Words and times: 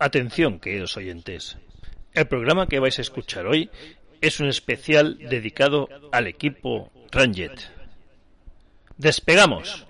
Atención, 0.00 0.60
queridos 0.60 0.96
oyentes. 0.96 1.58
El 2.14 2.28
programa 2.28 2.68
que 2.68 2.78
vais 2.78 2.96
a 2.98 3.02
escuchar 3.02 3.46
hoy 3.46 3.68
es 4.20 4.38
un 4.38 4.46
especial 4.46 5.18
dedicado 5.18 5.88
al 6.12 6.28
equipo 6.28 6.92
Ranjet. 7.10 7.68
¡Despegamos! 8.96 9.86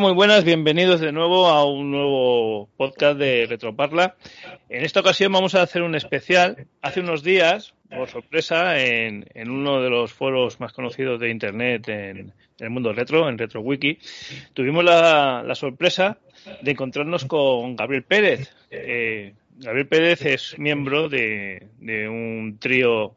Muy 0.00 0.12
buenas, 0.12 0.44
bienvenidos 0.44 1.00
de 1.00 1.12
nuevo 1.12 1.46
a 1.46 1.64
un 1.64 1.92
nuevo 1.92 2.68
podcast 2.76 3.16
de 3.16 3.46
Retroparla. 3.46 4.16
En 4.68 4.84
esta 4.84 5.00
ocasión 5.00 5.30
vamos 5.30 5.54
a 5.54 5.62
hacer 5.62 5.82
un 5.82 5.94
especial. 5.94 6.66
Hace 6.82 7.00
unos 7.00 7.22
días, 7.22 7.74
por 7.90 8.08
sorpresa, 8.08 8.78
en, 8.80 9.24
uno 9.46 9.80
de 9.80 9.90
los 9.90 10.12
foros 10.12 10.58
más 10.58 10.72
conocidos 10.72 11.20
de 11.20 11.30
Internet 11.30 11.88
en, 11.88 12.32
el 12.58 12.70
mundo 12.70 12.92
retro, 12.92 13.28
en 13.28 13.38
RetroWiki, 13.38 13.98
tuvimos 14.52 14.82
la, 14.82 15.54
sorpresa 15.54 16.18
de 16.60 16.72
encontrarnos 16.72 17.24
con 17.26 17.76
Gabriel 17.76 18.02
Pérez. 18.02 18.52
Eh, 18.70 19.34
Gabriel 19.56 19.86
Pérez 19.86 20.26
es 20.26 20.58
miembro 20.58 21.08
de, 21.08 21.68
un 21.80 22.58
trío 22.58 23.14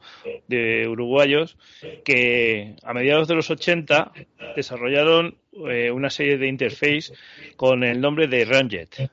de 0.47 0.87
uruguayos 0.87 1.57
que 2.05 2.75
a 2.83 2.93
mediados 2.93 3.27
de 3.27 3.35
los 3.35 3.49
80 3.49 4.11
desarrollaron 4.55 5.37
eh, 5.69 5.89
una 5.89 6.09
serie 6.09 6.37
de 6.37 6.47
interface 6.47 7.13
con 7.55 7.83
el 7.83 7.99
nombre 7.99 8.27
de 8.27 8.45
Ranjet. 8.45 9.09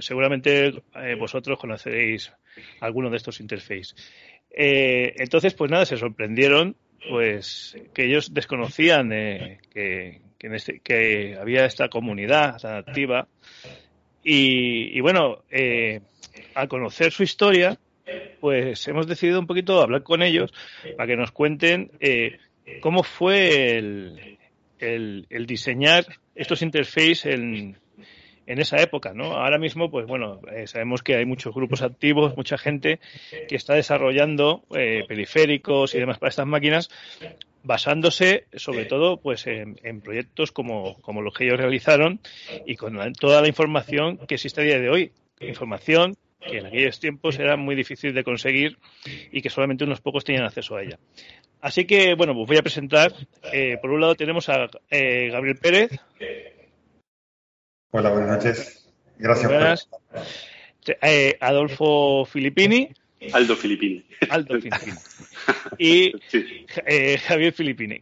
seguramente 0.00 0.82
eh, 0.94 1.14
vosotros 1.18 1.58
conocéis 1.58 2.32
alguno 2.80 3.08
de 3.08 3.16
estos 3.16 3.40
interfaces. 3.40 3.94
Eh, 4.50 5.14
entonces, 5.16 5.54
pues 5.54 5.70
nada, 5.70 5.86
se 5.86 5.96
sorprendieron 5.96 6.76
pues 7.08 7.78
que 7.94 8.06
ellos 8.06 8.34
desconocían 8.34 9.08
que, 9.08 10.20
este, 10.40 10.80
que, 10.80 11.36
había 11.40 11.64
esta 11.64 11.88
comunidad 11.88 12.62
activa 12.64 13.28
y, 14.22 15.00
bueno, 15.00 15.44
al 16.58 16.68
conocer 16.68 17.12
su 17.12 17.22
historia, 17.22 17.78
pues 18.40 18.86
hemos 18.88 19.06
decidido 19.06 19.38
un 19.38 19.46
poquito 19.46 19.80
hablar 19.80 20.02
con 20.02 20.22
ellos 20.22 20.52
para 20.96 21.06
que 21.06 21.16
nos 21.16 21.30
cuenten 21.30 21.90
cómo 22.80 23.02
fue 23.02 23.76
el, 23.76 24.38
el, 24.78 25.46
diseñar 25.46 26.06
estos 26.34 26.62
interfaces 26.62 27.26
en, 27.26 27.78
en 28.46 28.60
esa 28.60 28.80
época, 28.80 29.12
¿no? 29.14 29.34
Ahora 29.34 29.58
mismo, 29.58 29.90
pues 29.90 30.06
bueno, 30.06 30.40
eh, 30.54 30.66
sabemos 30.66 31.02
que 31.02 31.16
hay 31.16 31.26
muchos 31.26 31.54
grupos 31.54 31.82
activos, 31.82 32.36
mucha 32.36 32.58
gente 32.58 32.98
que 33.48 33.56
está 33.56 33.74
desarrollando 33.74 34.64
eh, 34.74 35.04
periféricos 35.06 35.94
y 35.94 35.98
demás 35.98 36.18
para 36.18 36.30
estas 36.30 36.46
máquinas, 36.46 36.88
basándose 37.62 38.46
sobre 38.54 38.86
todo 38.86 39.18
pues 39.18 39.46
en, 39.46 40.00
proyectos 40.00 40.52
como, 40.52 40.96
los 41.06 41.34
que 41.34 41.44
ellos 41.44 41.58
realizaron 41.58 42.20
y 42.64 42.76
con 42.76 43.12
toda 43.12 43.42
la 43.42 43.48
información 43.48 44.18
que 44.26 44.36
existe 44.36 44.62
a 44.62 44.64
día 44.64 44.78
de 44.78 44.88
hoy. 44.88 45.12
Información 45.40 46.16
que 46.40 46.58
en 46.58 46.66
aquellos 46.66 47.00
tiempos 47.00 47.38
era 47.38 47.56
muy 47.56 47.74
difícil 47.74 48.14
de 48.14 48.24
conseguir 48.24 48.78
y 49.32 49.42
que 49.42 49.50
solamente 49.50 49.84
unos 49.84 50.00
pocos 50.00 50.24
tenían 50.24 50.44
acceso 50.44 50.76
a 50.76 50.82
ella. 50.82 50.98
Así 51.60 51.84
que, 51.84 52.14
bueno, 52.14 52.34
pues 52.34 52.46
voy 52.46 52.56
a 52.56 52.62
presentar. 52.62 53.12
Eh, 53.52 53.78
por 53.80 53.90
un 53.90 54.00
lado 54.00 54.14
tenemos 54.14 54.48
a 54.48 54.68
eh, 54.90 55.28
Gabriel 55.30 55.56
Pérez. 55.56 55.90
Hola, 57.90 58.10
buenas 58.10 58.30
noches. 58.36 58.92
Gracias. 59.18 59.88
Eh, 61.02 61.36
Adolfo 61.40 62.24
Filippini. 62.24 62.88
Aldo 63.32 63.56
Filippini. 63.56 64.04
Aldo 64.30 64.60
Filippini. 64.60 64.92
Y 65.78 66.12
Javier 67.26 67.52
Filippini. 67.52 68.00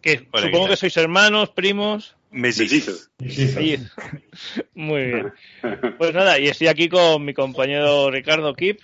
Que, 0.00 0.18
supongo 0.18 0.68
que 0.68 0.76
sois 0.76 0.96
hermanos, 0.96 1.50
primos. 1.50 2.16
Mellizos. 2.34 3.12
Muy 4.74 5.02
bien. 5.04 5.32
Pues 5.98 6.12
nada, 6.12 6.38
y 6.38 6.48
estoy 6.48 6.66
aquí 6.66 6.88
con 6.88 7.24
mi 7.24 7.32
compañero 7.32 8.10
Ricardo 8.10 8.54
Kip. 8.54 8.80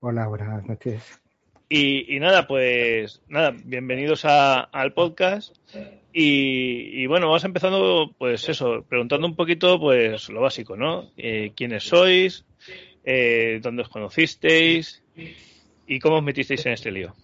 Hola, 0.00 0.26
buenas 0.26 0.64
noches. 0.64 1.02
Y, 1.68 2.18
nada, 2.18 2.46
pues 2.46 3.20
nada, 3.28 3.54
bienvenidos 3.64 4.24
al 4.24 4.94
podcast. 4.94 5.54
Y, 6.10 7.06
bueno, 7.06 7.26
vamos 7.26 7.44
empezando, 7.44 8.14
pues 8.16 8.48
eso, 8.48 8.86
preguntando 8.88 9.26
un 9.26 9.36
poquito, 9.36 9.78
pues 9.78 10.30
lo 10.30 10.40
básico, 10.40 10.74
¿no? 10.74 11.10
Eh, 11.18 11.52
¿Quiénes 11.54 11.84
sois? 11.84 12.46
Eh, 13.04 13.60
¿Dónde 13.62 13.82
os 13.82 13.90
conocisteis? 13.90 15.02
¿Y 15.86 15.98
cómo 15.98 16.16
os 16.16 16.22
metisteis 16.22 16.64
en 16.64 16.72
este 16.72 16.90
lío? 16.90 17.14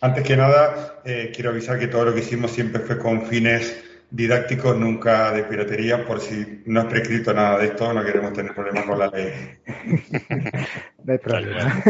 Antes 0.00 0.22
que 0.22 0.36
nada, 0.36 1.02
eh, 1.04 1.32
quiero 1.34 1.50
avisar 1.50 1.80
que 1.80 1.88
todo 1.88 2.04
lo 2.04 2.14
que 2.14 2.20
hicimos 2.20 2.52
siempre 2.52 2.82
fue 2.82 2.98
con 2.98 3.26
fines 3.26 3.87
didácticos, 4.10 4.76
nunca 4.76 5.32
de 5.32 5.44
piratería, 5.44 6.04
por 6.06 6.20
si 6.20 6.62
no 6.66 6.80
es 6.80 6.86
prescrito 6.86 7.32
nada 7.34 7.58
de 7.58 7.66
esto, 7.66 7.92
no 7.92 8.04
queremos 8.04 8.32
tener 8.32 8.54
problemas 8.54 8.84
con 8.84 8.98
la 8.98 9.08
ley. 9.08 9.32
no 11.04 11.12
hay 11.12 11.18
problema. 11.18 11.84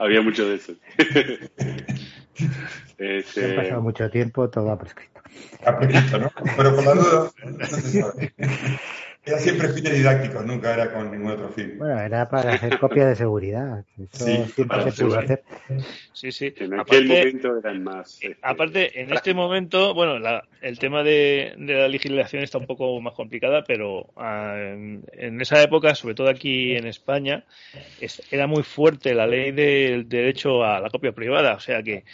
había 0.00 0.22
mucho 0.22 0.48
de 0.48 0.56
eso. 0.56 0.72
este... 2.98 3.52
Ha 3.52 3.56
pasado 3.56 3.82
mucho 3.82 4.10
tiempo, 4.10 4.48
todo 4.48 4.70
ha 4.70 4.78
prescrito. 4.78 5.20
Ha 5.64 5.78
prescrito, 5.78 6.18
¿no? 6.18 6.32
Pero 6.56 6.74
por 6.74 6.84
la 6.84 6.94
duda, 6.94 7.30
no 7.44 7.66
se 7.66 8.00
sabe. 8.00 8.32
Era 9.28 9.38
siempre 9.38 9.68
fines 9.68 9.92
didácticos, 9.92 10.46
nunca 10.46 10.72
era 10.72 10.90
con 10.90 11.10
ningún 11.10 11.32
otro 11.32 11.50
fin. 11.50 11.76
Bueno, 11.76 12.00
era 12.00 12.30
para 12.30 12.54
hacer 12.54 12.78
copia 12.78 13.06
de 13.06 13.14
seguridad. 13.14 13.84
Eso 14.10 14.24
sí, 14.24 14.44
siempre 14.54 14.90
se 14.90 15.04
pudo 15.04 15.18
hacer. 15.18 15.42
Sí, 16.14 16.32
sí. 16.32 16.54
En 16.56 16.80
aquel 16.80 17.06
momento 17.06 17.58
eran 17.58 17.84
más. 17.84 18.22
Eh, 18.22 18.28
este, 18.28 18.38
aparte, 18.40 19.02
en 19.02 19.12
este 19.12 19.34
momento, 19.34 19.92
bueno, 19.92 20.16
el 20.62 20.78
tema 20.78 21.02
de, 21.02 21.54
la 21.58 21.88
legislación 21.88 22.42
está 22.42 22.56
un 22.56 22.66
poco 22.66 22.98
más 23.02 23.12
complicada, 23.12 23.64
pero 23.64 24.06
ah, 24.16 24.56
en, 24.56 25.40
esa 25.42 25.62
época, 25.62 25.94
sobre 25.94 26.14
todo 26.14 26.30
aquí 26.30 26.74
en 26.74 26.86
España, 26.86 27.44
era 28.30 28.46
muy 28.46 28.62
fuerte 28.62 29.14
la 29.14 29.26
ley 29.26 29.52
del 29.52 30.08
derecho 30.08 30.64
a 30.64 30.80
la 30.80 30.88
copia 30.88 31.12
privada. 31.12 31.54
O 31.54 31.60
sea 31.60 31.82
que 31.82 32.04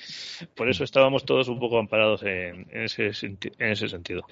por 0.56 0.68
eso 0.68 0.82
estábamos 0.82 1.24
todos 1.24 1.46
un 1.46 1.60
poco 1.60 1.78
amparados 1.78 2.24
en, 2.24 2.66
ese, 2.72 3.12
en 3.22 3.70
ese 3.70 3.88
sentido. 3.88 4.26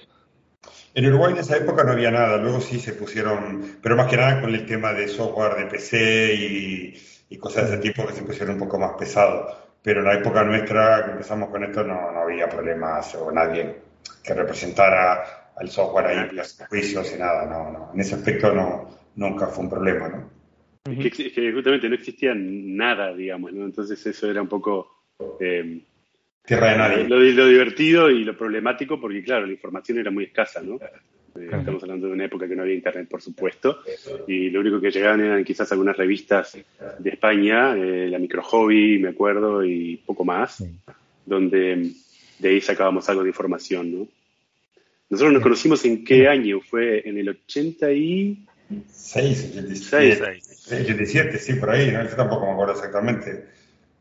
En 0.95 1.05
Uruguay 1.07 1.33
en 1.33 1.39
esa 1.39 1.57
época 1.57 1.83
no 1.83 1.93
había 1.93 2.11
nada, 2.11 2.37
luego 2.37 2.61
sí 2.61 2.79
se 2.79 2.93
pusieron, 2.93 3.77
pero 3.81 3.95
más 3.95 4.07
que 4.07 4.17
nada 4.17 4.41
con 4.41 4.53
el 4.53 4.65
tema 4.65 4.93
de 4.93 5.07
software 5.07 5.55
de 5.55 5.65
PC 5.65 6.35
y, 6.35 7.37
cosas 7.39 7.67
de 7.67 7.75
ese 7.75 7.81
tipo 7.81 8.05
que 8.05 8.13
se 8.13 8.21
pusieron 8.21 8.55
un 8.55 8.59
poco 8.59 8.77
más 8.77 8.93
pesados. 8.93 9.57
Pero 9.81 10.01
en 10.01 10.05
la 10.05 10.13
época 10.13 10.43
nuestra 10.43 11.03
que 11.03 11.11
empezamos 11.11 11.49
con 11.49 11.63
esto 11.63 11.83
no, 11.83 12.11
no 12.11 12.19
había 12.19 12.47
problemas 12.47 13.15
o 13.15 13.31
nadie 13.31 13.81
que 14.23 14.33
representara 14.33 15.51
al 15.55 15.69
software 15.69 16.05
ahí, 16.05 16.29
los 16.31 16.57
juicios 16.69 17.11
y 17.15 17.19
nada, 17.19 17.45
no, 17.45 17.71
no. 17.71 17.91
En 17.93 17.99
ese 17.99 18.15
aspecto 18.15 18.53
no, 18.53 18.89
nunca 19.15 19.47
fue 19.47 19.63
un 19.63 19.69
problema, 19.69 20.09
¿no? 20.09 20.29
Es 20.85 21.15
que, 21.15 21.51
justamente 21.53 21.87
no 21.87 21.95
existía 21.95 22.33
nada, 22.35 23.13
digamos, 23.13 23.53
¿no? 23.53 23.65
Entonces 23.65 24.05
eso 24.05 24.29
era 24.29 24.41
un 24.41 24.49
poco... 24.49 25.05
Eh, 25.39 25.85
lo, 26.47 27.47
divertido 27.47 28.09
y 28.09 28.23
lo 28.23 28.37
problemático, 28.37 28.99
porque 28.99 29.23
claro, 29.23 29.45
la 29.45 29.53
información 29.53 29.99
era 29.99 30.11
muy 30.11 30.25
escasa, 30.25 30.61
¿no? 30.61 30.75
Eh, 30.75 31.49
estamos 31.51 31.81
hablando 31.83 32.07
de 32.07 32.13
una 32.13 32.25
época 32.25 32.47
que 32.47 32.55
no 32.55 32.63
había 32.63 32.75
internet, 32.75 33.07
por 33.09 33.21
supuesto, 33.21 33.79
y 34.27 34.49
lo 34.49 34.59
único 34.59 34.79
que 34.79 34.91
llegaban 34.91 35.21
eran 35.21 35.43
quizás 35.43 35.71
algunas 35.71 35.97
revistas 35.97 36.57
de 36.99 37.09
España, 37.09 37.75
eh, 37.75 38.07
la 38.09 38.19
Micro 38.19 38.43
Hobby, 38.43 38.99
me 38.99 39.09
acuerdo, 39.09 39.63
y 39.63 39.97
poco 39.97 40.25
más, 40.25 40.63
donde 41.25 41.91
de 42.39 42.49
ahí 42.49 42.61
sacábamos 42.61 43.07
algo 43.09 43.23
de 43.23 43.29
información, 43.29 43.99
¿no? 43.99 44.07
Nosotros 45.09 45.33
nos 45.33 45.43
conocimos 45.43 45.85
en 45.85 46.03
qué 46.03 46.27
año, 46.27 46.59
fue 46.59 47.07
en 47.07 47.17
el 47.17 47.29
80 47.29 47.91
y... 47.93 48.45
86, 50.21 50.21
87, 50.81 51.37
sí, 51.37 51.53
por 51.53 51.69
ahí, 51.69 51.91
¿no? 51.91 52.03
yo 52.03 52.15
tampoco 52.15 52.47
me 52.47 52.53
acuerdo 52.53 52.73
exactamente. 52.73 53.45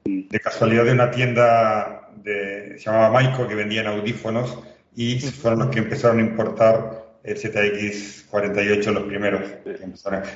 De 0.04 0.40
casualidad 0.40 0.84
de 0.84 0.92
una 0.92 1.10
tienda 1.10 2.01
de, 2.22 2.78
se 2.78 2.84
llamaba 2.84 3.10
Maico 3.10 3.48
que 3.48 3.54
vendían 3.54 3.86
audífonos 3.86 4.58
y 4.94 5.18
fueron 5.20 5.60
los 5.60 5.68
que 5.70 5.80
empezaron 5.80 6.18
a 6.18 6.22
importar 6.22 7.02
el 7.22 7.36
ZX48 7.36 8.92
los 8.92 9.04
primeros. 9.04 9.42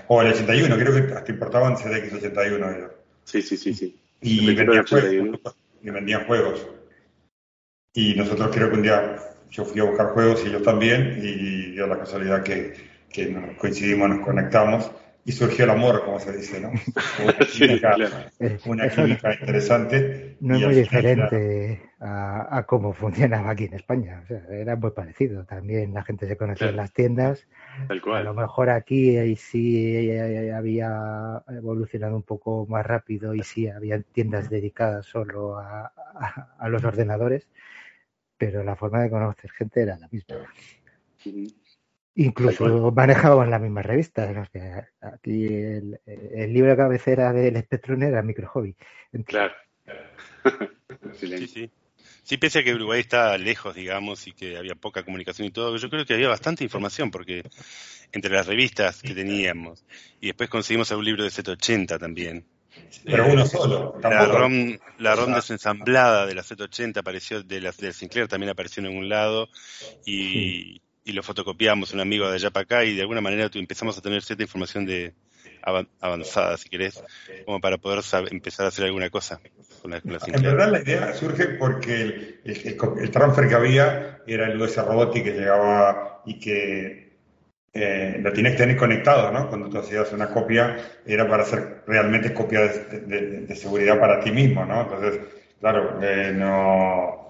o 0.09 0.23
el 0.23 0.29
81, 0.33 0.77
creo 0.77 1.07
que 1.07 1.15
hasta 1.15 1.33
importaban 1.33 1.77
ZX81 1.77 2.91
Sí, 3.25 3.43
sí, 3.43 3.57
sí, 3.57 3.75
sí. 3.75 4.01
Y 4.21 4.55
vendían, 4.55 4.87
juegos, 4.87 5.41
y 5.83 5.91
vendían 5.91 6.25
juegos. 6.27 6.67
Y 7.93 8.15
nosotros 8.15 8.51
creo 8.55 8.71
que 8.71 8.77
un 8.77 8.83
día 8.83 9.17
yo 9.51 9.65
fui 9.65 9.81
a 9.81 9.85
buscar 9.85 10.09
juegos 10.11 10.43
y 10.45 10.49
ellos 10.49 10.63
también, 10.63 11.19
y 11.21 11.73
dio 11.73 11.89
la 11.89 11.99
casualidad 11.99 12.45
que, 12.45 12.75
que 13.13 13.27
nos 13.27 13.57
coincidimos, 13.57 14.09
nos 14.09 14.25
conectamos 14.25 14.91
y 15.25 15.33
surgió 15.33 15.65
el 15.65 15.71
amor, 15.71 16.05
como 16.05 16.21
se 16.21 16.37
dice, 16.37 16.61
¿no? 16.61 16.71
Una 18.67 18.89
química, 18.89 19.35
interesante. 19.41 20.26
No 20.41 20.57
es 20.57 20.63
muy 20.63 20.75
diferente 20.75 21.91
a, 22.01 22.65
cómo 22.67 22.93
funcionaba 22.93 23.51
aquí 23.51 23.65
en 23.65 23.75
España. 23.75 24.21
O 24.25 24.27
sea, 24.27 24.45
era 24.51 24.77
muy 24.77 24.91
parecido. 24.91 25.45
También 25.45 25.95
la 25.95 26.03
gente 26.03 26.27
se 26.27 26.37
conocía 26.37 26.69
en 26.69 26.77
las 26.77 26.93
tiendas. 26.93 27.47
A 27.89 28.21
lo 28.21 28.35
mejor 28.35 28.71
aquí 28.71 29.17
ahí 29.17 29.37
sí 29.37 30.11
había 30.51 31.43
evolucionado 31.49 32.17
un 32.17 32.23
poco 32.23 32.67
más 32.69 32.85
rápido 32.85 33.35
y 33.35 33.43
sí 33.43 33.69
había 33.69 34.01
tiendas 34.03 34.51
dedicadas 34.51 35.07
solo 35.07 35.59
a, 35.59 35.93
a 36.59 36.69
los 36.69 36.85
ordenadores, 36.85 37.49
pero 38.37 38.63
la 38.63 38.77
forma 38.77 39.03
de 39.03 39.11
conocer 39.11 39.51
gente 39.53 39.83
era 39.83 39.99
la 39.99 40.09
misma. 40.09 40.37
Incluso 42.19 42.93
manejaban 42.93 43.51
las 43.51 43.61
mismas 43.61 43.85
revistas. 43.85 44.49
aquí 45.01 45.47
el, 45.47 46.53
libro 46.53 46.71
de 46.71 46.77
cabecera 46.77 47.33
del 47.33 47.59
Spectrum 47.59 48.03
era 48.03 48.23
Micro 48.23 48.49
Hobby. 48.49 48.75
Claro. 49.27 49.55
sí, 51.19 51.47
sí. 51.49 51.71
Sí, 52.23 52.39
pese 52.39 52.59
a 52.59 52.65
que 52.65 52.75
Uruguay 52.75 53.01
está 53.01 53.39
lejos, 53.39 53.75
digamos, 53.75 54.27
y 54.27 54.33
que 54.33 54.57
había 54.57 54.75
poca 54.75 55.05
comunicación 55.05 55.47
y 55.47 55.53
todo, 55.53 55.77
yo 55.77 55.89
creo 55.89 56.05
que 56.05 56.15
había 56.15 56.29
bastante 56.29 56.65
información, 56.65 57.11
porque 57.13 57.45
entre 58.11 58.33
las 58.33 58.47
revistas 58.47 59.01
que 59.01 59.15
teníamos, 59.15 59.85
y 60.21 60.27
después 60.27 60.51
conseguimos 60.51 60.91
algún 60.91 61.05
libro 61.05 61.23
de 61.23 61.31
780 61.31 61.99
también. 62.01 62.45
Pero 63.05 63.27
uno 63.29 63.47
solo. 63.47 63.97
La 64.03 64.27
ROM, 64.27 64.77
la 64.99 65.15
ROM 65.15 65.35
desensamblada 65.35 66.27
de 66.27 66.35
la 66.35 66.43
780 66.43 66.99
apareció, 66.99 67.43
de 67.45 67.61
la 67.61 67.71
de 67.71 67.93
Sinclair 67.93 68.27
también 68.27 68.51
apareció 68.51 68.81
en 68.81 68.87
algún 68.87 69.09
lado, 69.09 69.49
y, 70.05 70.83
y 71.05 71.13
lo 71.13 71.23
fotocopiamos 71.23 71.93
un 71.93 72.01
amigo 72.01 72.29
de 72.29 72.35
allá 72.35 72.51
para 72.51 72.65
acá 72.65 72.85
y 72.85 72.97
de 72.97 73.03
alguna 73.03 73.21
manera 73.21 73.49
empezamos 73.55 73.97
a 73.97 74.03
tener 74.03 74.23
cierta 74.25 74.43
información 74.43 74.85
de 74.85 75.15
avanzada, 76.01 76.57
si 76.57 76.69
querés, 76.69 77.03
como 77.45 77.61
para 77.61 77.79
poder 77.79 78.01
empezar 78.31 78.67
a 78.67 78.69
hacer 78.69 78.85
alguna 78.85 79.11
cosa. 79.11 79.41
Con 79.83 79.91
la, 79.91 79.99
en 79.99 80.43
verdad 80.43 80.71
la 80.71 80.81
idea 80.81 81.15
surge 81.15 81.49
porque 81.49 82.41
el, 82.45 83.11
transfer 83.11 83.49
que 83.49 83.55
había 83.55 84.19
era 84.27 84.47
el 84.47 84.61
US 84.61 84.77
Robotic 84.77 85.25
que 85.25 85.33
llegaba 85.33 86.23
y 86.25 86.39
que 86.39 87.07
eh, 87.73 88.19
lo 88.21 88.33
tienes 88.33 88.53
que 88.53 88.59
tener 88.59 88.77
conectado, 88.77 89.31
¿no? 89.33 89.49
Cuando 89.49 89.69
tú 89.69 89.79
hacías 89.79 90.13
una 90.13 90.29
copia 90.29 90.77
era 91.05 91.29
para 91.29 91.43
hacer 91.43 91.83
realmente 91.87 92.33
copia 92.33 92.61
de, 92.61 93.55
seguridad 93.55 94.01
para 94.01 94.21
ti 94.21 94.31
mismo, 94.31 94.65
¿no? 94.65 94.83
Entonces, 94.83 95.21
claro, 95.61 95.99
eh, 96.03 96.33
no... 96.35 97.27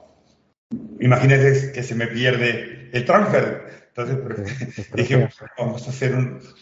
Imagínate 1.00 1.73
que 1.73 1.82
se 1.82 1.94
me 1.94 2.06
pierde 2.06 2.91
el 2.93 3.05
transfer. 3.05 3.86
Entonces 3.96 4.90
dije, 4.94 5.28
vamos 5.58 5.87
a 5.87 5.90
hacer 5.90 6.14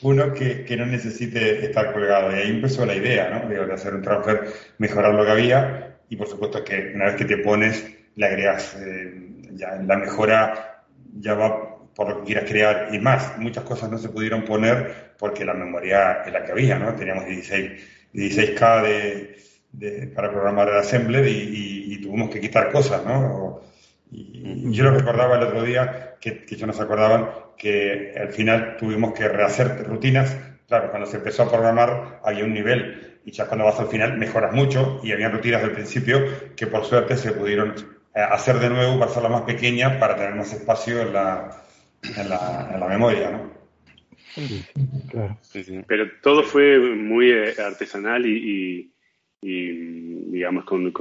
uno 0.03 0.33
que, 0.33 0.77
no 0.77 0.87
necesite 0.87 1.65
estar 1.65 1.93
colgado. 1.93 2.31
Y 2.31 2.41
ahí 2.41 2.51
empezó 2.51 2.87
la 2.87 2.95
idea, 2.95 3.31
¿no? 3.31 3.49
de 3.49 3.73
hacer 3.73 3.95
un 3.95 4.03
transfer, 4.03 4.45
mejorar 4.79 5.15
lo 5.15 5.25
que 5.25 5.31
había 5.31 5.95
y 6.09 6.17
por 6.17 6.29
supuesto 6.29 6.63
que 6.65 6.93
una 6.95 7.07
vez 7.07 7.17
que 7.17 7.25
te 7.25 7.39
pones, 7.39 7.85
le 8.15 8.27
agregas 8.27 8.77
eh, 8.79 9.31
ya 9.53 9.77
la 9.77 9.97
mejora, 9.97 10.85
ya 11.19 11.35
va 11.35 11.79
por 11.95 12.09
lo 12.09 12.19
que 12.19 12.27
quieras 12.27 12.49
crear 12.49 12.89
y 12.93 12.99
más. 12.99 13.39
Muchas 13.39 13.65
cosas 13.65 13.91
no 13.91 13.99
se 13.99 14.09
pudieron 14.09 14.45
poner 14.45 15.15
porque 15.19 15.45
la 15.45 15.55
memoria 15.55 16.23
es 16.25 16.33
la 16.33 16.45
que 16.45 16.53
había, 16.53 16.79
¿no? 16.79 16.95
Teníamos 16.95 17.27
16, 17.27 17.73
16K 18.13 19.37
de, 19.73 20.07
para 20.09 20.31
programar 20.31 20.69
el 20.69 20.77
assembler 20.77 21.27
y, 21.27 21.95
y, 21.95 22.01
tuvimos 22.01 22.31
que 22.31 22.41
quitar 22.41 22.71
cosas, 22.71 23.05
¿no? 23.05 23.61
Y 24.11 24.73
yo 24.73 24.85
lo 24.85 24.93
recordaba 24.93 25.37
el 25.37 25.43
otro 25.43 25.63
día, 25.63 26.17
que, 26.21 26.45
que 26.45 26.55
ellos 26.55 26.67
nos 26.67 26.81
acordaban, 26.81 27.31
que 27.57 28.15
al 28.21 28.29
final 28.29 28.77
tuvimos 28.79 29.13
que 29.13 29.29
rehacer 29.29 29.85
rutinas. 29.87 30.37
Claro, 30.69 30.91
cuando 30.91 31.07
se 31.07 31.19
empezó 31.19 31.43
a 31.43 31.51
programar 31.51 32.21
había 32.25 32.45
un 32.45 32.55
nivel 32.55 33.19
y 33.25 33.33
ya 33.33 33.47
cuando 33.47 33.65
vas 33.65 33.81
al 33.81 33.89
final 33.89 34.19
mejoras 34.19 34.53
mucho 34.55 35.01
y 35.03 35.13
había 35.13 35.29
rutinas 35.29 35.63
del 35.63 35.73
principio 35.73 36.25
que 36.57 36.67
por 36.67 36.85
suerte 36.85 37.17
se 37.17 37.33
pudieron 37.33 37.75
eh, 38.15 38.21
hacer 38.21 38.59
de 38.59 38.71
nuevo 38.71 38.99
para 38.99 39.11
hacerlas 39.11 39.33
más 39.33 39.43
pequeñas 39.43 39.97
para 39.97 40.17
tener 40.17 40.35
más 40.35 40.53
espacio 40.53 41.01
en 41.03 41.13
la, 41.13 41.63
en 42.17 42.29
la, 42.29 42.71
en 42.73 42.81
la 42.81 42.89
memoria, 42.89 43.31
¿no? 43.31 43.55
claro. 45.11 45.39
Pero 45.87 46.07
todo 46.23 46.43
fue 46.43 46.79
muy 46.79 47.31
eh, 47.31 47.55
artesanal 47.65 48.27
y, 48.27 48.37
y 48.37 48.94
digamos, 49.45 50.65
con, 50.65 50.93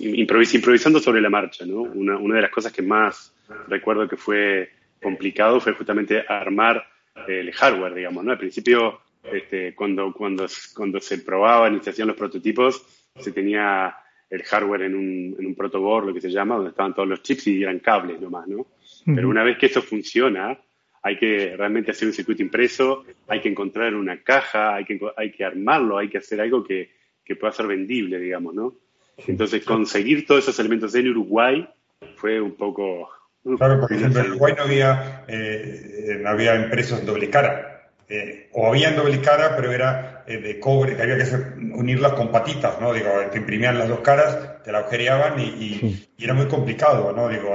improvisando 0.00 0.98
sobre 0.98 1.20
la 1.20 1.30
marcha. 1.30 1.66
¿no? 1.66 1.82
Una, 1.82 2.16
una, 2.16 2.36
de 2.36 2.42
las 2.42 2.50
cosas 2.50 2.72
que 2.72 2.82
más 2.82 3.34
recuerdo 3.68 4.08
que 4.08 4.16
fue 4.16 4.70
complicado 5.02 5.60
fue 5.60 5.74
justamente 5.74 6.24
armar 6.26 6.84
el 7.28 7.52
hardware, 7.52 7.94
digamos. 7.94 8.24
¿no? 8.24 8.32
Al 8.32 8.38
principio, 8.38 9.00
este, 9.22 9.74
cuando, 9.74 10.12
cuando, 10.12 10.46
cuando 10.74 11.00
se 11.00 11.18
probaban 11.18 11.76
y 11.76 11.80
se 11.80 11.90
hacían 11.90 12.08
los 12.08 12.16
prototipos, 12.16 12.84
se 13.18 13.32
tenía 13.32 13.94
el 14.30 14.42
hardware 14.44 14.82
en 14.82 14.94
un, 14.94 15.36
en 15.38 15.46
un 15.46 15.54
protoboard, 15.54 16.06
lo 16.06 16.14
que 16.14 16.20
se 16.20 16.30
llama, 16.30 16.54
donde 16.54 16.70
estaban 16.70 16.94
todos 16.94 17.08
los 17.08 17.22
chips 17.22 17.48
y 17.48 17.62
eran 17.62 17.80
cables 17.80 18.20
nomás, 18.20 18.46
¿no? 18.46 18.66
Pero 19.04 19.28
una 19.28 19.42
vez 19.42 19.58
que 19.58 19.66
eso 19.66 19.82
funciona, 19.82 20.56
hay 21.02 21.18
que 21.18 21.56
realmente 21.56 21.90
hacer 21.90 22.06
un 22.06 22.14
circuito 22.14 22.42
impreso, 22.42 23.04
hay 23.26 23.40
que 23.40 23.48
encontrar 23.48 23.94
una 23.94 24.22
caja, 24.22 24.76
hay 24.76 24.84
que, 24.84 25.00
hay 25.16 25.32
que 25.32 25.44
armarlo, 25.44 25.98
hay 25.98 26.08
que 26.08 26.18
hacer 26.18 26.40
algo 26.40 26.62
que, 26.62 26.90
que 27.30 27.36
pueda 27.36 27.52
ser 27.52 27.68
vendible, 27.68 28.18
digamos, 28.18 28.52
¿no? 28.54 28.74
Entonces, 29.24 29.64
conseguir 29.64 30.26
todos 30.26 30.42
esos 30.42 30.58
elementos 30.58 30.92
en 30.96 31.10
Uruguay 31.10 31.64
fue 32.16 32.40
un 32.40 32.56
poco... 32.56 33.08
Claro, 33.56 33.78
por 33.78 33.92
ejemplo, 33.92 34.20
en 34.20 34.30
Uruguay 34.30 34.54
no 34.56 34.64
había, 34.64 35.24
eh, 35.28 36.18
no 36.20 36.28
había 36.28 36.56
impresos 36.56 37.06
doble 37.06 37.30
cara. 37.30 37.92
Eh, 38.08 38.48
o 38.54 38.66
había 38.66 38.88
en 38.88 38.96
doble 38.96 39.20
cara, 39.20 39.54
pero 39.54 39.70
era 39.70 40.24
eh, 40.26 40.38
de 40.38 40.58
cobre, 40.58 40.96
que 40.96 41.02
había 41.02 41.18
que 41.18 41.36
unirlas 41.72 42.14
con 42.14 42.32
patitas, 42.32 42.80
¿no? 42.80 42.92
Digo, 42.92 43.08
te 43.30 43.38
imprimían 43.38 43.78
las 43.78 43.88
dos 43.88 44.00
caras, 44.00 44.64
te 44.64 44.72
la 44.72 44.78
agujereaban 44.78 45.38
y, 45.38 46.08
era 46.18 46.34
muy 46.34 46.48
complicado, 46.48 47.12
¿no? 47.12 47.28
Digo, 47.28 47.54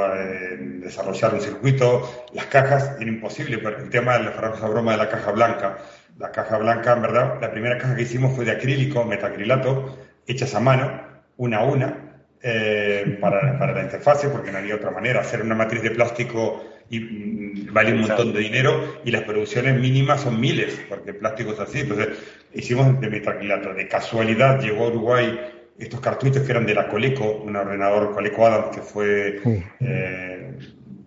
desarrollar 0.80 1.34
un 1.34 1.42
circuito, 1.42 2.26
las 2.34 2.46
cajas, 2.46 2.96
era 2.98 3.12
imposible, 3.12 3.58
pero 3.58 3.80
el 3.80 3.90
tema 3.90 4.18
de 4.18 4.24
la 4.24 4.32
famosa 4.32 4.70
broma 4.70 4.94
de 4.94 4.98
la 5.00 5.10
caja 5.10 5.32
blanca 5.32 5.78
la 6.18 6.32
caja 6.32 6.58
blanca, 6.58 6.94
en 6.94 7.02
verdad, 7.02 7.38
la 7.42 7.52
primera 7.52 7.78
caja 7.78 7.96
que 7.96 8.04
hicimos 8.04 8.36
fue 8.36 8.46
de 8.46 8.52
acrílico, 8.52 9.04
metacrilato, 9.04 9.98
hechas 10.26 10.56
a 10.56 10.60
mano, 10.60 11.02
una 11.38 11.58
a 11.58 11.64
una, 11.66 12.06
eh, 12.42 13.18
para, 13.20 13.58
para, 13.58 13.74
la 13.74 13.84
interfase, 13.84 14.30
porque 14.30 14.52
no 14.52 14.60
había 14.60 14.76
otra 14.76 14.92
manera. 14.92 15.22
Hacer 15.22 15.42
una 15.42 15.56
matriz 15.56 15.82
de 15.82 15.92
plástico 15.92 16.64
y, 16.90 17.00
mm, 17.00 17.74
vale 17.74 17.94
un 17.94 18.02
montón 18.02 18.34
de 18.34 18.40
dinero 18.40 19.00
y 19.04 19.12
las 19.12 19.24
producciones 19.24 19.80
mínimas 19.80 20.22
son 20.22 20.40
miles, 20.40 20.80
porque 20.88 21.12
el 21.12 21.18
plástico 21.18 21.52
es 21.52 21.60
así. 21.60 21.80
Entonces, 21.80 22.10
hicimos 22.54 23.00
de 23.02 23.10
metacrilato. 23.10 23.74
De 23.74 23.88
casualidad 23.88 24.62
llegó 24.62 24.86
a 24.86 24.90
Uruguay 24.90 25.40
estos 25.78 26.00
cartuchos 26.00 26.44
que 26.44 26.52
eran 26.52 26.66
de 26.66 26.74
la 26.74 26.88
Coleco, 26.88 27.42
un 27.44 27.56
ordenador 27.56 28.14
Coleco 28.14 28.46
Adams 28.46 28.76
que 28.76 28.82
fue 28.82 29.42
eh, 29.80 30.58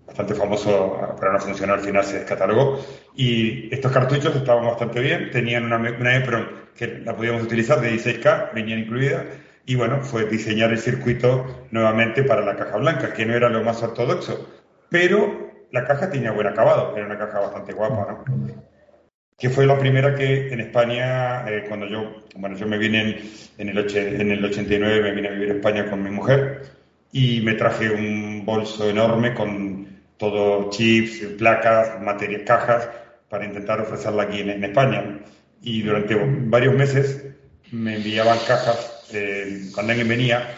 bastante 0.06 0.34
famoso, 0.34 1.16
pero 1.18 1.32
no 1.32 1.38
funcionó 1.38 1.74
al 1.74 1.80
final, 1.80 2.04
se 2.04 2.18
descatalogó. 2.18 2.78
Y 3.14 3.72
estos 3.72 3.92
cartuchos 3.92 4.34
estaban 4.34 4.64
bastante 4.64 5.00
bien, 5.00 5.30
tenían 5.30 5.64
una, 5.64 5.76
una 5.76 6.16
EPROM 6.16 6.46
que 6.76 7.00
la 7.04 7.16
podíamos 7.16 7.42
utilizar 7.42 7.80
de 7.80 7.92
16K, 7.92 8.54
venían 8.54 8.80
incluida. 8.80 9.24
Y 9.66 9.74
bueno, 9.74 10.00
fue 10.00 10.24
diseñar 10.26 10.70
el 10.70 10.78
circuito 10.78 11.66
nuevamente 11.70 12.22
para 12.22 12.42
la 12.42 12.56
caja 12.56 12.78
blanca, 12.78 13.12
que 13.12 13.26
no 13.26 13.34
era 13.34 13.48
lo 13.50 13.62
más 13.62 13.82
ortodoxo, 13.82 14.48
pero 14.88 15.48
la 15.72 15.84
caja 15.84 16.08
tenía 16.08 16.30
buen 16.30 16.46
acabado, 16.46 16.96
era 16.96 17.04
una 17.04 17.18
caja 17.18 17.40
bastante 17.40 17.72
guapa, 17.72 18.24
¿no? 18.26 18.46
Que 19.36 19.50
fue 19.50 19.66
la 19.66 19.78
primera 19.78 20.14
que 20.14 20.52
en 20.52 20.60
España, 20.60 21.48
eh, 21.48 21.64
cuando 21.68 21.86
yo, 21.86 22.24
bueno, 22.36 22.56
yo 22.56 22.66
me 22.66 22.78
vine 22.78 23.20
en, 23.58 23.68
el, 23.68 23.78
en 23.96 24.30
el 24.32 24.44
89, 24.44 25.02
me 25.02 25.12
vine 25.12 25.28
a 25.28 25.32
vivir 25.32 25.50
a 25.50 25.54
España 25.54 25.90
con 25.90 26.02
mi 26.02 26.10
mujer 26.10 26.62
y 27.12 27.40
me 27.42 27.54
traje 27.54 27.90
un 27.90 28.44
bolso 28.44 28.88
enorme 28.88 29.34
con 29.34 29.97
todo 30.18 30.70
chips, 30.70 31.20
placas, 31.38 32.00
materias, 32.00 32.42
cajas, 32.44 32.88
para 33.28 33.44
intentar 33.44 33.80
ofrecerla 33.80 34.24
aquí 34.24 34.40
en, 34.40 34.62
España. 34.64 35.20
Y 35.62 35.82
durante 35.82 36.14
varios 36.14 36.74
meses 36.74 37.24
me 37.72 37.96
enviaban 37.96 38.38
cajas, 38.46 39.08
eh, 39.12 39.70
cuando 39.74 39.92
alguien 39.92 40.08
venía 40.08 40.48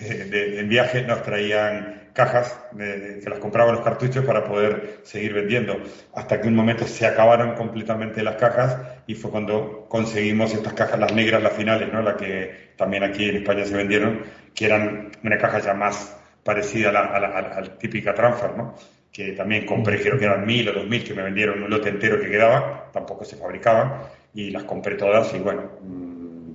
eh, 0.00 0.56
en 0.58 0.68
viaje 0.68 1.02
nos 1.02 1.22
traían 1.22 1.96
cajas 2.12 2.58
que 2.74 3.28
las 3.28 3.38
compraban 3.38 3.74
los 3.74 3.84
cartuchos 3.84 4.24
para 4.24 4.42
poder 4.42 5.00
seguir 5.02 5.34
vendiendo. 5.34 5.76
Hasta 6.14 6.40
que 6.40 6.48
un 6.48 6.54
momento 6.54 6.86
se 6.86 7.06
acabaron 7.06 7.54
completamente 7.54 8.22
las 8.22 8.36
cajas 8.36 8.78
y 9.06 9.14
fue 9.14 9.30
cuando 9.30 9.86
conseguimos 9.90 10.54
estas 10.54 10.72
cajas, 10.72 10.98
las 10.98 11.12
negras, 11.12 11.42
las 11.42 11.52
finales, 11.52 11.92
¿no? 11.92 12.00
La 12.00 12.16
que 12.16 12.72
también 12.76 13.04
aquí 13.04 13.28
en 13.28 13.36
España 13.36 13.66
se 13.66 13.76
vendieron, 13.76 14.22
que 14.54 14.64
eran 14.64 15.12
una 15.22 15.36
caja 15.36 15.58
ya 15.58 15.74
más 15.74 16.16
parecida 16.42 16.88
a 16.88 16.92
la, 16.92 17.00
a 17.00 17.20
la, 17.20 17.78
típica 17.78 18.14
transfer, 18.14 18.56
¿no? 18.56 18.74
Que 19.16 19.32
también 19.32 19.64
compré, 19.64 19.98
creo 19.98 20.18
que 20.18 20.26
eran 20.26 20.44
mil 20.44 20.68
o 20.68 20.74
dos 20.74 20.86
mil 20.86 21.02
que 21.02 21.14
me 21.14 21.22
vendieron 21.22 21.62
un 21.62 21.70
lote 21.70 21.88
entero 21.88 22.20
que 22.20 22.28
quedaba, 22.28 22.90
tampoco 22.92 23.24
se 23.24 23.36
fabricaban, 23.36 24.02
y 24.34 24.50
las 24.50 24.64
compré 24.64 24.96
todas 24.96 25.32
y 25.32 25.38
bueno, 25.38 25.70
mm, 25.80 26.50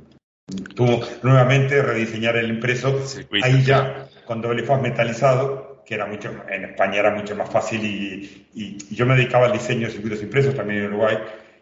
tuvo 0.75 1.01
nuevamente 1.23 1.81
rediseñar 1.81 2.35
el 2.37 2.51
impreso. 2.51 3.03
Ahí 3.41 3.63
ya 3.63 4.07
con 4.25 4.43
doble 4.43 4.61
faz 4.61 4.79
metalizado, 4.79 5.81
que 5.83 5.95
era 5.95 6.05
mucho, 6.05 6.29
en 6.51 6.65
España 6.65 6.99
era 6.99 7.09
mucho 7.09 7.35
más 7.35 7.49
fácil 7.49 7.83
y, 7.83 8.77
yo 8.91 9.07
me 9.07 9.15
dedicaba 9.15 9.47
al 9.47 9.53
diseño 9.53 9.87
de 9.87 9.93
circuitos 9.93 10.21
impresos 10.21 10.53
también 10.53 10.81
en 10.81 10.87
Uruguay 10.89 11.17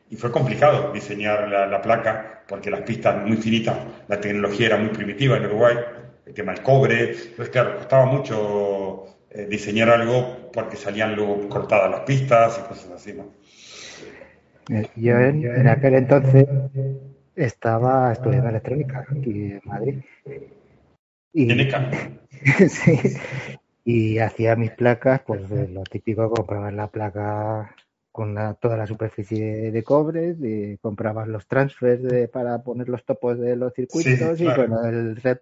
y 0.09 0.17
fue 0.17 0.33
complicado 0.33 0.91
diseñar 0.91 1.47
la, 1.47 1.81
placa 1.81 2.43
porque 2.45 2.69
las 2.69 2.81
pistas 2.81 3.25
muy 3.25 3.37
finitas, 3.37 3.77
la 4.09 4.19
tecnología 4.19 4.67
era 4.67 4.77
muy 4.77 4.89
primitiva 4.89 5.37
en 5.37 5.45
Uruguay, 5.45 5.77
el 6.25 6.33
tema 6.33 6.51
del 6.51 6.61
cobre, 6.61 7.11
entonces 7.11 7.49
claro, 7.51 7.77
costaba 7.77 8.05
mucho 8.05 9.05
eh, 9.31 9.45
diseñar 9.49 9.89
algo 9.89 10.49
porque 10.51 10.75
salían 10.75 11.15
luego 11.15 11.47
cortadas 11.49 11.91
las 11.91 11.99
pistas 12.01 12.59
y 12.59 12.67
cosas 12.67 12.91
así, 12.91 13.13
¿no? 13.13 13.31
Eh, 14.69 14.87
yo 14.95 15.19
en, 15.19 15.67
aquel 15.67 15.95
entonces 15.95 16.47
estaba 17.35 18.11
estudiando 18.11 18.49
electrónica 18.49 19.05
aquí 19.09 19.51
en 19.51 19.61
Madrid. 19.65 19.95
Y, 21.33 21.47
sí, 22.69 22.99
y 23.83 24.17
hacía 24.17 24.55
mis 24.55 24.71
placas, 24.71 25.21
pues 25.25 25.49
lo 25.49 25.83
típico, 25.83 26.29
compraba 26.31 26.71
la 26.71 26.87
placa 26.87 27.75
con 28.11 28.35
toda 28.59 28.77
la 28.77 28.87
superficie 28.87 29.71
de, 29.71 29.83
cobre, 29.83 30.33
de, 30.33 30.79
comprabas 30.81 31.27
los 31.27 31.47
transfers 31.47 32.29
para 32.29 32.63
poner 32.63 32.89
los 32.89 33.05
topos 33.05 33.39
de 33.39 33.55
los 33.55 33.73
circuitos 33.73 34.41
y 34.41 34.45
con 34.45 34.73
el 34.85 35.15
red 35.17 35.37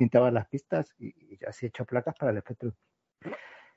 drill 0.00 0.10
pintabas 0.10 0.32
las 0.32 0.48
pistas 0.48 0.94
y, 0.98 1.14
así 1.46 1.66
he 1.66 1.68
hecho 1.68 1.84
placas 1.84 2.14
para 2.18 2.32
el 2.32 2.38
espectro. 2.38 2.72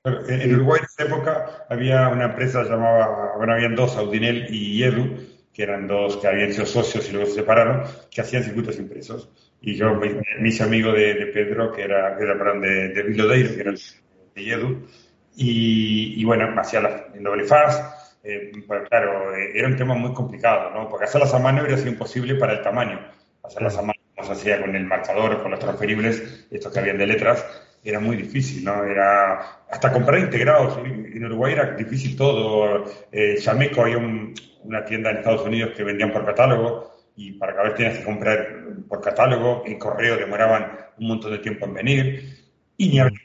En 0.03 0.55
Uruguay 0.55 0.79
en 0.79 0.85
esa 0.85 1.03
época 1.03 1.65
había 1.69 2.09
una 2.09 2.25
empresa 2.25 2.63
llamada, 2.63 3.33
bueno, 3.37 3.53
habían 3.53 3.75
dos, 3.75 3.95
Audinel 3.95 4.53
y 4.53 4.83
Edu, 4.83 5.17
que 5.53 5.63
eran 5.63 5.87
dos 5.87 6.17
que 6.17 6.27
habían 6.27 6.51
sido 6.51 6.65
socios 6.65 7.07
y 7.07 7.13
luego 7.13 7.27
se 7.27 7.35
separaron, 7.35 7.83
que 8.11 8.21
hacían 8.21 8.43
circuitos 8.43 8.77
impresos. 8.79 9.29
Y 9.61 9.75
yo 9.75 9.93
me, 9.95 10.21
hice 10.45 10.63
amigo 10.63 10.91
de, 10.91 11.27
Pedro, 11.27 11.71
que 11.71 11.83
era, 11.83 12.17
que 12.17 12.23
era 12.23 12.37
perdón, 12.37 12.61
de, 12.61 12.89
de 12.89 13.03
Vilodeiro, 13.03 13.55
que 13.55 13.61
era 13.61 13.71
de 13.71 14.51
Edu, 14.51 14.87
y, 15.35 16.19
y 16.21 16.25
bueno, 16.25 16.53
hacía 16.59 16.81
las, 16.81 17.15
en 17.15 17.23
doble 17.23 17.45
faz. 17.45 18.19
Eh, 18.23 18.51
pues 18.67 18.87
claro, 18.89 19.35
eh, 19.35 19.51
era 19.53 19.67
un 19.67 19.75
tema 19.75 19.95
muy 19.95 20.13
complicado, 20.13 20.71
¿no? 20.71 20.87
Porque 20.87 21.05
hacerlas 21.05 21.33
a 21.33 21.39
mano 21.39 21.61
hubiera 21.61 21.77
sido 21.77 21.91
imposible 21.91 22.35
para 22.35 22.53
el 22.53 22.61
tamaño. 22.61 22.99
Hacerlas 23.43 23.77
a 23.77 23.81
mano, 23.81 23.99
hacía 24.29 24.61
con 24.61 24.75
el 24.75 24.85
marcador, 24.85 25.41
con 25.41 25.51
los 25.51 25.59
transferibles, 25.59 26.47
estos 26.51 26.71
que 26.71 26.79
habían 26.79 26.97
de 26.97 27.07
letras, 27.07 27.45
era 27.83 27.99
muy 27.99 28.15
difícil, 28.15 28.63
¿no? 28.63 28.83
Era 28.83 29.63
hasta 29.69 29.91
comprar 29.91 30.19
integrados. 30.19 30.77
En 30.77 31.25
Uruguay 31.25 31.53
era 31.53 31.71
difícil 31.75 32.15
todo. 32.15 32.85
Eh, 33.11 33.35
Chameco 33.39 33.81
había 33.81 33.97
una 33.97 34.85
tienda 34.85 35.11
en 35.11 35.17
Estados 35.17 35.45
Unidos 35.45 35.73
que 35.75 35.83
vendían 35.83 36.13
por 36.13 36.25
catálogo 36.25 36.93
y 37.15 37.33
para 37.33 37.53
cada 37.53 37.67
vez 37.67 37.75
tenías 37.75 37.97
que 37.97 38.05
comprar 38.05 38.47
por 38.87 39.01
catálogo. 39.01 39.63
En 39.65 39.77
correo 39.77 40.15
demoraban 40.15 40.71
un 40.97 41.07
montón 41.07 41.31
de 41.31 41.39
tiempo 41.39 41.65
en 41.65 41.73
venir. 41.73 42.43
Y 42.77 42.87
ni 42.87 42.99
había 42.99 43.19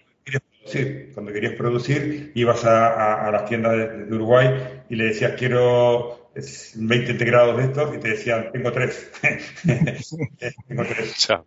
producir. 0.68 1.10
Cuando 1.14 1.32
querías 1.32 1.54
producir, 1.54 2.32
ibas 2.34 2.64
a, 2.64 3.30
las 3.30 3.44
tiendas 3.46 3.72
de, 3.72 4.14
Uruguay 4.14 4.82
y 4.88 4.96
le 4.96 5.04
decías, 5.04 5.32
quiero 5.32 6.27
20 6.76 7.12
integrados 7.12 7.56
de 7.56 7.64
estos, 7.64 7.94
y 7.94 7.98
te 7.98 8.08
decían, 8.10 8.50
tengo 8.52 8.72
tres. 8.72 9.10
tengo 10.68 10.84
tres. 10.84 11.26
ya 11.26 11.42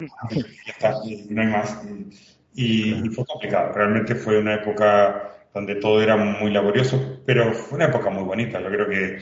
está, 0.67 0.95
no 1.29 1.41
hay 1.41 1.48
más. 1.48 1.77
Y, 2.53 3.10
fue 3.10 3.25
complicado. 3.25 3.74
Realmente 3.74 4.15
fue 4.15 4.39
una 4.39 4.55
época 4.55 5.29
donde 5.53 5.75
todo 5.75 6.01
era 6.01 6.15
muy 6.15 6.51
laborioso, 6.51 7.21
pero 7.25 7.53
fue 7.53 7.77
una 7.77 7.86
época 7.86 8.10
muy 8.10 8.24
bonita. 8.24 8.62
Yo 8.62 8.69
creo 8.69 8.88
que 8.89 9.19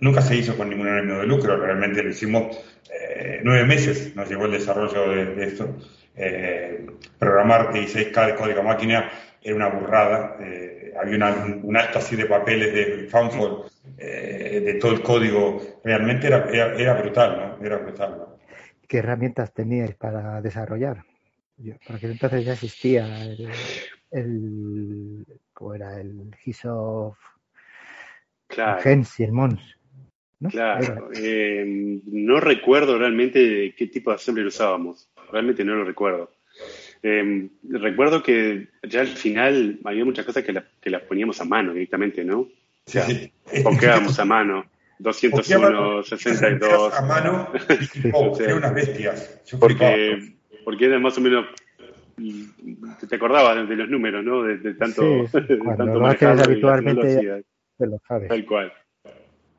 nunca 0.00 0.20
se 0.20 0.36
hizo 0.36 0.56
con 0.56 0.70
ningún 0.70 0.88
ánimo 0.88 1.20
de 1.20 1.26
lucro. 1.26 1.56
Realmente 1.56 2.02
lo 2.02 2.10
hicimos 2.10 2.56
eh, 2.90 3.40
nueve 3.42 3.64
meses, 3.64 4.14
nos 4.14 4.28
llevó 4.28 4.46
el 4.46 4.52
desarrollo 4.52 5.10
de, 5.10 5.44
esto. 5.44 5.76
Eh, 6.16 6.86
programar 7.18 7.72
16K 7.72 8.26
de 8.26 8.34
código 8.36 8.62
máquina 8.62 9.10
era 9.42 9.56
una 9.56 9.68
burrada. 9.68 10.36
Eh, 10.40 10.92
había 11.00 11.16
un 11.62 11.76
alto 11.76 11.98
así 11.98 12.16
de 12.16 12.26
papeles 12.26 12.72
de 12.72 13.08
Fanford, 13.08 13.66
de 13.96 14.78
todo 14.80 14.92
el 14.92 15.02
código. 15.02 15.60
Realmente 15.82 16.26
era, 16.26 16.48
era, 16.50 16.94
brutal, 16.94 17.58
¿no? 17.58 17.66
Era 17.66 17.78
brutal, 17.78 18.16
¿no? 18.18 18.38
¿Qué 18.86 18.98
herramientas 18.98 19.52
teníais 19.52 19.94
para 19.94 20.40
desarrollar? 20.42 21.04
porque 21.86 22.06
entonces 22.06 22.44
ya 22.44 22.52
existía 22.54 23.24
el, 23.24 23.48
el 24.10 25.26
¿cómo 25.52 25.74
era? 25.74 26.00
El 26.00 26.34
Gisoft 26.40 27.18
claro. 28.48 28.80
Gens 28.82 29.20
y 29.20 29.24
el 29.24 29.32
Mons. 29.32 29.60
¿no? 30.40 30.50
Claro, 30.50 31.10
eh, 31.14 32.00
no 32.06 32.40
recuerdo 32.40 32.98
realmente 32.98 33.74
qué 33.76 33.86
tipo 33.86 34.10
de 34.10 34.16
assembler 34.16 34.46
usábamos, 34.46 35.08
realmente 35.30 35.64
no 35.64 35.74
lo 35.76 35.84
recuerdo. 35.84 36.32
Eh, 37.02 37.48
recuerdo 37.68 38.22
que 38.22 38.68
ya 38.88 39.00
al 39.00 39.06
final 39.08 39.78
había 39.84 40.04
muchas 40.04 40.24
cosas 40.24 40.44
que, 40.44 40.62
que 40.80 40.90
las 40.90 41.02
poníamos 41.02 41.40
a 41.40 41.44
mano 41.44 41.72
directamente, 41.72 42.24
¿no? 42.24 42.48
Sea, 42.86 43.04
sí, 43.06 43.32
a 44.18 44.24
mano. 44.24 44.64
201, 44.98 46.04
62. 46.04 46.94
A 46.94 47.02
mano 47.02 47.48
y 48.02 48.10
oh, 48.12 48.32
unas 48.56 48.74
bestias. 48.74 49.42
porque 49.58 50.34
porque 50.64 50.86
era 50.86 50.98
más 50.98 51.18
o 51.18 51.20
menos 51.20 51.46
te 53.08 53.16
acordabas 53.16 53.68
de 53.68 53.76
los 53.76 53.88
números, 53.88 54.24
¿no? 54.24 54.42
De, 54.44 54.74
tanto, 54.74 55.26
sí, 55.26 55.58
cuando 55.64 55.86
lo 55.86 56.06
haces 56.06 56.40
habitualmente 56.40 57.44
te 57.76 57.86
lo 57.86 58.00
sabes. 58.06 58.28
Tal 58.28 58.46
cual. 58.46 58.72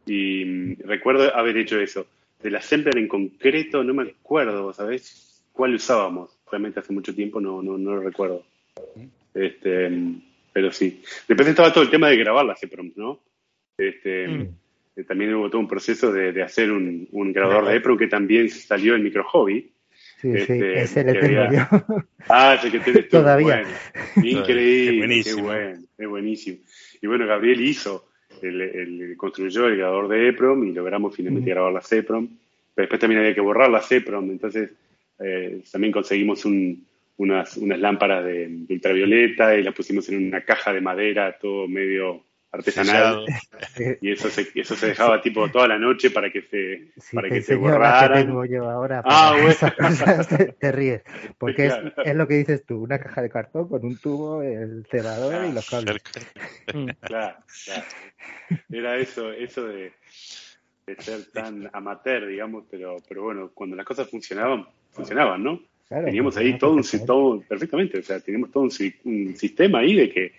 Y 0.06 0.46
mm, 0.46 0.76
recuerdo 0.86 1.36
haber 1.36 1.58
hecho 1.58 1.80
eso. 1.80 2.08
Del 2.42 2.56
assembler 2.56 2.98
en 2.98 3.08
concreto 3.08 3.84
no 3.84 3.94
me 3.94 4.04
acuerdo, 4.04 4.72
¿sabes? 4.72 5.44
¿Cuál 5.52 5.76
usábamos? 5.76 6.38
Realmente 6.50 6.80
hace 6.80 6.94
mucho 6.94 7.14
tiempo 7.14 7.42
no, 7.42 7.62
no, 7.62 7.78
no 7.78 7.96
lo 7.96 8.02
recuerdo. 8.02 8.44
Este, 9.34 9.90
pero 10.56 10.72
sí. 10.72 11.02
Después 11.28 11.50
estaba 11.50 11.74
todo 11.74 11.84
el 11.84 11.90
tema 11.90 12.08
de 12.08 12.16
grabar 12.16 12.46
las 12.46 12.64
EPROM, 12.64 12.94
¿no? 12.96 13.20
Este, 13.78 14.26
mm. 14.26 14.42
eh, 14.96 15.04
También 15.04 15.34
hubo 15.34 15.50
todo 15.50 15.60
un 15.60 15.68
proceso 15.68 16.14
de, 16.14 16.32
de 16.32 16.44
hacer 16.44 16.72
un, 16.72 17.10
un 17.12 17.34
grabador 17.34 17.66
de 17.66 17.76
EPROM 17.76 17.98
que 17.98 18.08
también 18.08 18.50
salió 18.50 18.96
en 18.96 19.04
Micro 19.04 19.26
Hobby 19.26 19.70
Sí, 20.22 20.32
sí, 20.32 20.38
este, 20.38 20.82
ese 20.82 21.04
le 21.04 21.14
tengo 21.20 21.52
yo. 21.52 22.04
Ah, 22.30 22.56
ese 22.58 22.72
que 22.72 22.80
tenés 22.80 23.04
tú. 23.10 23.18
Todavía. 23.18 23.64
Increíble. 24.16 25.00
buenísimo. 25.00 25.36
Qué 25.36 25.44
bueno, 25.44 25.82
es 25.98 26.08
buenísimo. 26.08 26.58
Y 27.02 27.08
bueno, 27.08 27.28
Gabriel 27.28 27.60
hizo, 27.60 28.08
el, 28.42 29.16
construyó 29.18 29.68
el 29.68 29.76
grabador 29.76 30.08
de 30.08 30.30
EPROM 30.30 30.68
y 30.70 30.72
logramos 30.72 31.14
finalmente 31.14 31.50
grabar 31.50 31.74
la 31.74 31.84
EPROM. 31.92 32.30
Pero 32.74 32.84
después 32.84 33.02
también 33.02 33.20
había 33.20 33.36
que 33.36 33.42
borrar 33.42 33.70
la 33.70 33.84
EPROM, 33.90 34.32
entonces 34.32 34.72
eh, 35.20 35.62
también 35.70 35.92
conseguimos 35.92 36.46
unas, 37.18 37.58
unas 37.58 37.80
lámparas 37.80 38.26
de, 38.26 38.48
de, 38.50 38.74
ultravioleta 38.74 39.56
y 39.56 39.64
las 39.64 39.74
pusimos 39.74 40.08
en 40.10 40.28
una 40.28 40.42
caja 40.42 40.74
de 40.74 40.82
madera, 40.82 41.38
todo 41.40 41.68
medio 41.68 42.26
artesanal. 42.56 43.26
Y 44.02 44.12
eso 44.12 44.30
se, 44.30 44.48
eso 44.56 44.76
se 44.76 44.88
dejaba 44.88 45.22
tipo 45.22 45.50
toda 45.50 45.68
la 45.68 45.78
noche 45.78 46.10
para 46.10 46.32
que 46.32 46.42
se 46.44 46.92
para 47.14 47.30
que 47.30 47.42
se 47.42 47.56
borrara. 47.56 48.22
yo 48.48 48.70
ahora 48.70 49.02
ah, 49.04 49.36
bueno. 49.42 50.54
te, 50.60 50.72
ríes 50.72 51.02
porque 51.38 51.72
es, 52.06 52.16
lo 52.16 52.28
que 52.28 52.36
dices 52.36 52.66
tú 52.66 52.82
una 52.82 53.00
caja 53.00 53.22
de 53.22 53.30
cartón 53.30 53.68
con 53.68 53.86
un 53.86 53.98
tubo 53.98 54.42
el 54.42 54.86
cebador 54.90 55.46
y 55.46 55.52
los 55.52 55.70
cables. 55.70 56.02
Claro, 57.02 57.38
claro. 57.66 57.84
Era 58.70 58.98
eso 58.98 59.32
eso 59.32 59.68
de, 59.68 59.92
de, 60.88 60.96
ser 61.02 61.26
tan 61.34 61.70
amateur 61.74 62.28
digamos 62.28 62.66
pero 62.70 62.98
pero 63.08 63.24
bueno 63.24 63.52
cuando 63.54 63.76
las 63.76 63.86
cosas 63.86 64.10
funcionaban 64.10 64.68
funcionaban 64.92 65.44
no 65.44 65.60
teníamos 65.88 66.36
ahí 66.38 66.58
todo 66.58 66.74
un 66.74 66.84
todo, 67.06 67.42
perfectamente 67.42 68.00
o 68.00 68.04
sea 68.04 68.20
teníamos 68.20 68.52
todo 68.52 68.64
un 68.64 69.36
sistema 69.36 69.80
ahí 69.80 69.96
de 69.96 70.10
que 70.10 70.32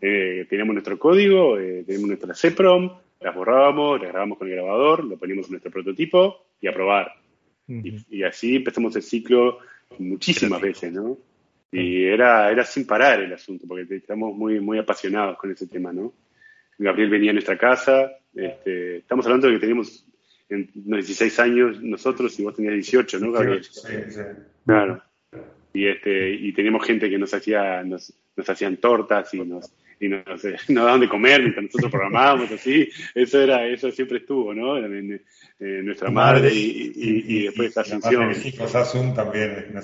eh, 0.00 0.46
teníamos 0.48 0.74
nuestro 0.74 0.98
código, 0.98 1.58
eh, 1.58 1.84
tenemos 1.86 2.08
nuestra 2.08 2.32
CPROM, 2.34 2.90
las 3.20 3.34
borrábamos, 3.34 4.00
las 4.00 4.10
grabamos 4.10 4.38
con 4.38 4.48
el 4.48 4.54
grabador, 4.54 5.04
lo 5.04 5.18
poníamos 5.18 5.46
en 5.46 5.52
nuestro 5.52 5.70
prototipo 5.70 6.46
y 6.60 6.68
a 6.68 6.72
probar. 6.72 7.12
y, 7.68 8.22
así 8.22 8.56
empezamos 8.56 8.96
el 8.96 9.02
ciclo 9.02 9.58
muchísimas 9.98 10.60
veces, 10.60 10.92
¿no? 10.92 11.18
Y 11.70 12.04
era, 12.04 12.50
era 12.50 12.64
sin 12.64 12.86
parar 12.86 13.20
el 13.20 13.32
asunto, 13.32 13.66
porque 13.68 13.94
estamos 13.94 14.34
muy, 14.34 14.58
muy 14.58 14.78
apasionados 14.78 15.36
con 15.36 15.52
ese 15.52 15.66
tema, 15.68 15.92
¿no? 15.92 16.12
Gabriel 16.78 17.10
venía 17.10 17.30
a 17.30 17.34
nuestra 17.34 17.58
casa, 17.58 18.10
este, 18.34 18.98
estamos 18.98 19.26
hablando 19.26 19.46
de 19.46 19.54
que 19.54 19.60
teníamos 19.60 20.06
unos 20.50 21.06
16 21.06 21.38
años 21.40 21.82
nosotros 21.82 22.36
y 22.40 22.42
vos 22.42 22.56
tenías 22.56 22.74
18, 22.74 23.18
¿no, 23.20 23.30
Gabriel? 23.30 23.62
Sí, 23.62 23.86
sí. 24.08 24.20
Claro. 24.70 25.02
y 25.72 25.88
este 25.88 26.30
y 26.30 26.52
teníamos 26.52 26.86
gente 26.86 27.10
que 27.10 27.18
nos 27.18 27.34
hacía 27.34 27.82
nos, 27.82 28.14
nos 28.36 28.48
hacían 28.48 28.76
tortas 28.76 29.34
y 29.34 29.40
nos 29.40 29.72
y 29.98 30.08
nos, 30.08 30.24
nos 30.68 30.84
daban 30.84 31.00
de 31.00 31.08
comer 31.08 31.40
mientras 31.40 31.64
nosotros 31.64 31.90
programábamos 31.90 32.50
así. 32.52 32.88
Eso 33.14 33.40
era 33.40 33.66
eso 33.66 33.90
siempre 33.90 34.18
estuvo 34.18 34.54
no 34.54 34.78
en, 34.78 35.20
nuestra 35.58 36.10
madre 36.10 36.54
y, 36.54 36.92
y, 36.94 37.42
después 37.44 37.68
esta 37.68 37.80
ascensión 37.82 38.30
hijos 38.44 38.72
Zoom 38.90 39.12
también 39.14 39.74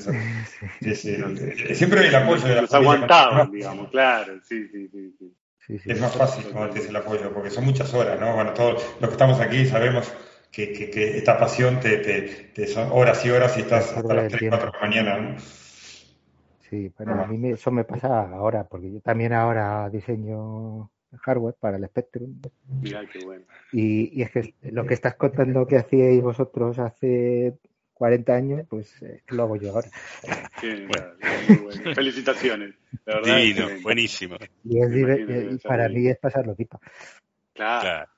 sí, 0.80 0.94
sí, 0.94 1.16
siempre 1.74 2.00
hay 2.00 2.06
el 2.06 2.14
apoyo 2.14 2.46
de 2.46 2.54
la 2.54 2.60
nos 2.62 2.72
aguantaban 2.72 3.50
digamos 3.50 3.90
claro 3.90 4.40
sí 4.42 4.68
sí 4.68 4.88
sí, 4.88 5.80
es 5.84 6.00
más 6.00 6.16
fácil 6.16 6.46
como 6.46 6.66
dice 6.68 6.88
el 6.88 6.96
apoyo 6.96 7.30
porque 7.34 7.50
son 7.50 7.66
muchas 7.66 7.92
horas 7.92 8.18
no 8.18 8.34
bueno 8.34 8.54
todos 8.54 8.82
los 9.00 9.10
que 9.10 9.14
estamos 9.14 9.38
aquí 9.38 9.66
sabemos 9.66 10.10
que, 10.64 10.90
que, 10.90 11.18
esta 11.18 11.38
pasión 11.38 11.80
te, 11.80 11.98
te, 11.98 12.22
te, 12.54 12.66
son 12.66 12.88
horas 12.90 13.24
y 13.26 13.30
horas 13.30 13.56
y 13.58 13.60
estás 13.60 13.92
hasta 13.94 14.14
las 14.14 14.32
3, 14.32 14.48
4 14.48 14.66
de 14.66 14.72
la 14.72 14.80
mañana 14.80 15.18
¿no? 15.18 15.38
Sí, 16.70 16.90
bueno, 16.96 17.22
a 17.22 17.26
mí 17.26 17.50
eso 17.50 17.70
me 17.70 17.84
pasa 17.84 18.22
ahora, 18.22 18.64
porque 18.64 18.90
yo 18.90 19.00
también 19.00 19.32
ahora 19.32 19.88
diseño 19.88 20.90
hardware 21.20 21.54
para 21.60 21.76
el 21.76 21.86
Spectrum. 21.86 22.40
Mira, 22.82 23.06
qué 23.06 23.24
bueno. 23.24 23.44
Y, 23.72 24.18
y 24.18 24.22
es 24.22 24.30
que 24.32 24.54
lo 24.62 24.84
que 24.84 24.94
estás 24.94 25.14
contando 25.14 25.66
que 25.66 25.76
hacíais 25.76 26.20
vosotros 26.20 26.78
hace 26.80 27.56
40 27.94 28.34
años, 28.34 28.66
pues 28.68 29.00
eh, 29.02 29.22
lo 29.28 29.44
hago 29.44 29.56
yo 29.56 29.70
ahora. 29.70 29.88
bueno. 30.60 31.94
Felicitaciones. 31.94 32.74
Divino, 33.24 33.68
buenísimo. 33.82 34.36
Y, 34.64 34.80
es, 34.80 35.62
para 35.62 35.88
mí 35.88 36.08
es 36.08 36.18
pasarlo 36.18 36.56
pipa. 36.56 36.80
Claro. 37.54 38.10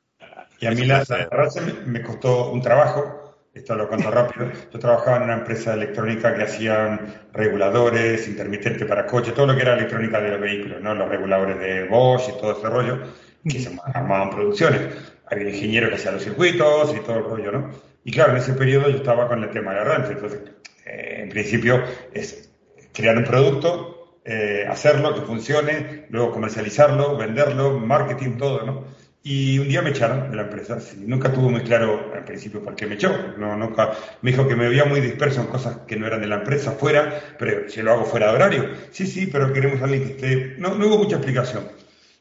Y 0.61 0.66
a 0.66 0.71
mí 0.73 0.85
la, 0.85 1.04
la 1.09 1.50
me 1.87 2.02
costó 2.02 2.50
un 2.50 2.61
trabajo 2.61 3.28
esto 3.59 3.75
lo 3.75 3.88
cuento 3.88 4.11
rápido, 4.11 4.50
yo 4.73 4.78
trabajaba 4.78 5.16
en 5.16 5.23
una 5.25 5.35
empresa 5.35 5.75
electrónica 5.75 6.35
que 6.35 6.45
hacían 6.45 7.00
reguladores, 7.33 8.28
intermitentes 8.28 8.87
para 8.87 9.04
coches, 9.07 9.35
todo 9.35 9.47
lo 9.49 9.57
que 9.57 9.62
era 9.62 9.75
electrónica 9.75 10.21
de 10.21 10.30
los 10.30 10.40
vehículos, 10.40 10.80
¿no? 10.80 10.95
Los 10.95 11.09
reguladores 11.09 11.59
de 11.59 11.85
Bosch 11.88 12.28
y 12.28 12.40
todo 12.40 12.57
ese 12.57 12.68
rollo, 12.68 12.99
que 13.42 13.59
se 13.59 13.76
armaban 13.95 14.30
producciones. 14.30 14.80
Había 15.26 15.49
un 15.49 15.54
ingeniero 15.54 15.88
que 15.88 15.97
hacía 15.97 16.12
los 16.12 16.23
circuitos 16.23 16.95
y 16.95 17.00
todo 17.00 17.18
el 17.18 17.25
rollo, 17.25 17.52
¿no? 17.52 17.71
Y 18.04 18.12
claro, 18.12 18.33
en 18.33 18.38
ese 18.38 18.52
periodo 18.52 18.88
yo 18.88 18.99
estaba 18.99 19.26
con 19.28 19.42
el 19.42 19.50
tema 19.50 19.75
de 19.75 19.80
arranque, 19.80 20.12
entonces, 20.12 20.40
eh, 20.87 21.23
en 21.23 21.28
principio, 21.28 21.83
es 22.14 22.50
crear 22.92 23.16
un 23.16 23.25
producto, 23.25 24.21
eh, 24.25 24.66
hacerlo, 24.68 25.14
que 25.14 25.23
funcione, 25.23 26.07
luego 26.11 26.30
comercializarlo, 26.30 27.16
venderlo, 27.16 27.78
marketing, 27.78 28.37
todo, 28.37 28.64
¿no? 28.64 28.85
Y 29.30 29.58
un 29.58 29.68
día 29.68 29.82
me 29.82 29.90
echaron 29.90 30.30
de 30.30 30.37
la 30.37 30.44
empresa. 30.44 30.78
nunca 31.00 31.30
tuvo 31.30 31.50
muy 31.50 31.61
claro 31.61 32.12
al 32.14 32.25
principio 32.25 32.62
por 32.62 32.75
qué 32.75 32.87
me 32.87 32.94
echó. 32.94 33.11
No, 33.37 33.58
nunca, 33.58 33.92
me 34.23 34.30
dijo 34.30 34.49
que 34.49 34.56
me 34.56 34.70
veía 34.70 34.87
muy 34.87 35.02
disperso 35.02 35.42
en 35.42 35.49
cosas 35.49 35.80
que 35.87 35.97
no 35.97 36.06
eran 36.06 36.23
de 36.23 36.28
la 36.28 36.37
empresa, 36.37 36.73
fuera, 36.73 37.20
pero 37.38 37.68
si 37.68 37.82
lo 37.82 37.92
hago 37.92 38.06
fuera 38.06 38.28
de 38.28 38.37
horario. 38.37 38.70
Sí, 38.90 39.06
sí, 39.06 39.26
pero 39.30 39.52
queremos 39.52 39.82
a 39.82 39.85
alguien 39.85 40.04
que 40.04 40.11
esté. 40.12 40.54
No, 40.56 40.76
no 40.76 40.87
hubo 40.87 40.97
mucha 40.97 41.16
explicación. 41.16 41.64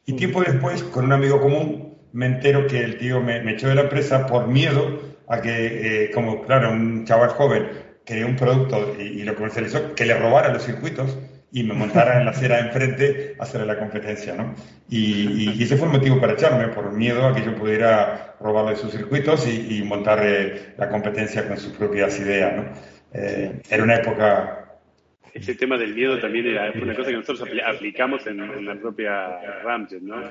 Y 0.04 0.16
tiempo 0.16 0.42
después, 0.42 0.82
con 0.82 1.06
un 1.06 1.14
amigo 1.14 1.40
común, 1.40 1.96
me 2.12 2.26
entero 2.26 2.66
que 2.66 2.84
el 2.84 2.98
tío 2.98 3.22
me, 3.22 3.38
echó 3.52 3.68
de 3.68 3.76
la 3.76 3.82
empresa 3.84 4.26
por 4.26 4.46
miedo 4.46 5.00
a 5.28 5.40
que, 5.40 6.04
eh, 6.04 6.10
como 6.10 6.42
claro, 6.44 6.70
un 6.72 7.06
chaval 7.06 7.30
joven 7.30 7.70
creó 8.04 8.26
un 8.26 8.36
producto 8.36 8.94
y, 8.98 9.04
y 9.04 9.22
lo 9.22 9.34
comercializó, 9.34 9.94
que 9.94 10.04
le 10.04 10.12
robara 10.12 10.52
los 10.52 10.62
circuitos 10.62 11.16
y 11.50 11.62
me 11.62 11.74
montara 11.74 12.18
en 12.18 12.26
la 12.26 12.32
acera 12.32 12.56
de 12.56 12.62
enfrente 12.68 13.36
a 13.38 13.42
hacer 13.42 13.66
la 13.66 13.78
competencia, 13.78 14.34
¿no? 14.34 14.54
Y, 14.90 15.62
ese 15.62 15.76
fue 15.76 15.86
el 15.88 15.94
motivo 15.94 16.20
para 16.20 16.34
echarme, 16.34 16.68
por 16.68 16.92
miedo 16.92 17.26
a 17.26 17.34
que 17.34 17.42
yo 17.42 17.54
pudiera 17.54 18.34
robarle 18.40 18.76
sus 18.76 18.92
circuitos 18.92 19.46
y, 19.48 19.82
montar 19.82 20.20
eh, 20.22 20.74
la 20.76 20.88
competencia 20.88 21.48
con 21.48 21.56
sus 21.56 21.72
propias 21.72 22.18
ideas, 22.20 22.56
¿no? 22.56 22.64
Eh, 23.14 23.62
era 23.70 23.82
una 23.82 23.96
época... 23.96 24.78
Ese 25.32 25.54
tema 25.54 25.78
del 25.78 25.94
miedo 25.94 26.18
también 26.20 26.46
era 26.46 26.70
una 26.72 26.94
cosa 26.94 27.10
que 27.10 27.16
nosotros 27.16 27.48
aplicamos 27.64 28.26
en, 28.26 28.64
la 28.64 28.74
propia 28.74 29.60
Ramjet, 29.62 30.02
¿no? 30.02 30.30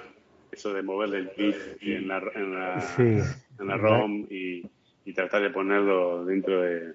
Eso 0.52 0.74
de 0.74 0.82
moverle 0.82 1.18
el 1.20 1.32
bit 1.38 1.56
en 1.82 2.08
la, 2.08 2.22
en 2.36 2.54
la, 2.54 2.96
en 2.98 3.68
la 3.68 3.78
ROM 3.78 4.28
y 4.30 5.14
tratar 5.14 5.42
de 5.42 5.50
ponerlo 5.50 6.26
dentro 6.26 6.62
de 6.62 6.94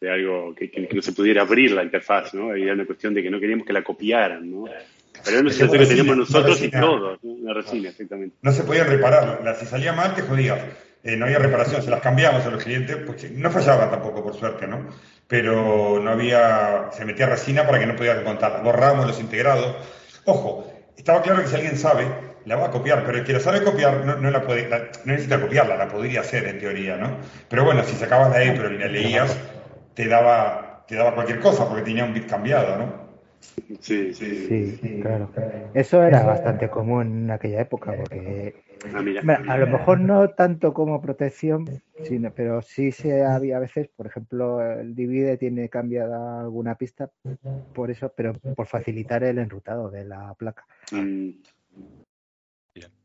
de 0.00 0.10
algo 0.10 0.54
que, 0.54 0.70
no 0.92 1.02
se 1.02 1.12
pudiera 1.12 1.42
abrir 1.42 1.72
la 1.72 1.82
interfaz, 1.82 2.34
¿no? 2.34 2.54
Era 2.54 2.72
una 2.72 2.86
cuestión 2.86 3.14
de 3.14 3.22
que 3.22 3.30
no 3.30 3.40
queríamos 3.40 3.66
que 3.66 3.72
la 3.72 3.82
copiaran, 3.82 4.50
¿no? 4.50 4.64
Pero 5.24 5.36
era 5.36 5.40
una 5.40 5.50
situación 5.50 5.80
que 5.80 5.86
teníamos 5.86 6.16
nosotros 6.16 6.62
y 6.62 6.70
todos, 6.70 7.18
¿no? 7.22 7.54
resina, 7.54 7.88
exactamente. 7.88 8.36
No 8.42 8.52
se 8.52 8.62
podía 8.62 8.84
reparar, 8.84 9.56
si 9.58 9.66
salía 9.66 9.92
mal 9.92 10.14
te 10.14 10.22
jodías. 10.22 10.60
Eh, 11.04 11.16
no 11.16 11.26
había 11.26 11.38
reparación, 11.38 11.80
se 11.80 11.90
las 11.90 12.00
cambiamos 12.00 12.44
a 12.44 12.50
los 12.50 12.62
clientes, 12.62 12.96
pues 13.06 13.30
no 13.30 13.50
fallaba 13.50 13.88
tampoco, 13.90 14.22
por 14.22 14.34
suerte, 14.34 14.66
¿no? 14.66 14.88
Pero 15.26 16.00
no 16.00 16.10
había, 16.10 16.90
se 16.92 17.04
metía 17.04 17.26
resina 17.26 17.66
para 17.66 17.78
que 17.78 17.86
no 17.86 17.94
pudiera 17.96 18.22
contar. 18.24 18.62
Borrábamos 18.62 19.06
los 19.06 19.20
integrados. 19.20 19.76
Ojo, 20.24 20.70
estaba 20.96 21.22
claro 21.22 21.42
que 21.42 21.48
si 21.48 21.54
alguien 21.54 21.76
sabe, 21.76 22.04
la 22.44 22.56
va 22.56 22.66
a 22.66 22.70
copiar, 22.70 23.04
pero 23.04 23.18
el 23.18 23.24
que 23.24 23.32
la 23.32 23.40
sabe 23.40 23.62
copiar 23.62 24.04
no, 24.04 24.16
no 24.16 24.30
la 24.30 24.42
puede, 24.42 24.68
no 24.68 25.12
necesita 25.12 25.40
copiarla, 25.40 25.76
la 25.76 25.88
podría 25.88 26.20
hacer 26.20 26.46
en 26.46 26.58
teoría, 26.58 26.96
¿no? 26.96 27.18
Pero 27.48 27.64
bueno, 27.64 27.84
si 27.84 27.94
sacabas 27.94 28.32
de 28.32 28.38
ahí, 28.38 28.52
pero 28.56 28.68
la 28.70 28.86
leías, 28.86 29.36
te 29.98 30.06
daba, 30.06 30.84
te 30.86 30.94
daba 30.94 31.12
cualquier 31.12 31.40
cosa 31.40 31.68
porque 31.68 31.82
tenía 31.82 32.04
un 32.04 32.14
bit 32.14 32.28
cambiado, 32.28 32.78
¿no? 32.78 33.08
Sí, 33.80 34.14
sí, 34.14 34.46
sí, 34.46 35.00
claro. 35.02 35.28
Eso 35.74 36.04
era 36.04 36.22
bastante 36.22 36.68
común 36.68 37.24
en 37.24 37.30
aquella 37.32 37.62
época, 37.62 37.92
porque 37.92 38.54
ah, 38.94 39.42
a 39.48 39.56
lo 39.56 39.66
mejor 39.66 39.98
no 39.98 40.30
tanto 40.30 40.72
como 40.72 41.02
protección, 41.02 41.66
sino, 42.04 42.30
pero 42.30 42.62
sí 42.62 42.92
se 42.92 43.24
había 43.24 43.56
a 43.56 43.60
veces, 43.60 43.88
por 43.88 44.06
ejemplo, 44.06 44.62
el 44.62 44.94
divide 44.94 45.36
tiene 45.36 45.68
cambiada 45.68 46.42
alguna 46.42 46.76
pista 46.76 47.10
por 47.72 47.90
eso, 47.90 48.12
pero 48.16 48.34
por 48.34 48.68
facilitar 48.68 49.24
el 49.24 49.38
enrutado 49.38 49.90
de 49.90 50.04
la 50.04 50.32
placa. 50.34 50.64
Mm. 50.92 51.30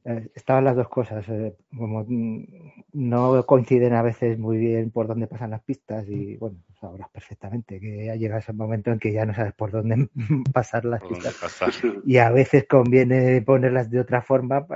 Eh, 0.05 0.29
estaban 0.35 0.65
las 0.65 0.75
dos 0.75 0.89
cosas, 0.89 1.27
eh, 1.29 1.55
como 1.75 2.03
mm, 2.05 2.45
no 2.91 3.45
coinciden 3.45 3.93
a 3.93 4.01
veces 4.01 4.37
muy 4.37 4.57
bien 4.57 4.91
por 4.91 5.07
dónde 5.07 5.27
pasan 5.27 5.51
las 5.51 5.63
pistas 5.63 6.05
y 6.09 6.35
bueno, 6.35 6.57
sabrás 6.79 7.09
perfectamente 7.09 7.79
que 7.79 8.07
ya 8.07 8.15
llega 8.15 8.39
ese 8.39 8.51
momento 8.51 8.91
en 8.91 8.99
que 8.99 9.13
ya 9.13 9.25
no 9.25 9.33
sabes 9.33 9.53
por 9.53 9.71
dónde 9.71 10.09
pasar 10.53 10.83
las 10.83 11.01
pistas. 11.03 11.37
y 12.05 12.17
a 12.17 12.31
veces 12.31 12.65
conviene 12.67 13.41
ponerlas 13.43 13.89
de 13.89 14.01
otra 14.01 14.21
forma 14.21 14.67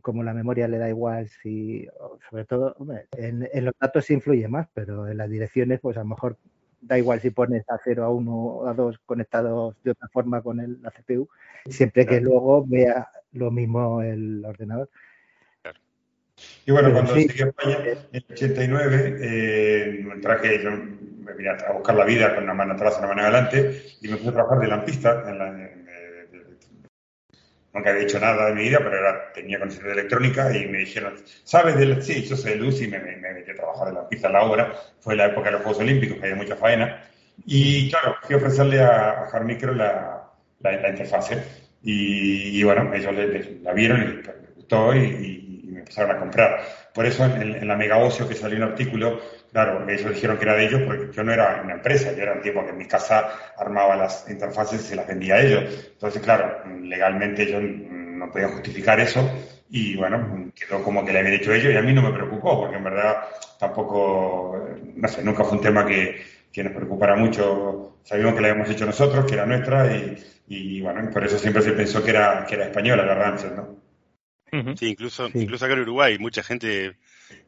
como 0.00 0.22
la 0.22 0.32
memoria 0.32 0.68
le 0.68 0.78
da 0.78 0.88
igual 0.88 1.28
si 1.28 1.86
sobre 2.30 2.44
todo 2.44 2.76
en, 3.16 3.48
los 3.64 3.74
datos 3.78 4.10
influye 4.10 4.48
más 4.48 4.66
pero 4.72 5.08
en 5.08 5.18
las 5.18 5.28
direcciones 5.28 5.78
pues 5.80 5.96
a 5.98 6.00
lo 6.00 6.06
mejor 6.06 6.38
da 6.80 6.98
igual 6.98 7.20
si 7.20 7.30
pones 7.30 7.68
a 7.68 7.78
0 7.82 8.04
a 8.04 8.10
1 8.10 8.32
o 8.32 8.66
a 8.66 8.74
2 8.74 8.98
conectados 9.04 9.76
de 9.84 9.92
otra 9.92 10.08
forma 10.08 10.42
con 10.42 10.60
el, 10.60 10.80
la 10.82 10.90
CPU 10.90 11.28
siempre 11.66 12.06
que 12.06 12.20
luego 12.20 12.64
vea 12.66 13.08
lo 13.32 13.50
mismo 13.50 14.02
el 14.02 14.44
ordenador. 14.44 14.88
Y 16.64 16.72
bueno, 16.72 16.90
cuando 16.92 17.14
llegué 17.14 17.44
a 17.44 17.46
España 17.48 17.76
en 17.84 17.98
el 18.12 18.24
89, 18.30 19.18
eh, 19.20 20.04
traje, 20.22 20.62
yo 20.62 20.70
me 20.70 21.34
vine 21.34 21.50
a 21.50 21.72
buscar 21.72 21.94
la 21.94 22.04
vida 22.04 22.34
con 22.34 22.44
una 22.44 22.54
mano 22.54 22.72
atrás 22.74 22.94
y 22.96 22.98
una 23.00 23.08
mano 23.08 23.22
adelante 23.22 23.82
y 24.00 24.08
me 24.08 24.16
puse 24.16 24.30
a 24.30 24.32
trabajar 24.32 24.60
de 24.60 24.68
lampista. 24.68 25.24
En 25.28 25.38
la, 25.38 25.70
nunca 27.72 27.90
había 27.90 28.02
hecho 28.02 28.18
nada 28.20 28.46
de 28.46 28.54
mi 28.54 28.62
vida, 28.62 28.78
pero 28.78 28.98
era, 28.98 29.32
tenía 29.32 29.58
conocimiento 29.58 29.94
de 29.94 30.00
electrónica 30.00 30.56
y 30.56 30.66
me 30.66 30.78
dijeron, 30.78 31.14
¿sabes 31.44 31.76
de 31.76 32.02
Sí, 32.02 32.22
yo 32.24 32.36
soy 32.36 32.52
de 32.52 32.56
luz 32.56 32.80
y 32.82 32.88
me, 32.88 32.98
metí 32.98 33.50
a 33.50 33.54
trabajar 33.54 33.88
de 33.88 33.94
lampista 33.94 34.26
en 34.28 34.32
la 34.32 34.42
obra. 34.42 34.74
Fue 35.00 35.16
la 35.16 35.26
época 35.26 35.46
de 35.46 35.52
los 35.52 35.62
Juegos 35.62 35.80
Olímpicos, 35.80 36.18
que 36.18 36.24
había 36.24 36.36
mucha 36.36 36.56
faena. 36.56 37.04
Y 37.46 37.90
claro, 37.90 38.16
fui 38.22 38.34
a 38.34 38.38
ofrecerle 38.38 38.80
a, 38.80 39.28
a 39.32 39.40
Micro 39.40 39.74
la, 39.74 40.30
la, 40.60 40.72
la 40.72 40.88
interfase. 40.90 41.42
Y, 41.82 42.62
bueno, 42.62 42.92
ellos 42.92 43.14
la 43.62 43.72
vieron 43.72 44.02
y 44.02 44.06
les 44.22 44.54
gustó 44.54 44.94
y, 44.94 45.46
me 45.48 45.49
empezaron 46.00 46.16
a 46.16 46.18
comprar. 46.18 46.60
Por 46.94 47.06
eso 47.06 47.24
en, 47.24 47.66
la 47.66 47.76
Mega 47.76 47.98
Ocio 47.98 48.28
que 48.28 48.34
salió 48.34 48.56
un 48.56 48.64
artículo, 48.64 49.20
claro, 49.52 49.88
ellos 49.88 50.12
dijeron 50.14 50.38
que 50.38 50.44
era 50.44 50.54
de 50.54 50.66
ellos 50.66 50.82
porque 50.86 51.12
yo 51.12 51.22
no 51.22 51.32
era 51.32 51.60
una 51.62 51.74
empresa, 51.74 52.12
yo 52.12 52.22
era 52.22 52.32
un 52.32 52.42
tipo 52.42 52.64
que 52.64 52.70
en 52.70 52.78
mi 52.78 52.86
casa 52.86 53.30
armaba 53.56 53.96
las 53.96 54.28
interfaces 54.28 54.80
y 54.80 54.84
se 54.84 54.96
las 54.96 55.06
vendía 55.06 55.34
a 55.34 55.40
ellos. 55.40 55.90
Entonces, 55.92 56.22
claro, 56.22 56.62
legalmente 56.82 57.46
yo 57.46 57.60
no 57.60 58.30
podía 58.30 58.48
justificar 58.48 59.00
eso 59.00 59.28
y 59.70 59.96
bueno, 59.96 60.50
quedó 60.54 60.82
como 60.82 61.04
que 61.04 61.12
le 61.12 61.20
había 61.20 61.32
dicho 61.32 61.52
ellos 61.52 61.72
y 61.72 61.76
a 61.76 61.82
mí 61.82 61.92
no 61.92 62.02
me 62.02 62.12
preocupó 62.12 62.60
porque 62.60 62.76
en 62.76 62.84
verdad 62.84 63.18
tampoco, 63.58 64.58
no 64.94 65.08
sé, 65.08 65.22
nunca 65.22 65.44
fue 65.44 65.58
un 65.58 65.62
tema 65.62 65.86
que, 65.86 66.20
que 66.52 66.64
nos 66.64 66.72
preocupara 66.72 67.16
mucho. 67.16 67.98
Sabíamos 68.02 68.34
que 68.34 68.40
la 68.40 68.48
habíamos 68.48 68.70
hecho 68.70 68.86
nosotros, 68.86 69.26
que 69.26 69.34
era 69.34 69.46
nuestra 69.46 69.94
y, 69.94 70.18
y 70.48 70.80
bueno, 70.80 71.08
por 71.10 71.24
eso 71.24 71.38
siempre 71.38 71.62
se 71.62 71.72
pensó 71.72 72.02
que 72.02 72.10
era, 72.10 72.44
que 72.46 72.56
era 72.56 72.64
española 72.64 73.04
la 73.04 73.14
Ranchet, 73.14 73.54
¿no? 73.54 73.79
Sí, 74.76 74.88
incluso, 74.88 75.28
incluso 75.32 75.64
acá 75.64 75.74
en 75.74 75.80
Uruguay, 75.80 76.18
mucha 76.18 76.42
gente, 76.42 76.96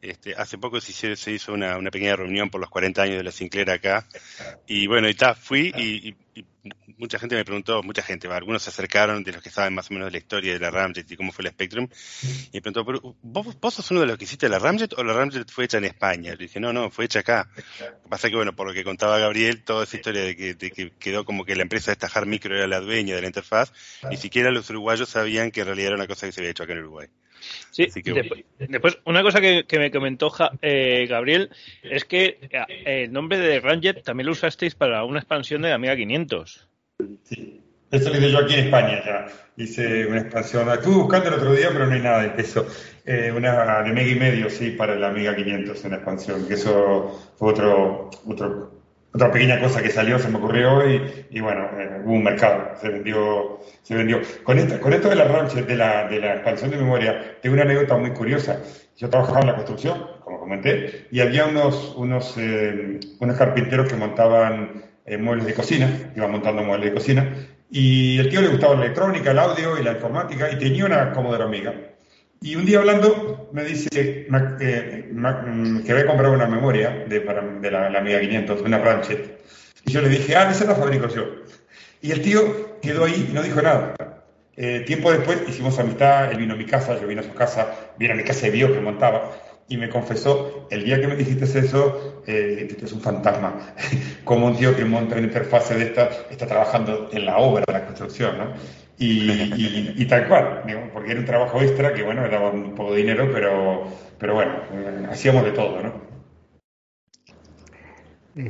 este, 0.01 0.35
hace 0.35 0.59
poco 0.59 0.81
se, 0.81 1.17
se 1.17 1.33
hizo 1.33 1.53
una, 1.53 1.77
una, 1.77 1.91
pequeña 1.91 2.15
reunión 2.15 2.49
por 2.49 2.61
los 2.61 2.71
40 2.71 3.03
años 3.03 3.17
de 3.17 3.25
la 3.25 3.33
Sinclair 3.33 3.71
acá, 3.71 4.07
y 4.67 4.87
bueno, 4.87 5.09
y 5.09 5.15
ta, 5.15 5.35
fui 5.35 5.73
y, 5.77 6.15
mucha 6.97 7.19
gente 7.19 7.35
me 7.35 7.45
preguntó, 7.45 7.83
mucha 7.83 8.03
gente, 8.03 8.29
algunos 8.29 8.63
se 8.63 8.71
acercaron 8.71 9.25
de 9.25 9.33
los 9.33 9.43
que 9.43 9.51
saben 9.51 9.75
más 9.75 9.91
o 9.91 9.95
menos 9.95 10.07
de 10.07 10.13
la 10.13 10.19
historia 10.19 10.53
de 10.53 10.59
la 10.59 10.71
Ramjet 10.71 11.11
y 11.11 11.17
cómo 11.17 11.33
fue 11.33 11.45
la 11.45 11.51
Spectrum, 11.51 11.89
y 12.23 12.57
me 12.57 12.63
preguntó, 12.63 12.85
¿Pero, 12.85 13.17
¿vos, 13.23 13.61
¿vos 13.61 13.75
sos 13.75 13.91
uno 13.91 14.01
de 14.01 14.07
los 14.07 14.19
que 14.19 14.25
hiciste 14.25 14.49
la 14.49 14.59
Ramjet 14.59 14.93
o 14.95 15.05
la 15.05 15.13
Ramjet 15.13 15.51
fue 15.51 15.65
hecha 15.65 15.79
en 15.79 15.85
España? 15.85 16.33
Le 16.33 16.45
dije, 16.45 16.61
no, 16.61 16.73
no, 16.73 16.91
fue 16.91 17.07
hecha 17.07 17.21
acá. 17.21 17.49
Lo 17.57 18.03
que 18.03 18.09
pasa 18.09 18.27
es 18.27 18.31
que, 18.31 18.37
bueno, 18.37 18.55
por 18.55 18.67
lo 18.67 18.73
que 18.73 18.85
contaba 18.85 19.19
Gabriel, 19.19 19.63
toda 19.65 19.85
esa 19.85 19.97
historia 19.97 20.23
de 20.23 20.37
que, 20.37 20.93
quedó 20.99 21.25
como 21.25 21.45
que 21.45 21.57
la 21.57 21.63
empresa 21.63 21.87
de 21.87 21.95
Estajar 21.95 22.27
Micro 22.27 22.57
era 22.57 22.67
la 22.67 22.81
dueña 22.81 23.15
de 23.15 23.23
la 23.23 23.27
interfaz, 23.27 23.73
ni 24.09 24.17
siquiera 24.17 24.51
los 24.51 24.71
uruguayos 24.71 25.09
sabían 25.09 25.51
que 25.51 25.61
en 25.61 25.67
realidad 25.67 25.89
era 25.89 25.97
una 25.97 26.07
cosa 26.07 26.27
que 26.27 26.33
se 26.33 26.41
había 26.41 26.51
hecho 26.51 26.63
acá 26.63 26.73
en 26.73 26.81
Uruguay. 26.81 27.09
Sí, 27.71 27.89
después, 28.69 28.99
una 29.05 29.23
cosa 29.23 29.41
que, 29.41 29.65
me 29.79 29.91
comentó 29.91 30.33
eh, 30.61 31.07
Gabriel 31.09 31.51
es 31.83 32.05
que 32.05 32.39
eh, 32.51 33.05
el 33.05 33.13
nombre 33.13 33.39
de 33.39 33.61
Ramjet 33.61 34.03
también 34.03 34.27
lo 34.27 34.33
usasteis 34.33 34.75
para 34.75 35.05
una 35.05 35.21
expansión 35.21 35.63
de 35.63 35.71
la 35.71 35.77
Amiga 35.77 35.97
500. 35.97 36.69
Sí, 37.25 37.61
eso 37.91 38.11
lo 38.11 38.17
hice 38.17 38.31
yo 38.31 38.39
aquí 38.39 38.55
en 38.55 38.65
España 38.67 39.03
ya. 39.05 39.27
Hice 39.57 40.07
una 40.07 40.21
expansión, 40.21 40.69
estuve 40.71 40.97
buscando 40.97 41.29
el 41.29 41.35
otro 41.35 41.55
día, 41.55 41.69
pero 41.73 41.87
no 41.87 41.93
hay 41.93 42.01
nada 42.01 42.23
de 42.27 42.43
eso. 42.43 42.67
Eh, 43.05 43.33
una 43.37 43.83
de 43.83 43.93
mega 43.93 44.11
y 44.11 44.15
medio, 44.15 44.49
sí, 44.49 44.71
para 44.71 44.95
la 44.95 45.09
Amiga 45.09 45.37
500 45.37 45.85
en 45.85 45.91
la 45.91 45.97
expansión, 45.97 46.49
que 46.49 46.55
eso 46.55 47.33
fue 47.37 47.51
otro, 47.51 48.11
otro 48.27 48.72
otra 49.15 49.31
pequeña 49.31 49.61
cosa 49.61 49.83
que 49.83 49.91
salió, 49.91 50.19
se 50.19 50.29
me 50.29 50.39
ocurrió 50.39 50.75
hoy, 50.75 51.27
y 51.31 51.41
bueno, 51.41 51.69
eh, 51.79 52.01
hubo 52.05 52.15
un 52.15 52.25
mercado, 52.25 52.73
se 52.81 52.89
vendió, 52.89 53.61
se 53.83 53.95
vendió. 53.95 54.21
Con, 54.43 54.59
esta, 54.59 54.81
con 54.81 54.93
esto 54.93 55.11
de 55.11 55.17
la 55.17 55.25
rancher, 55.25 55.67
de 55.67 55.77
la, 55.77 56.09
de 56.09 56.19
la 56.19 56.35
expansión 56.35 56.71
de 56.71 56.79
memoria, 56.79 57.37
tengo 57.43 57.55
una 57.55 57.65
anécdota 57.65 57.97
muy 57.97 58.13
curiosa. 58.13 58.61
Yo 58.97 59.11
trabajaba 59.11 59.41
en 59.41 59.47
la 59.49 59.55
construcción, 59.55 60.07
como 60.25 60.41
comenté, 60.41 61.09
y 61.11 61.21
había 61.21 61.45
unos, 61.47 61.95
unos, 61.97 62.35
eh, 62.39 63.01
unos 63.21 63.37
carpinteros 63.37 63.89
que 63.89 63.97
montaban 63.97 64.83
eh, 65.05 65.19
muebles 65.19 65.47
de 65.47 65.55
cocina, 65.55 65.91
iban 66.17 66.31
montando 66.31 66.63
muebles 66.63 66.91
de 66.91 66.95
cocina, 66.95 67.35
y 67.71 68.19
el 68.19 68.29
tío 68.31 68.41
le 68.41 68.49
gustaba 68.49 68.75
la 68.75 68.85
electrónica, 68.85 69.31
el 69.31 69.39
audio 69.39 69.79
y 69.79 69.83
la 69.83 69.93
informática, 69.93 70.51
y 70.51 70.59
tenía 70.59 70.87
una 70.87 71.13
Commodore 71.13 71.45
Amiga. 71.45 71.75
Y 72.43 72.57
un 72.57 72.67
día 72.67 72.81
hablando 72.81 73.49
me 73.53 73.63
dice 73.63 74.27
mm, 74.29 75.85
que 75.85 75.93
había 75.93 76.07
comprado 76.07 76.35
una 76.35 76.47
memoria 76.47 77.05
de, 77.09 77.21
de 77.21 77.71
la, 77.71 77.99
Amiga 77.99 78.21
500, 78.21 78.63
una 78.63 78.79
Ranchet. 78.79 79.41
Y 79.87 79.93
yo 79.93 80.03
le 80.03 80.09
dije, 80.09 80.35
ah, 80.35 80.51
esa 80.51 80.65
la 80.65 80.75
fabrico 80.75 81.07
yo. 81.07 81.25
Y 82.01 82.11
el 82.11 82.21
tío 82.21 82.81
quedó 82.81 83.05
ahí 83.05 83.29
y 83.31 83.33
no 83.33 83.43
dijo 83.43 83.63
nada. 83.63 83.95
Eh, 84.57 84.81
tiempo 84.81 85.13
después 85.13 85.39
hicimos 85.49 85.79
amistad, 85.79 86.33
él 86.33 86.39
vino 86.39 86.55
a 86.55 86.57
mi 86.57 86.67
casa, 86.67 87.01
yo 87.01 87.07
vine 87.07 87.21
a 87.21 87.25
su 87.25 87.33
casa, 87.33 87.75
vino 87.97 88.13
a 88.13 88.17
mi 88.17 88.25
casa 88.25 88.49
y 88.49 88.51
vio 88.51 88.73
que 88.73 88.81
montaba. 88.81 89.31
Y 89.69 89.77
me 89.77 89.89
confesó, 89.89 90.67
el 90.71 90.85
día 90.85 91.01
que 91.01 91.07
me 91.07 91.15
dijiste 91.15 91.45
eso, 91.45 92.25
eh, 92.27 92.77
es 92.83 92.93
un 92.93 93.01
fantasma. 93.01 93.75
Como 94.25 94.47
un 94.47 94.57
tío 94.57 94.75
que 94.75 94.85
monta 94.85 95.15
una 95.15 95.25
interfase 95.25 95.77
de 95.77 95.85
esta, 95.85 96.11
está 96.29 96.47
trabajando 96.47 97.09
en 97.13 97.25
la 97.25 97.39
obra 97.39 97.63
de 97.67 97.73
la 97.73 97.87
construcción, 97.87 98.37
¿no? 98.37 98.53
Y, 98.99 100.05
tal 100.07 100.29
cual, 100.29 100.63
porque 100.93 101.11
era 101.11 101.21
un 101.21 101.27
trabajo 101.27 101.61
extra 101.61 101.93
que, 101.93 102.03
bueno, 102.03 102.23
me 102.23 102.29
daba 102.29 102.51
un 102.51 102.75
poco 102.75 102.93
de 102.93 102.99
dinero, 102.99 103.29
pero, 103.33 103.89
pero 104.19 104.35
bueno, 104.35 104.53
hacíamos 105.11 105.45
de 105.45 105.53
todo, 105.53 105.83
¿no? 105.83 106.13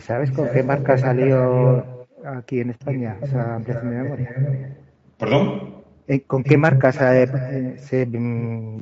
¿Sabes 0.00 0.30
con 0.30 0.48
qué 0.50 0.62
marca 0.62 0.96
salió 0.96 2.06
aquí 2.24 2.60
en 2.60 2.70
España 2.70 3.16
esa 3.22 3.56
ampliación 3.56 3.90
de 3.90 3.96
memoria? 3.96 4.76
¿Perdón? 5.18 5.82
Eh, 6.08 6.22
¿Con 6.22 6.42
qué 6.42 6.56
marca 6.56 6.92
se, 6.92 7.22
eh, 7.22 7.76
se 7.78 8.02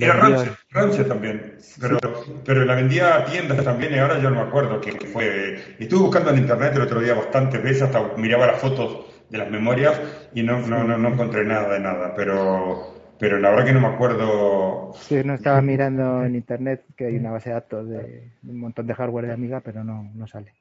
Era 0.00 0.46
Ramsey, 0.70 1.04
también, 1.04 1.56
pero, 1.80 1.98
pero 2.44 2.64
la 2.64 2.74
vendía 2.74 3.16
a 3.16 3.24
tiendas 3.26 3.62
también 3.62 3.94
y 3.94 3.98
ahora 3.98 4.18
yo 4.18 4.30
no 4.30 4.36
me 4.36 4.48
acuerdo 4.48 4.80
qué 4.80 4.92
fue. 4.92 5.54
Estuve 5.78 6.00
buscando 6.00 6.30
en 6.30 6.38
internet 6.38 6.72
el 6.74 6.82
otro 6.82 7.00
día 7.00 7.14
bastantes 7.14 7.62
veces, 7.62 7.82
hasta 7.82 8.16
miraba 8.16 8.46
las 8.46 8.58
fotos 8.58 9.09
de 9.30 9.38
las 9.38 9.50
memorias 9.50 10.00
y 10.34 10.42
no, 10.42 10.60
no, 10.66 10.84
no, 10.84 11.08
encontré 11.08 11.44
nada 11.44 11.72
de 11.74 11.80
nada, 11.80 12.14
pero, 12.14 13.14
pero 13.18 13.38
la 13.38 13.50
verdad 13.50 13.64
que 13.64 13.72
no 13.72 13.80
me 13.80 13.94
acuerdo. 13.94 14.92
Sí, 14.94 15.22
no 15.24 15.34
estaba 15.34 15.62
mirando 15.62 16.24
en 16.24 16.34
internet 16.34 16.84
que 16.96 17.06
hay 17.06 17.16
una 17.16 17.30
base 17.30 17.50
de 17.50 17.54
datos 17.54 17.88
de, 17.88 18.32
un 18.42 18.60
montón 18.60 18.86
de 18.86 18.94
hardware 18.94 19.26
de 19.26 19.32
Amiga, 19.32 19.60
pero 19.60 19.84
no, 19.84 20.10
no 20.14 20.26
sale. 20.26 20.52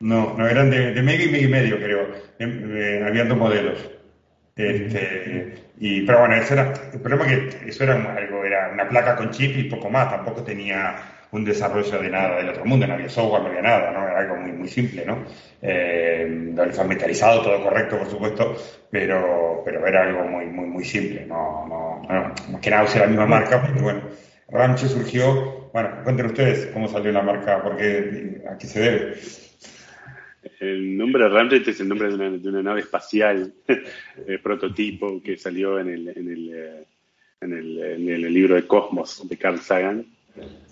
No, 0.00 0.36
no, 0.36 0.48
eran 0.48 0.70
de, 0.70 0.92
de 0.92 1.02
mega 1.02 1.24
y 1.24 1.28
mega 1.28 1.44
y 1.44 1.48
medio, 1.48 1.76
creo. 1.76 2.08
Eh, 2.38 3.04
habían 3.06 3.28
dos 3.28 3.38
modelos. 3.38 3.90
Este, 4.56 5.54
y, 5.78 6.02
pero 6.02 6.20
bueno, 6.20 6.34
ese 6.34 6.54
era, 6.54 6.72
el 6.92 7.00
problema 7.00 7.30
es 7.30 7.54
que 7.54 7.68
eso 7.68 7.84
era 7.84 7.94
algo, 7.94 8.44
era 8.44 8.70
una 8.72 8.88
placa 8.88 9.16
con 9.16 9.30
chip 9.30 9.56
y 9.56 9.64
poco 9.64 9.88
más, 9.88 10.10
tampoco 10.10 10.42
tenía 10.42 10.96
un 11.32 11.44
desarrollo 11.44 12.02
de 12.02 12.10
nada 12.10 12.36
del 12.38 12.48
otro 12.50 12.64
mundo, 12.64 12.86
no 12.86 12.94
había 12.94 13.08
software, 13.08 13.42
no 13.42 13.48
había 13.48 13.62
nada, 13.62 13.92
¿no? 13.92 14.02
Era 14.02 14.18
algo 14.18 14.36
muy, 14.36 14.52
muy 14.52 14.68
simple, 14.68 15.04
¿no? 15.04 15.24
Eh, 15.62 16.54
metalizado, 16.86 17.42
todo 17.42 17.62
correcto, 17.62 17.98
por 17.98 18.08
supuesto, 18.08 18.56
pero, 18.90 19.62
pero 19.64 19.86
era 19.86 20.02
algo 20.02 20.24
muy, 20.24 20.46
muy, 20.46 20.66
muy 20.66 20.84
simple, 20.84 21.26
no, 21.26 21.66
no, 21.68 22.02
no, 22.08 22.34
más 22.50 22.60
que 22.60 22.70
nada 22.70 22.84
usé 22.84 22.98
la 22.98 23.06
misma 23.06 23.26
marca, 23.26 23.60
porque 23.60 23.80
bueno, 23.80 24.02
Rancho 24.48 24.88
surgió, 24.88 25.70
bueno, 25.72 26.02
cuenten 26.02 26.26
ustedes 26.26 26.66
cómo 26.72 26.88
salió 26.88 27.12
la 27.12 27.22
marca, 27.22 27.62
porque 27.62 28.42
a 28.50 28.58
qué 28.58 28.66
se 28.66 28.80
debe. 28.80 29.16
El 30.58 30.96
nombre 30.96 31.28
Ramjet 31.28 31.68
es 31.68 31.80
el 31.80 31.88
nombre 31.88 32.08
de 32.08 32.14
una, 32.14 32.30
de 32.30 32.48
una 32.48 32.62
nave 32.62 32.80
espacial, 32.80 33.52
eh, 33.68 34.38
prototipo, 34.42 35.22
que 35.22 35.36
salió 35.36 35.78
en 35.78 35.88
el, 35.88 36.08
en 36.08 36.28
el, 36.30 36.54
eh, 36.54 36.86
en, 37.40 37.52
el, 37.52 37.78
en, 37.78 38.08
el, 38.08 38.34
libro 38.34 38.54
de 38.54 38.66
Cosmos 38.66 39.26
de 39.28 39.36
Carl 39.36 39.60
Sagan. 39.60 40.06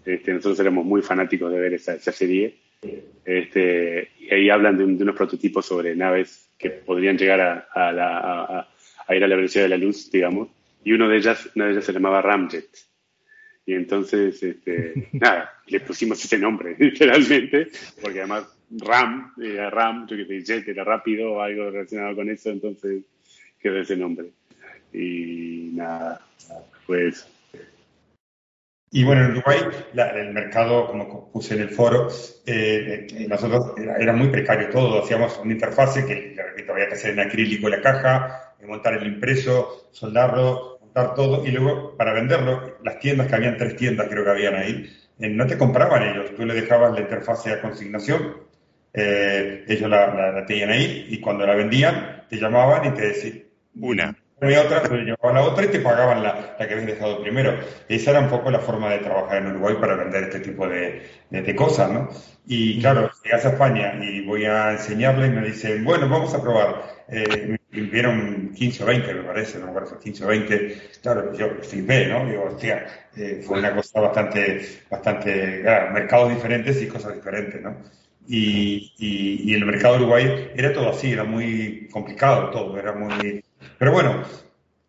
Este, 0.09 0.33
nosotros 0.33 0.59
éramos 0.61 0.87
muy 0.87 1.03
fanáticos 1.03 1.53
de 1.53 1.61
ver 1.61 1.75
esa, 1.75 1.93
esa 1.95 2.13
serie. 2.13 2.57
Este, 3.27 4.09
y 4.19 4.33
ahí 4.33 4.49
hablan 4.49 4.79
de, 4.79 4.85
unos 4.85 5.15
prototipos 5.15 5.67
sobre 5.67 5.95
naves 5.95 6.49
que 6.57 6.71
podrían 6.71 7.19
llegar 7.19 7.41
a, 7.43 7.69
a, 7.75 7.93
la, 7.93 8.69
a, 9.07 9.15
ir 9.15 9.23
a 9.23 9.29
la 9.29 9.37
velocidad 9.37 9.65
de 9.65 9.69
la 9.69 9.77
luz, 9.77 10.11
digamos. 10.11 10.49
Y 10.83 10.93
uno 10.93 11.11
de 11.11 11.19
ellas, 11.19 11.51
una 11.55 11.67
de 11.67 11.73
ellas 11.73 11.85
se 11.85 11.93
llamaba 11.93 12.23
Ramjet. 12.23 12.71
Y 13.67 13.75
entonces, 13.75 14.43
este, 14.43 15.09
nada, 15.13 15.53
le 15.67 15.81
pusimos 15.81 16.25
ese 16.25 16.39
nombre, 16.39 16.75
literalmente, 16.79 17.69
porque 18.01 18.21
además 18.21 18.47
Ram, 18.71 19.35
era 19.43 19.69
Ram, 19.69 20.07
yo 20.09 20.17
que 20.17 20.25
te 20.25 20.35
dije, 20.41 20.71
era 20.71 20.85
rápido 20.85 21.35
o 21.35 21.43
algo 21.43 21.71
relacionado 21.71 22.17
con 22.17 22.31
eso, 22.31 22.49
entonces 22.49 23.03
quedó 23.61 23.79
ese 23.79 23.95
nombre. 23.95 24.31
Y 24.91 25.69
nada, 25.75 26.23
pues. 26.87 27.29
Y 28.91 29.05
bueno, 29.05 29.25
en 29.25 29.33
Uruguay 29.33 29.61
el 29.95 30.33
mercado, 30.33 30.87
como 30.87 31.31
puse 31.31 31.55
en 31.55 31.63
el 31.63 31.71
foro, 31.71 32.09
eh, 32.47 33.07
eh, 33.11 33.27
nosotros 33.29 33.75
era, 33.77 34.13
muy 34.15 34.29
precario 34.29 34.71
todo, 34.71 35.03
hacíamos 35.03 35.39
una 35.39 35.53
interfase 35.53 36.07
que, 36.07 36.35
repito, 36.37 36.73
había 36.73 36.89
que 36.89 36.95
hacer 36.95 37.11
en 37.11 37.21
acrílico 37.21 37.69
la 37.69 37.83
caja, 37.83 38.55
montar 38.67 38.95
el 38.95 39.07
impreso, 39.07 39.89
soldarlo, 39.93 40.79
montar 40.81 41.15
todo, 41.15 41.47
y 41.47 41.51
luego 41.51 41.97
para 41.97 42.15
venderlo, 42.15 42.79
las 42.83 42.99
tiendas, 42.99 43.27
que 43.27 43.35
habían 43.35 43.59
tres 43.59 43.77
tiendas 43.77 44.09
creo 44.09 44.25
que 44.25 44.31
habían 44.31 44.55
ahí, 44.55 44.91
eh, 45.19 45.29
no 45.29 45.47
te 45.47 45.59
compraban 45.59 46.03
ellos, 46.05 46.35
tú 46.35 46.47
le 46.47 46.55
dejabas 46.55 46.93
la 46.93 47.01
interfase 47.01 47.53
a 47.53 47.61
consignación 47.61 48.49
eh, 48.93 49.65
ellos 49.69 49.89
la, 49.89 50.45
tenían 50.47 50.71
ahí 50.71 51.07
y 51.11 51.21
cuando 51.21 51.47
la 51.47 51.55
vendían 51.55 52.25
te 52.29 52.37
llamaban 52.37 52.87
y 52.87 52.95
te 52.95 53.09
decían 53.09 53.45
una. 53.77 54.17
Otra, 54.41 54.83
te 54.83 54.95
llevaban 54.97 55.35
la 55.35 55.43
otra 55.43 55.65
y 55.65 55.69
te 55.69 55.81
pagaban 55.81 56.23
la, 56.23 56.57
que 56.57 56.65
habías 56.65 56.87
dejado 56.87 57.21
primero. 57.23 57.59
Esa 57.89 58.11
era 58.13 58.21
un 58.21 58.29
poco 58.29 58.51
la 58.51 58.61
forma 58.61 58.91
de 58.91 58.99
trabajar 58.99 59.39
en 59.39 59.49
Uruguay 59.49 59.77
para 59.81 59.97
vender 59.97 60.25
este 60.25 60.41
tipo 60.41 60.69
de, 60.69 61.03
de, 61.31 61.57
cosas, 61.57 61.91
¿no? 61.91 62.09
Y 62.47 62.81
claro, 62.81 63.11
llegas 63.25 63.45
a 63.45 63.51
España 63.51 63.99
y 64.03 64.25
voy 64.25 64.45
a 64.45 64.73
enseñarle 64.73 65.27
y 65.27 65.31
me 65.31 65.47
dicen, 65.47 65.85
bueno, 65.85 66.09
vamos 66.09 66.33
a 66.35 66.43
probar. 66.43 66.83
Eh, 67.09 67.59
me 67.71 67.81
vieron 67.83 68.53
15 68.55 68.83
o 68.83 68.87
20, 68.87 69.15
me 69.15 69.23
parece, 69.23 69.59
no 69.59 69.67
me 69.67 69.71
acuerdo, 69.71 69.99
15 69.99 70.25
o 70.25 70.29
20. 70.29 70.83
Claro, 71.03 71.33
yo 71.35 71.49
flipé, 71.63 72.07
¿no? 72.07 72.27
Digo, 72.27 72.45
hostia, 72.45 72.87
eh, 73.17 73.43
fue 73.45 73.59
una 73.59 73.75
cosa 73.75 74.01
bastante, 74.01 74.63
bastante, 74.91 75.63
claro, 75.63 75.93
mercados 75.93 76.31
diferentes 76.35 76.81
y 76.83 76.87
cosas 76.89 77.15
diferentes, 77.15 77.61
¿no? 77.61 77.77
Y, 78.27 78.93
y, 78.99 79.55
el 79.55 79.65
mercado 79.65 79.97
uruguay 79.97 80.51
era 80.55 80.73
todo 80.73 80.91
así, 80.91 81.13
era 81.13 81.25
muy 81.25 81.89
complicado 81.91 82.51
todo, 82.51 82.79
era 82.79 82.93
muy... 82.93 83.43
Pero 83.79 83.93
bueno, 83.93 84.23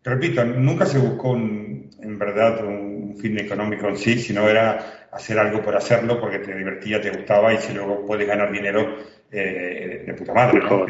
repito, 0.02 0.44
nunca 0.44 0.84
se 0.86 0.98
buscó 0.98 1.36
en 1.36 2.18
verdad 2.18 2.64
un 2.64 3.16
fin 3.16 3.38
económico 3.38 3.88
en 3.88 3.96
sí, 3.96 4.18
sino 4.18 4.48
era 4.48 5.08
hacer 5.12 5.38
algo 5.38 5.62
por 5.62 5.76
hacerlo 5.76 6.20
porque 6.20 6.38
te 6.38 6.54
divertía, 6.54 7.00
te 7.00 7.10
gustaba 7.10 7.52
y 7.52 7.58
si 7.58 7.72
luego 7.72 8.04
puedes 8.04 8.26
ganar 8.26 8.50
dinero 8.50 8.96
eh, 9.30 10.04
de 10.06 10.14
puta 10.14 10.32
madre, 10.32 10.60
¿no? 10.60 10.86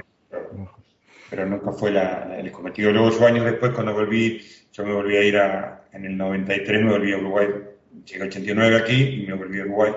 Pero, 1.31 1.47
nunca 1.47 1.73
fue 1.73 1.93
la, 1.93 2.37
el 2.39 2.51
cometido. 2.51 2.91
Luego, 2.91 3.09
ocho 3.09 3.25
años 3.25 3.45
después, 3.45 3.73
cuando 3.73 3.93
volví, 3.93 4.45
yo 4.73 4.85
me 4.85 4.93
volví 4.93 5.17
a 5.17 5.23
ir 5.23 5.37
a, 5.37 5.85
en 5.93 6.05
el 6.05 6.17
93, 6.17 6.83
me 6.83 6.91
volví 6.91 7.13
a 7.13 7.19
Uruguay, 7.19 7.47
llegué 8.05 8.25
89 8.25 8.77
aquí 8.77 9.23
y 9.23 9.27
me 9.29 9.35
volví 9.35 9.61
a 9.61 9.65
Uruguay 9.65 9.93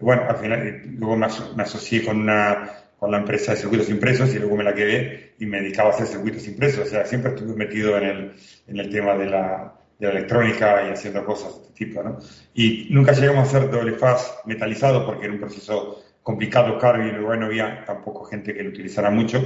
bueno, 0.00 0.22
al 0.28 0.36
final, 0.36 0.82
luego 0.96 1.16
me, 1.16 1.26
asocié 1.26 2.04
con 2.04 2.20
una 2.20 2.70
con 2.98 3.10
la 3.10 3.18
empresa 3.18 3.52
de 3.52 3.58
circuitos 3.58 3.88
impresos 3.88 4.34
y 4.34 4.38
luego 4.38 4.56
me 4.56 4.64
la 4.64 4.74
quedé 4.74 5.34
y 5.38 5.46
me 5.46 5.60
dedicaba 5.60 5.90
a 5.90 5.92
hacer 5.92 6.06
circuitos 6.06 6.46
impresos. 6.48 6.86
O 6.86 6.90
sea, 6.90 7.06
siempre 7.06 7.32
estuve 7.32 7.54
metido 7.54 7.96
en 7.96 8.04
el, 8.04 8.32
en 8.66 8.78
el 8.78 8.90
tema 8.90 9.14
de 9.14 9.26
la, 9.26 9.74
de 9.98 10.06
la 10.06 10.12
electrónica 10.12 10.86
y 10.86 10.92
haciendo 10.92 11.24
cosas 11.24 11.54
de 11.54 11.62
este 11.62 11.84
tipo, 11.84 12.02
¿no? 12.02 12.18
Y 12.54 12.88
nunca 12.90 13.12
llegamos 13.12 13.52
a 13.52 13.56
hacer 13.56 13.70
doble 13.70 13.92
faz 13.94 14.38
metalizado 14.46 15.06
porque 15.06 15.24
era 15.24 15.34
un 15.34 15.40
proceso 15.40 16.02
complicado, 16.22 16.78
caro 16.78 17.06
y 17.06 17.12
luego 17.12 17.36
no 17.36 17.46
había 17.46 17.84
tampoco 17.84 18.24
gente 18.24 18.52
que 18.52 18.62
lo 18.62 18.70
utilizara 18.70 19.10
mucho. 19.10 19.40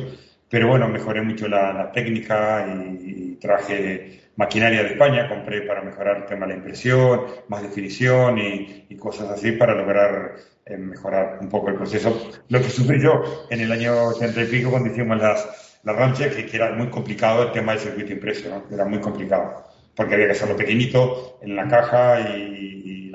Pero 0.49 0.69
bueno, 0.69 0.89
mejoré 0.89 1.23
mucho 1.23 1.49
la, 1.49 1.91
técnica 1.93 2.67
y, 2.69 3.37
traje 3.41 4.22
maquinaria 4.37 4.83
de 4.83 4.91
España, 4.91 5.29
compré 5.29 5.63
para 5.63 5.83
mejorar 5.83 6.19
el 6.19 6.27
tema 6.27 6.47
de 6.47 6.53
la 6.53 6.59
impresión, 6.59 7.27
más 7.49 7.63
definición 7.63 8.39
y, 8.39 8.97
cosas 8.97 9.31
así 9.31 9.53
para 9.53 9.75
lograr 9.75 10.37
eh, 10.65 10.77
mejorar 10.77 11.39
un 11.41 11.49
poco 11.49 11.71
el 11.71 11.75
proceso. 11.75 12.31
Lo 12.49 12.59
que 12.61 12.69
sufrí 12.69 13.03
yo 13.03 13.47
en 13.51 13.61
el 13.61 13.73
año 13.73 14.09
80 14.09 14.43
y 14.43 14.47
pico 14.47 14.71
cuando 14.71 14.91
hicimos 14.91 15.19
las, 15.19 15.81
las 15.83 15.97
ranches, 15.97 16.37
que, 16.37 16.57
era 16.57 16.73
muy 16.73 16.89
complicado 16.89 17.43
el 17.43 17.53
tema 17.53 17.73
del 17.73 17.81
circuito 17.81 18.13
impreso, 18.13 18.49
¿no? 18.49 18.75
era 18.75 18.85
muy 18.85 19.01
complicado, 19.01 19.65
porque 19.97 20.15
había 20.15 20.27
que 20.27 20.33
hacerlo 20.33 20.57
pequeñito 20.57 21.39
en 21.43 21.57
la 21.57 21.67
caja 21.67 22.21
y, 22.21 23.11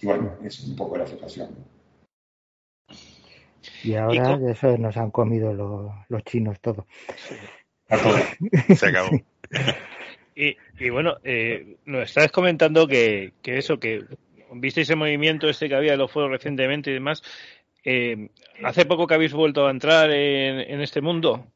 y 0.00 0.06
bueno, 0.06 0.38
es 0.42 0.60
un 0.60 0.74
poco 0.74 0.96
la 0.96 1.06
situación. 1.06 1.50
Y 3.82 3.94
ahora 3.94 4.38
eso 4.50 4.76
nos 4.78 4.96
han 4.96 5.10
comido 5.10 5.52
los, 6.08 6.24
chinos 6.24 6.60
todo. 6.60 6.86
A 7.88 7.96
todo. 7.96 8.16
Se 8.76 8.86
acabó. 8.86 9.10
Y, 10.40 10.56
y, 10.78 10.90
bueno, 10.90 11.16
eh, 11.22 11.76
nos 11.84 12.04
estabas 12.04 12.32
comentando 12.32 12.86
que, 12.86 13.32
que, 13.42 13.58
eso, 13.58 13.78
que 13.78 14.04
visteis 14.52 14.88
ese 14.88 14.96
movimiento 14.96 15.48
este 15.48 15.68
que 15.68 15.74
había 15.74 15.92
de 15.92 15.98
los 15.98 16.10
fuegos 16.10 16.32
recientemente 16.32 16.90
y 16.90 16.94
demás. 16.94 17.22
Eh, 17.84 18.28
¿Hace 18.62 18.84
poco 18.84 19.06
que 19.06 19.14
habéis 19.14 19.32
vuelto 19.32 19.66
a 19.66 19.70
entrar 19.70 20.10
en, 20.10 20.80
este 20.80 21.00
mundo? 21.00 21.46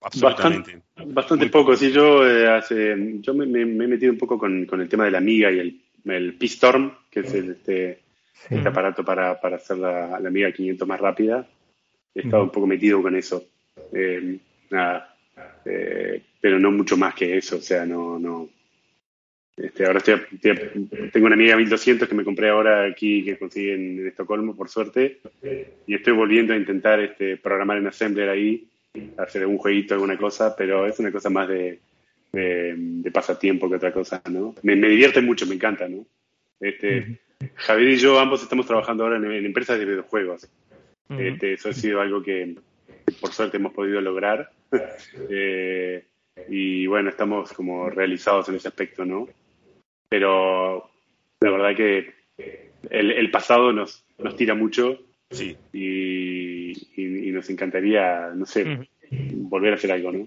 Bastante, 0.00 0.82
bastante 1.06 1.46
poco. 1.46 1.76
Sí, 1.76 1.92
yo, 1.92 2.26
eh, 2.26 2.48
hace, 2.48 2.94
yo 3.20 3.34
me, 3.34 3.44
he 3.44 3.66
metido 3.66 4.12
un 4.12 4.18
poco 4.18 4.38
con, 4.38 4.66
con, 4.66 4.80
el 4.80 4.88
tema 4.88 5.04
de 5.04 5.12
la 5.12 5.18
Amiga 5.18 5.50
y 5.50 5.58
el, 5.60 5.80
el 6.06 6.34
P-Storm, 6.34 6.92
que 7.10 7.20
es 7.20 7.32
el, 7.34 7.52
este, 7.52 8.02
este 8.50 8.68
aparato 8.68 9.04
para, 9.04 9.40
para 9.40 9.56
hacer 9.56 9.78
la, 9.78 10.18
la 10.18 10.28
Amiga 10.28 10.52
500 10.52 10.88
más 10.88 11.00
rápida. 11.00 11.46
He 12.14 12.20
estado 12.20 12.42
un 12.42 12.50
poco 12.50 12.66
metido 12.66 13.00
con 13.00 13.16
eso. 13.16 13.44
Eh, 13.94 14.38
nada, 14.70 15.11
eh, 15.64 16.22
pero 16.40 16.58
no 16.58 16.70
mucho 16.70 16.96
más 16.96 17.14
que 17.14 17.36
eso, 17.36 17.56
o 17.56 17.60
sea, 17.60 17.86
no, 17.86 18.18
no. 18.18 18.48
Este, 19.56 19.84
ahora 19.84 19.98
estoy, 19.98 20.20
tengo 21.12 21.26
una 21.26 21.34
amiga 21.34 21.56
1200 21.56 22.08
que 22.08 22.14
me 22.14 22.24
compré 22.24 22.48
ahora 22.48 22.84
aquí, 22.84 23.22
que 23.22 23.38
conseguí 23.38 23.70
en, 23.70 24.06
Estocolmo, 24.06 24.56
por 24.56 24.68
suerte, 24.68 25.20
y 25.86 25.94
estoy 25.94 26.14
volviendo 26.14 26.54
a 26.54 26.56
intentar 26.56 27.00
este, 27.00 27.36
programar 27.36 27.78
en 27.78 27.86
Assembler 27.86 28.30
ahí, 28.30 28.66
hacer 29.18 29.42
algún 29.42 29.58
jueguito, 29.58 29.94
alguna 29.94 30.16
cosa, 30.16 30.56
pero 30.56 30.86
es 30.86 30.98
una 30.98 31.12
cosa 31.12 31.30
más 31.30 31.48
de, 31.48 31.78
de, 32.32 33.10
pasatiempo 33.12 33.68
que 33.68 33.76
otra 33.76 33.92
cosa, 33.92 34.22
¿no? 34.30 34.54
Me, 34.62 34.74
me, 34.74 34.88
divierte 34.88 35.20
mucho, 35.20 35.46
me 35.46 35.54
encanta, 35.54 35.86
¿no? 35.88 36.06
Este, 36.60 37.18
Javier 37.54 37.90
y 37.90 37.96
yo 37.96 38.18
ambos 38.18 38.42
estamos 38.42 38.66
trabajando 38.66 39.04
ahora 39.04 39.16
en, 39.16 39.46
empresas 39.46 39.78
de 39.78 39.84
videojuegos. 39.84 40.48
este, 41.10 41.54
eso 41.54 41.68
ha 41.68 41.72
sido 41.72 42.00
algo 42.00 42.22
que, 42.22 42.56
por 43.20 43.32
suerte 43.32 43.58
hemos 43.58 43.72
podido 43.72 44.00
lograr. 44.00 44.50
Eh, 45.28 46.04
y 46.48 46.86
bueno, 46.86 47.10
estamos 47.10 47.52
como 47.52 47.90
realizados 47.90 48.48
en 48.48 48.56
ese 48.56 48.68
aspecto, 48.68 49.04
¿no? 49.04 49.28
Pero 50.08 50.90
la 51.40 51.50
verdad 51.50 51.76
que 51.76 52.14
el, 52.90 53.30
pasado 53.30 53.72
nos, 53.72 54.04
nos 54.18 54.34
tira 54.36 54.54
mucho 54.54 54.98
sí. 55.30 55.56
y, 55.72 57.30
nos 57.32 57.48
encantaría, 57.50 58.30
no 58.34 58.46
sé, 58.46 58.88
volver 59.10 59.72
a 59.72 59.76
hacer 59.76 59.92
algo, 59.92 60.12
¿no? 60.12 60.26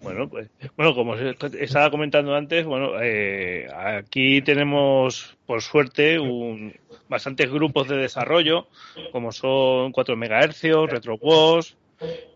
Bueno, 0.00 0.28
pues, 0.28 0.48
bueno, 0.76 0.94
como 0.94 1.14
estaba 1.16 1.90
comentando 1.90 2.34
antes, 2.34 2.64
bueno, 2.64 2.92
eh, 3.02 3.66
aquí 3.74 4.42
tenemos, 4.42 5.36
por 5.44 5.60
suerte, 5.60 6.18
un, 6.18 6.72
bastantes 7.08 7.50
grupos 7.50 7.88
de 7.88 7.96
desarrollo, 7.96 8.68
como 9.10 9.32
son 9.32 9.90
4 9.92 10.16
MHz, 10.16 10.62
RetroWars, 10.88 11.76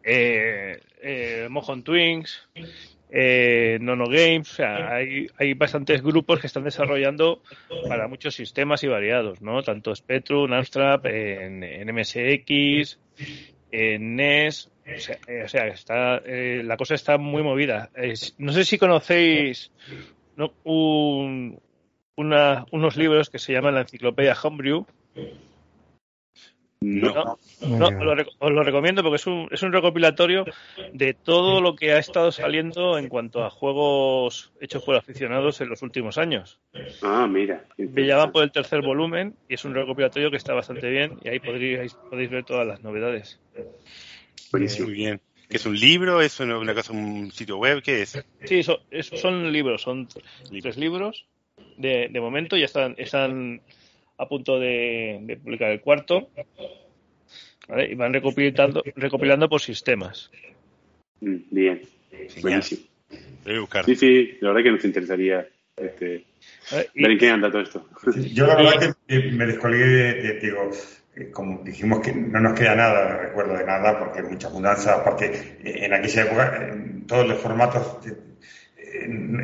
eh, 0.03 0.81
eh, 1.01 1.47
Mojon 1.51 1.83
Twins, 1.83 2.49
eh, 3.11 3.79
Nono 3.81 4.07
Games, 4.07 4.59
hay, 4.61 5.27
hay 5.37 5.55
bastantes 5.55 6.03
grupos 6.03 6.41
que 6.41 6.47
están 6.47 6.65
desarrollando 6.65 7.43
para 7.87 8.09
muchos 8.09 8.35
sistemas 8.35 8.83
y 8.85 8.89
variados, 8.89 9.43
¿no? 9.43 9.63
Tanto 9.63 9.95
Spectrum, 9.95 10.53
Amstrad, 10.53 11.05
en, 11.07 11.61
MSX, 11.95 12.99
en 13.71 14.17
NES, 14.17 14.71
o 15.45 15.49
sea, 15.49 16.23
eh, 16.25 16.63
la 16.65 16.77
cosa 16.77 16.95
está 16.95 17.19
muy 17.19 17.43
movida. 17.43 17.91
no 18.39 18.53
sé 18.53 18.65
si 18.65 18.79
conocéis 18.79 19.71
un, 20.65 21.61
unos 22.17 22.97
libros 22.97 23.31
que 23.31 23.39
se 23.39 23.53
llaman 23.53 23.75
la 23.75 23.83
Enciclopedia 23.83 24.37
Homebrew. 24.43 24.87
No, 26.83 27.39
no, 27.61 27.87
os, 27.87 28.53
lo, 28.53 28.63
recomiendo 28.63 29.03
porque 29.03 29.17
es 29.17 29.27
un, 29.27 29.49
es 29.51 29.63
un 29.63 29.73
recopilatorio 29.73 30.45
de 30.93 31.15
todo 31.15 31.61
lo 31.61 31.75
que 31.75 31.93
ha 31.93 31.99
estado 31.99 32.33
saliendo 32.33 32.99
en 32.99 33.09
cuanto 33.09 33.45
a 33.45 33.51
juegos 33.51 34.53
hechos 34.61 34.83
por 34.83 34.97
aficionados 34.97 35.61
en 35.61 35.69
los 35.69 35.83
últimos 35.83 36.19
años. 36.19 36.61
Ah, 37.03 37.27
mira. 37.27 37.65
Me 37.79 38.07
llaman 38.07 38.33
por 38.33 38.43
el 38.43 38.53
tercer 38.53 38.83
volumen 38.83 39.35
y 39.49 39.55
es 39.55 39.65
un 39.65 39.75
recopilatorio 39.75 40.31
que 40.31 40.37
está 40.37 40.55
bastante 40.55 40.89
bien 40.89 41.19
y 41.23 41.29
ahí 41.29 41.41
podréis, 41.41 41.95
podéis 41.95 42.31
ver 42.31 42.45
todas 42.45 42.67
las 42.67 42.83
novedades. 42.83 43.41
Buenísimo. 44.51 44.89
Muy 44.89 44.97
bien. 44.97 45.21
¿Qué 45.49 45.59
es 45.59 45.67
un 45.67 45.79
libro? 45.79 46.21
¿Es 46.23 46.41
una, 46.41 46.75
cosa, 46.75 46.93
un 46.93 47.31
sitio 47.31 47.59
web? 47.59 47.83
¿Qué 47.83 48.03
es? 48.03 48.25
Sí, 48.45 48.63
son 48.63 49.53
libros, 49.53 49.83
son 49.83 50.09
tres 50.63 50.77
libros 50.79 51.27
de, 51.77 52.09
de 52.11 52.21
momento, 52.21 52.57
ya 52.57 52.67
están, 52.67 52.95
están 52.99 53.61
a 54.23 54.29
punto 54.29 54.59
de, 54.59 55.39
publicar 55.43 55.71
el 55.71 55.81
cuarto 55.81 56.31
y 57.69 57.95
van 57.95 58.13
recopilando, 58.13 58.83
recopilando 58.97 59.49
por 59.49 59.61
sistemas. 59.61 60.31
Mm, 61.21 61.37
bien, 61.51 61.83
buenísimo. 62.41 62.83
Sí, 63.85 63.97
sí, 63.97 64.39
la 64.41 64.51
verdad 64.51 64.63
que 64.65 64.71
nos 64.73 64.85
interesaría 64.85 65.49
este, 65.77 66.25
ver 66.95 67.11
en 67.11 67.19
qué 67.19 67.31
anda 67.31 67.51
todo 67.51 67.63
esto. 67.63 67.89
Yo 68.33 68.47
la 68.47 68.57
verdad 68.57 68.97
que 69.07 69.19
me 69.31 69.47
descolgué 69.47 69.85
de, 69.85 70.41
digo, 70.41 70.71
eh, 71.17 71.31
como 71.31 71.63
dijimos 71.63 72.01
que 72.01 72.13
no 72.13 72.41
nos 72.41 72.59
queda 72.59 72.75
nada, 72.75 73.19
recuerdo 73.19 73.57
de 73.57 73.65
nada, 73.65 73.99
porque 73.99 74.21
hay 74.21 74.27
muchas 74.27 74.53
mudanzas, 74.53 74.99
aparte 74.99 75.59
en 75.63 75.93
aquella 75.93 76.23
época, 76.23 76.77
todos 77.07 77.27
los 77.27 77.39
formatos, 77.39 77.99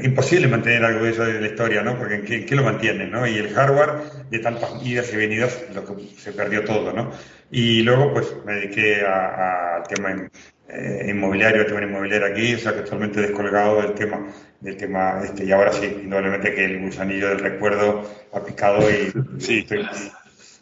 imposible 0.03 0.49
mantener 0.49 0.85
algo 0.85 1.05
de 1.05 1.11
eso 1.11 1.25
de 1.25 1.41
la 1.41 1.47
historia, 1.47 1.83
¿no? 1.83 1.99
Porque 1.99 2.17
¿en 2.17 2.47
qué, 2.47 2.55
lo 2.55 2.65
mantienen, 2.65 3.11
¿no? 3.11 3.27
Y 3.27 3.39
el 3.39 3.53
hardware, 3.53 3.91
de 4.31 4.39
tantas 4.41 4.71
idas 4.85 5.13
y 5.13 5.17
venidas, 5.17 5.65
lo 5.75 5.85
que 5.85 6.05
se 6.17 6.33
perdió 6.33 6.65
todo, 6.65 6.93
¿no? 6.93 7.11
Y 7.51 7.83
luego, 7.83 8.13
pues, 8.13 8.35
me 8.45 8.55
dediqué 8.55 9.03
al 9.03 9.83
tema 9.85 10.29
eh, 10.69 11.07
inmobiliario, 11.09 11.63
al 11.63 11.67
tema 11.67 11.83
inmobiliario 11.83 12.27
aquí, 12.27 12.55
o 12.55 12.59
sea, 12.59 12.75
que 12.75 12.83
totalmente 12.83 13.21
descolgado 13.21 13.81
del 13.81 13.95
tema, 13.95 14.27
del 14.61 14.77
tema 14.77 15.21
este, 15.25 15.45
y 15.45 15.53
ahora 15.53 15.73
sí, 15.73 15.87
indudablemente 16.03 16.55
que 16.55 16.65
el 16.65 16.81
gusanillo 16.81 17.29
del 17.29 17.39
recuerdo 17.39 18.09
ha 18.33 18.45
picado 18.45 18.81
y 18.91 19.13
sí. 19.41 19.59
estoy 19.61 19.87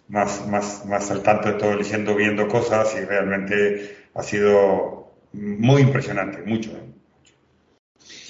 más, 0.08 0.46
más, 0.46 0.86
más 0.86 1.10
al 1.10 1.22
tanto 1.22 1.48
de 1.48 1.54
todo, 1.54 1.74
leyendo, 1.74 2.14
viendo 2.14 2.46
cosas 2.46 2.94
y 3.00 3.04
realmente 3.04 3.96
ha 4.14 4.22
sido 4.22 5.12
muy 5.32 5.82
impresionante, 5.82 6.42
mucho. 6.42 6.70
¿eh? 6.70 6.95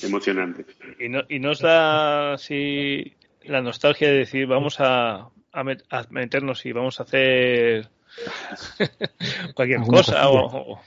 Emocionante. 0.03 0.65
Y, 0.99 1.09
no, 1.09 1.23
y 1.29 1.39
nos 1.39 1.61
da 1.61 2.35
así 2.35 3.15
la 3.45 3.61
nostalgia 3.61 4.09
de 4.09 4.19
decir, 4.19 4.47
vamos 4.47 4.81
a, 4.81 5.31
a, 5.53 6.07
meternos 6.11 6.67
y 6.67 6.73
vamos 6.73 7.01
a 7.01 7.05
hacer 7.05 7.89
cualquier 9.55 9.81
cosa 9.83 10.29
o, 10.29 10.81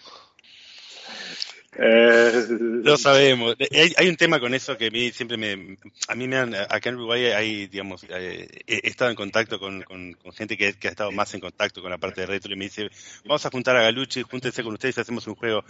eh, 1.82 2.32
lo 2.50 2.98
sabemos. 2.98 3.56
Hay, 3.95 4.10
un 4.10 4.17
tema 4.17 4.39
con 4.39 4.54
eso 4.54 4.78
que 4.78 4.88
a 4.88 4.89
mí 4.89 5.12
siempre 5.12 5.38
me. 5.38 5.78
A 6.10 6.15
mí 6.15 6.28
me 6.28 6.36
han. 6.36 6.54
Acá 6.54 6.89
en 6.89 6.95
Uruguay 6.95 7.28
hay, 7.28 7.67
digamos. 7.67 8.06
Eh, 8.10 8.50
he 8.67 8.88
estado 8.88 9.12
en 9.12 9.15
contacto 9.15 9.60
con, 9.60 9.86
gente 10.34 10.58
que, 10.58 10.65
ha 10.65 10.89
estado 10.89 11.12
más 11.12 11.34
en 11.36 11.39
contacto 11.39 11.82
con 11.82 11.91
la 11.91 11.98
parte 11.98 12.22
de 12.22 12.28
retro 12.28 12.52
y 12.52 12.58
me 12.58 12.65
dice: 12.65 12.89
Vamos 13.24 13.45
a 13.45 13.50
juntar 13.50 13.78
a 13.78 13.84
Galuchi, 13.84 14.24
júntense 14.24 14.62
con 14.62 14.74
ustedes 14.74 14.98
y 14.98 15.02
hacemos 15.02 15.26
un 15.28 15.36
juego. 15.36 15.63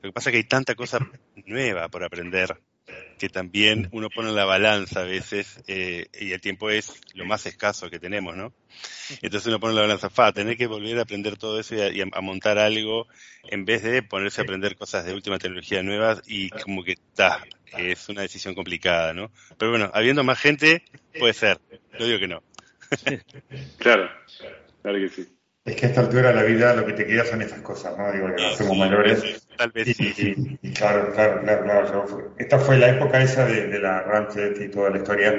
Lo 0.00 0.08
que 0.08 0.12
pasa 0.12 0.30
es 0.30 0.32
que 0.32 0.38
hay 0.38 0.44
tanta 0.44 0.74
cosa 0.74 1.00
nueva 1.44 1.88
por 1.88 2.02
aprender 2.02 2.56
que 3.18 3.28
también 3.28 3.88
uno 3.92 4.10
pone 4.10 4.30
en 4.30 4.34
la 4.34 4.44
balanza 4.44 5.00
a 5.00 5.04
veces 5.04 5.62
eh, 5.68 6.06
y 6.18 6.32
el 6.32 6.40
tiempo 6.40 6.70
es 6.70 7.00
lo 7.14 7.24
más 7.24 7.46
escaso 7.46 7.88
que 7.88 8.00
tenemos, 8.00 8.36
¿no? 8.36 8.52
Entonces 9.20 9.46
uno 9.46 9.60
pone 9.60 9.72
en 9.72 9.76
la 9.76 9.82
balanza, 9.82 10.10
fa, 10.10 10.32
tener 10.32 10.56
que 10.56 10.66
volver 10.66 10.98
a 10.98 11.02
aprender 11.02 11.36
todo 11.36 11.60
eso 11.60 11.76
y, 11.76 12.00
a, 12.00 12.20
montar 12.20 12.58
algo 12.58 13.06
en 13.44 13.64
vez 13.64 13.82
de 13.82 14.02
ponerse 14.02 14.40
a 14.40 14.44
aprender 14.44 14.76
cosas 14.76 15.04
de 15.04 15.14
última 15.14 15.38
tecnología 15.38 15.82
nuevas 15.82 16.22
y 16.26 16.50
como 16.50 16.82
que 16.82 16.92
está, 16.92 17.44
es 17.78 18.08
una 18.08 18.22
decisión 18.22 18.54
complicada, 18.54 19.12
¿no? 19.12 19.30
Pero 19.56 19.70
bueno, 19.70 19.90
habiendo 19.94 20.24
más 20.24 20.40
gente, 20.40 20.82
puede 21.18 21.34
ser, 21.34 21.60
no 21.98 22.04
digo 22.04 22.18
que 22.18 22.28
no. 22.28 22.42
claro, 23.78 24.10
claro 24.82 24.98
que 24.98 25.08
sí. 25.08 25.28
Es 25.64 25.76
que 25.76 25.86
a 25.86 25.88
esta 25.90 26.00
altura 26.00 26.30
de 26.30 26.34
la 26.34 26.42
vida 26.42 26.74
lo 26.74 26.84
que 26.84 26.92
te 26.92 27.06
queda 27.06 27.24
son 27.24 27.40
esas 27.40 27.60
cosas, 27.60 27.96
¿no? 27.96 28.10
Digo, 28.10 28.34
que 28.34 28.46
hacemos 28.46 28.76
mayores. 28.76 29.46
Tal 29.56 29.70
vez 29.70 29.96
sí. 29.96 30.58
Y, 30.60 30.72
claro, 30.72 31.12
claro, 31.12 31.40
claro, 31.42 32.34
Esta 32.36 32.58
fue 32.58 32.78
la 32.78 32.90
época 32.90 33.22
esa 33.22 33.46
de, 33.46 33.78
la 33.78 34.02
Ranchet 34.02 34.60
y 34.60 34.68
toda 34.68 34.90
la 34.90 34.98
historia 34.98 35.36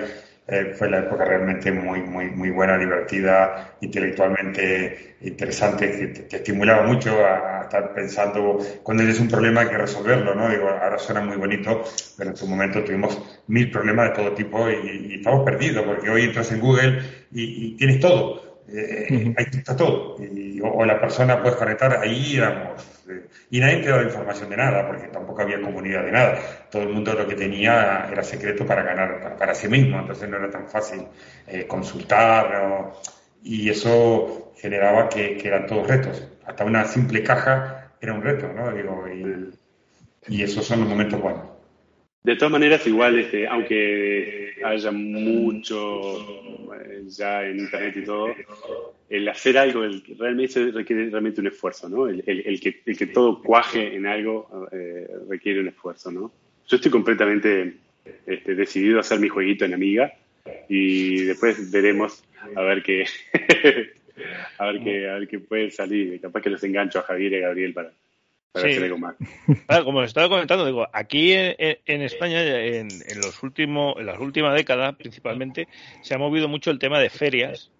eh, 0.48 0.74
fue 0.78 0.90
la 0.90 1.00
época 1.00 1.26
realmente 1.26 1.72
muy, 1.72 2.02
muy, 2.02 2.30
muy 2.30 2.50
buena, 2.52 2.78
divertida, 2.78 3.76
intelectualmente 3.82 5.16
interesante, 5.22 5.92
que 5.92 6.08
te, 6.08 6.36
estimulaba 6.38 6.84
mucho 6.84 7.18
a, 7.26 7.64
estar 7.64 7.94
pensando 7.94 8.60
cuando 8.84 9.04
tienes 9.04 9.20
un 9.22 9.30
problema 9.30 9.62
hay 9.62 9.70
que 9.70 9.78
resolverlo, 9.78 10.36
¿no? 10.36 10.50
Digo, 10.50 10.70
ahora 10.70 11.00
suena 11.00 11.22
muy 11.22 11.38
bonito, 11.38 11.84
pero 12.18 12.32
en 12.32 12.36
su 12.38 12.46
momento 12.46 12.84
tuvimos 12.84 13.20
mil 13.48 13.72
problemas 13.72 14.10
de 14.10 14.16
todo 14.16 14.34
tipo 14.34 14.70
y, 14.70 15.16
estamos 15.16 15.46
perdidos, 15.46 15.86
porque 15.86 16.10
hoy 16.10 16.24
entras 16.24 16.52
en 16.52 16.60
Google 16.60 17.02
y, 17.32 17.76
tienes 17.78 18.00
todo. 18.00 18.43
Eh, 18.68 19.34
ahí 19.38 19.46
está 19.52 19.76
todo. 19.76 20.16
Y, 20.20 20.60
o, 20.62 20.86
la 20.86 21.00
persona 21.00 21.42
puedes 21.42 21.58
conectar, 21.58 22.00
ahí 22.00 22.38
éramos 22.38 22.94
y 23.52 23.60
nadie 23.60 23.78
te 23.78 23.90
daba 23.90 24.04
información 24.04 24.50
de 24.50 24.58
nada, 24.58 24.88
porque 24.88 25.08
tampoco 25.08 25.42
había 25.42 25.62
comunidad 25.62 26.06
de 26.06 26.12
nada. 26.12 26.40
Todo 26.72 26.84
el 26.84 26.90
mundo 26.90 27.14
lo 27.14 27.28
que 27.28 27.36
tenía 27.36 28.08
era 28.12 28.24
secreto 28.24 28.66
para 28.66 28.84
ganar 28.84 29.38
para, 29.38 29.54
sí 29.54 29.68
mismo, 29.68 30.00
entonces 30.00 30.30
no 30.30 30.38
era 30.38 30.50
tan 30.50 30.68
fácil 30.68 31.06
eh, 31.48 31.68
consultar, 31.68 32.94
y 33.44 33.70
eso 33.70 34.54
generaba 34.58 35.10
que, 35.10 35.40
eran 35.44 35.68
todos 35.68 35.88
retos. 35.88 36.28
Hasta 36.46 36.64
una 36.64 36.86
simple 36.86 37.24
caja 37.24 37.92
era 38.02 38.14
un 38.14 38.22
reto, 38.22 38.52
¿no? 38.54 38.72
Digo, 38.72 39.06
y, 39.08 39.54
y 40.28 40.44
esos 40.44 40.66
son 40.66 40.82
los 40.82 40.90
momentos 40.90 41.22
buenos. 41.22 41.53
De 42.24 42.38
todas 42.38 42.54
maneras, 42.54 42.88
igual, 42.88 43.20
este, 43.20 43.46
aunque 43.48 44.54
haya 44.64 44.92
mucho 44.92 46.74
eh, 46.74 47.04
ya 47.08 47.46
en 47.46 47.60
Internet 47.60 47.98
y 47.98 48.06
todo, 48.06 48.34
el 49.10 49.28
hacer 49.28 49.58
algo 49.58 49.84
el, 49.84 50.02
realmente 50.18 50.72
requiere 50.72 51.10
realmente 51.10 51.42
un 51.42 51.48
esfuerzo, 51.48 51.90
¿no? 51.90 52.08
El, 52.08 52.24
que, 52.62 52.82
el 52.86 52.98
que, 52.98 53.08
todo 53.08 53.42
cuaje 53.42 53.94
en 53.96 54.06
algo 54.06 54.70
eh, 54.72 55.06
requiere 55.30 55.60
un 55.60 55.68
esfuerzo, 55.68 56.12
¿no? 56.12 56.32
Yo 56.66 56.78
estoy 56.78 56.90
completamente 56.90 57.74
este, 58.26 58.56
decidido 58.56 59.00
a 59.00 59.02
hacer 59.02 59.20
mi 59.20 59.28
jueguito 59.28 59.66
en 59.66 59.74
Amiga 59.74 60.14
y 60.70 61.24
después 61.24 61.72
veremos 61.72 62.24
a 62.56 62.62
ver 62.62 62.84
qué 62.84 63.06
a 64.60 64.66
ver 64.72 64.82
qué 64.82 65.10
a 65.10 65.14
ver 65.16 65.28
qué 65.28 65.40
puede 65.40 65.72
salir. 65.72 66.22
Capaz 66.22 66.42
que 66.42 66.50
los 66.50 66.64
engancho 66.64 67.00
a 67.00 67.04
Javier 67.04 67.34
y 67.34 67.36
a 67.36 67.48
Gabriel 67.48 67.74
para 67.74 67.92
como 69.84 70.00
os 70.00 70.06
estaba 70.06 70.30
comentando, 70.30 70.66
digo, 70.66 70.88
aquí 70.94 71.34
en, 71.34 72.02
España, 72.02 72.42
en, 72.44 72.90
los 73.16 73.42
últimos, 73.42 73.96
en 73.98 74.06
las 74.06 74.20
últimas 74.20 74.56
décadas, 74.56 74.96
principalmente, 74.96 75.68
se 76.02 76.14
ha 76.14 76.18
movido 76.18 76.48
mucho 76.48 76.70
el 76.70 76.80
tema 76.80 77.00
de 77.00 77.10
ferias. 77.10 77.72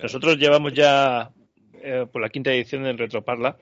Nosotros 0.00 0.38
llevamos 0.38 0.72
ya 0.72 1.30
eh, 1.82 2.06
por 2.10 2.22
la 2.22 2.28
quinta 2.28 2.52
edición 2.52 2.84
de 2.84 2.92
Retroparla, 2.92 3.56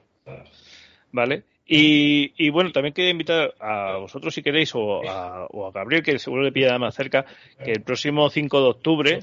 ¿vale? 1.11 1.45
Y, 1.71 2.49
bueno, 2.49 2.73
también 2.73 2.95
quería 2.95 3.11
invitar 3.11 3.55
a 3.61 3.99
vosotros, 3.99 4.35
si 4.35 4.43
queréis, 4.43 4.75
o 4.75 5.03
a, 5.07 5.47
Gabriel, 5.73 6.03
que 6.03 6.19
seguro 6.19 6.43
le 6.43 6.53
pilla 6.53 6.79
más 6.79 6.95
cerca, 6.95 7.27
que 7.63 7.73
el 7.73 7.83
próximo 7.83 8.31
5 8.31 8.61
de 8.61 8.69
octubre 8.69 9.21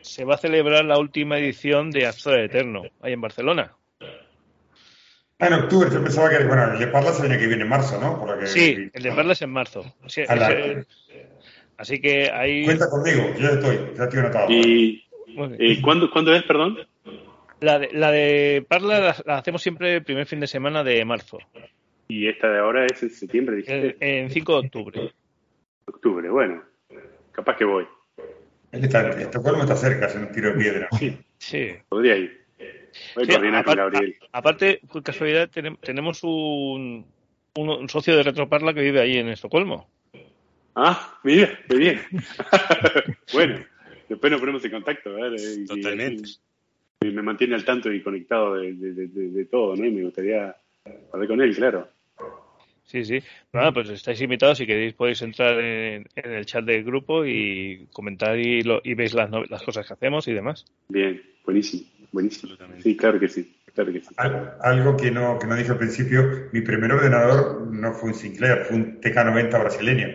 se 0.00 0.24
va 0.24 0.34
a 0.34 0.38
celebrar 0.38 0.84
la 0.84 0.98
última 0.98 1.38
edición 1.38 1.90
de 1.90 2.06
Astra 2.06 2.44
Eterno, 2.44 2.82
ahí 3.00 3.12
en 3.12 3.20
Barcelona. 3.20 3.74
Ah, 5.40 5.46
en 5.46 5.54
octubre, 5.54 5.88
yo 5.90 6.02
pensaba 6.02 6.28
que, 6.28 6.44
bueno, 6.44 6.74
el 6.74 6.78
de 6.78 6.86
Parla 6.88 7.12
se 7.12 7.22
viene 7.22 7.38
que 7.38 7.46
viene 7.46 7.62
en 7.62 7.68
marzo, 7.70 7.98
¿no? 7.98 8.46
Sí, 8.46 8.90
el 8.92 9.02
de 9.02 9.10
Parla 9.10 9.32
es 9.32 9.40
en 9.40 9.50
marzo. 9.50 9.84
así 11.78 12.00
que 12.00 12.30
ahí... 12.30 12.66
Cuenta 12.66 12.90
conmigo, 12.90 13.22
yo 13.38 13.40
ya 13.40 13.48
estoy, 13.52 13.78
ya 13.96 14.04
estoy 14.04 14.18
anotado. 14.18 14.50
¿Y, 14.50 15.02
¿y 15.58 15.80
¿cuándo, 15.80 16.10
¿cuándo, 16.10 16.34
es, 16.34 16.42
perdón? 16.42 16.78
La 17.60 17.78
de, 17.78 17.88
la 17.92 18.10
de 18.10 18.66
Parla 18.68 19.16
la, 19.24 19.38
hacemos 19.38 19.62
siempre 19.62 19.96
el 19.96 20.04
primer 20.04 20.26
fin 20.26 20.40
de 20.40 20.46
semana 20.46 20.84
de 20.84 21.02
marzo. 21.06 21.38
¿Y 22.08 22.28
esta 22.28 22.50
de 22.50 22.58
ahora 22.58 22.84
es 22.84 23.02
en 23.02 23.10
septiembre, 23.10 23.56
dijiste? 23.56 23.96
En, 24.00 24.28
5 24.28 24.52
de 24.52 24.66
octubre. 24.66 25.12
Octubre, 25.86 26.28
bueno, 26.28 26.62
capaz 27.32 27.56
que 27.56 27.64
voy. 27.64 27.86
Está, 28.72 29.08
Estocolmo 29.08 29.62
está 29.62 29.74
cerca, 29.74 30.06
es 30.06 30.16
un 30.16 30.30
tiro 30.32 30.52
de 30.52 30.58
piedra. 30.58 30.88
Sí, 30.98 31.18
sí. 31.38 31.70
Podría 31.88 32.16
ir 32.16 32.39
aparte, 34.32 34.80
por 34.90 35.02
casualidad, 35.02 35.50
tenemos 35.50 36.22
un, 36.24 37.06
un, 37.54 37.88
socio 37.88 38.16
de 38.16 38.22
Retroparla 38.22 38.74
que 38.74 38.82
vive 38.82 39.00
ahí 39.00 39.16
en 39.16 39.28
Estocolmo. 39.28 39.88
Ah, 40.74 41.18
mira, 41.24 41.58
qué 41.68 41.76
bien. 41.76 42.00
bueno, 43.32 43.64
después 44.08 44.30
nos 44.30 44.40
ponemos 44.40 44.64
en 44.64 44.70
contacto. 44.70 45.10
Totalmente. 45.66 46.30
Y, 47.02 47.10
me 47.10 47.22
mantiene 47.22 47.54
al 47.54 47.64
tanto 47.64 47.92
y 47.92 48.02
conectado 48.02 48.54
de, 48.54 49.48
todo, 49.50 49.74
¿no? 49.74 49.84
Y 49.84 49.90
me 49.90 50.04
gustaría 50.04 50.54
hablar 51.12 51.28
con 51.28 51.40
él, 51.40 51.54
claro. 51.54 51.88
Sí, 52.84 53.04
sí. 53.04 53.20
Bueno, 53.52 53.72
pues 53.72 53.88
estáis 53.88 54.20
invitados. 54.20 54.58
Si 54.58 54.66
queréis, 54.66 54.94
podéis 54.94 55.22
entrar 55.22 55.58
en, 55.60 56.06
el 56.16 56.44
chat 56.44 56.64
del 56.64 56.84
grupo 56.84 57.24
y 57.24 57.86
comentar 57.92 58.38
y, 58.38 58.62
lo, 58.62 58.80
y 58.82 58.94
veis 58.94 59.14
las, 59.14 59.30
las 59.48 59.62
cosas 59.62 59.86
que 59.86 59.94
hacemos 59.94 60.26
y 60.28 60.32
demás. 60.32 60.64
Bien, 60.88 61.22
buenísimo. 61.44 61.84
Buenísimo. 62.12 62.54
Sí, 62.82 62.96
claro 62.96 63.20
que 63.20 63.28
sí. 63.28 63.56
algo 64.60 64.96
que 64.96 65.10
no, 65.10 65.38
que 65.38 65.46
no 65.46 65.56
dije 65.56 65.70
al 65.70 65.78
principio, 65.78 66.48
mi 66.52 66.60
primer 66.60 66.92
ordenador 66.92 67.66
no 67.70 67.92
fue 67.92 68.10
un 68.10 68.14
Sinclair, 68.14 68.64
fue 68.64 68.76
un 68.76 69.00
TK90 69.00 69.60
brasileño. 69.60 70.08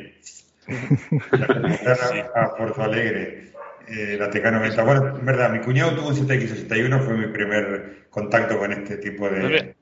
a 2.36 2.56
Porto 2.56 2.82
Alegre, 2.82 3.52
eh, 3.88 4.18
la 4.20 4.30
TK90. 4.30 4.86
Bueno, 4.86 5.18
en 5.18 5.26
verdad, 5.26 5.52
mi 5.52 5.60
cuñado 5.60 5.96
tuvo 5.96 6.10
un 6.10 6.16
ZX61, 6.16 7.00
fue 7.02 7.18
mi 7.18 7.28
primer 7.28 8.08
contacto 8.10 8.58
con 8.58 8.72
este 8.74 8.98
tipo 8.98 9.30
de... 9.30 9.76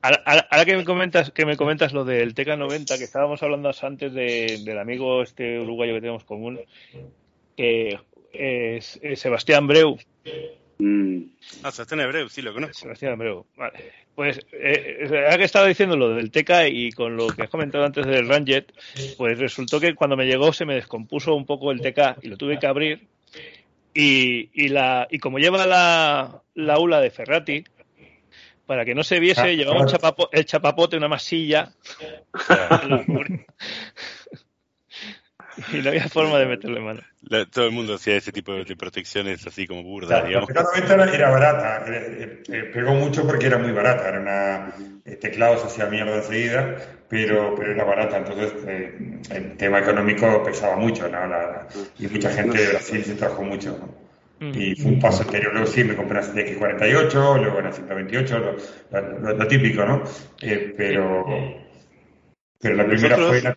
Ahora, 0.00 0.64
que 0.64 0.76
me 0.76 0.84
comentas 0.84 1.32
que 1.32 1.44
me 1.44 1.56
comentas 1.56 1.92
lo 1.92 2.04
del 2.04 2.34
TK90 2.34 2.98
que 2.98 3.04
estábamos 3.04 3.42
hablando 3.42 3.72
antes 3.82 4.14
del 4.14 4.78
amigo 4.78 5.22
este 5.22 5.58
uruguayo 5.58 5.94
que 5.94 6.00
tenemos 6.00 6.24
común 6.24 6.60
que 7.56 7.98
es 8.32 9.00
Sebastián 9.16 9.66
Breu 9.66 9.98
Mm. 10.78 11.22
Ah, 11.62 11.72
Sebastián 11.72 12.00
Abreu, 12.00 12.28
sí 12.28 12.42
lo 12.42 12.54
conozco. 12.54 12.74
Sebastián 12.74 13.12
Abreu, 13.12 13.46
vale. 13.56 13.92
Pues, 14.14 14.38
eh, 14.52 15.06
eh 15.10 15.36
que 15.36 15.44
estaba 15.44 15.66
diciendo 15.66 15.96
lo 15.96 16.10
del 16.10 16.30
TK 16.30 16.68
y 16.70 16.90
con 16.92 17.16
lo 17.16 17.28
que 17.28 17.42
has 17.42 17.50
comentado 17.50 17.84
antes 17.84 18.06
del 18.06 18.28
Ranjet, 18.28 18.72
pues 19.16 19.38
resultó 19.38 19.80
que 19.80 19.94
cuando 19.94 20.16
me 20.16 20.26
llegó 20.26 20.52
se 20.52 20.64
me 20.64 20.74
descompuso 20.74 21.34
un 21.34 21.46
poco 21.46 21.70
el 21.70 21.80
TK 21.80 22.22
y 22.22 22.28
lo 22.28 22.36
tuve 22.36 22.58
que 22.58 22.66
abrir. 22.66 23.06
Y, 23.94 24.50
y, 24.52 24.68
la, 24.68 25.08
y 25.10 25.18
como 25.18 25.38
lleva 25.38 25.66
la, 25.66 26.42
la 26.54 26.78
ULA 26.78 27.00
de 27.00 27.10
Ferrati, 27.10 27.64
para 28.66 28.84
que 28.84 28.94
no 28.94 29.02
se 29.02 29.18
viese, 29.18 29.40
ah, 29.40 29.48
llevaba 29.48 29.80
un 29.80 29.88
el 30.30 30.44
chapapote, 30.44 30.96
una 30.96 31.08
masilla. 31.08 31.72
y 35.72 35.78
no 35.78 35.88
había 35.90 36.08
forma 36.08 36.38
de 36.38 36.46
meterle 36.46 36.80
mano. 36.80 37.00
todo 37.50 37.66
el 37.66 37.72
mundo 37.72 37.94
hacía 37.94 38.16
ese 38.16 38.32
tipo 38.32 38.52
de 38.54 38.76
protecciones 38.76 39.46
así 39.46 39.66
como 39.66 39.82
burda, 39.82 40.22
digamos. 40.22 40.48
La 40.54 40.62
90 40.62 41.14
era 41.14 41.30
barata, 41.30 41.84
eh, 41.86 42.42
eh, 42.48 42.70
pegó 42.72 42.94
mucho 42.94 43.26
porque 43.26 43.46
era 43.46 43.58
muy 43.58 43.72
barata, 43.72 44.08
era 44.08 44.20
una 44.20 44.74
eh, 45.04 45.16
teclado 45.16 45.58
se 45.58 45.66
hacía 45.66 45.86
mierda 45.86 46.16
enseguida, 46.16 46.76
pero, 47.08 47.54
pero 47.56 47.72
era 47.72 47.84
barata, 47.84 48.18
entonces 48.18 48.52
el 49.30 49.56
tema 49.56 49.80
económico 49.80 50.42
pesaba 50.44 50.76
mucho, 50.76 51.08
¿no? 51.08 51.18
y 51.98 52.06
mucha 52.06 52.30
gente 52.30 52.58
de 52.58 52.68
Brasil 52.70 53.04
se 53.04 53.14
trajo 53.14 53.42
mucho, 53.42 53.78
Y 54.40 54.76
fue 54.76 54.92
un 54.92 55.00
paso 55.00 55.22
anterior. 55.22 55.52
Luego 55.52 55.66
sí, 55.66 55.82
me 55.82 55.96
compré 55.96 56.20
una 56.20 56.28
CX48, 56.28 57.40
luego 57.40 57.58
una 57.58 57.72
128, 57.72 58.38
lo, 58.38 59.34
lo, 59.34 59.48
típico, 59.48 59.84
¿no? 59.84 60.02
pero, 60.76 61.26
pero 62.60 62.74
la 62.76 62.86
primera 62.86 63.16
fue 63.16 63.42
la, 63.42 63.56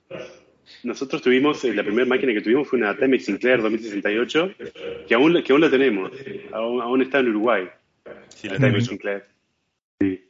nosotros 0.84 1.22
tuvimos, 1.22 1.64
eh, 1.66 1.74
la 1.74 1.84
primera 1.84 2.08
máquina 2.08 2.34
que 2.34 2.42
tuvimos 2.42 2.68
fue 2.68 2.80
una 2.80 2.96
Timex 2.98 3.26
Sinclair 3.26 3.62
2068, 3.62 4.52
que 5.08 5.14
aún, 5.14 5.42
que 5.44 5.52
aún 5.52 5.62
la 5.62 5.70
tenemos, 5.70 6.12
aún, 6.52 7.02
está 7.02 7.20
en 7.20 7.30
Uruguay. 7.30 7.70
Sí, 8.30 8.50
la 8.50 8.58
Timex 8.58 8.88
Sinclair. 8.88 9.24
Sí, 10.00 10.24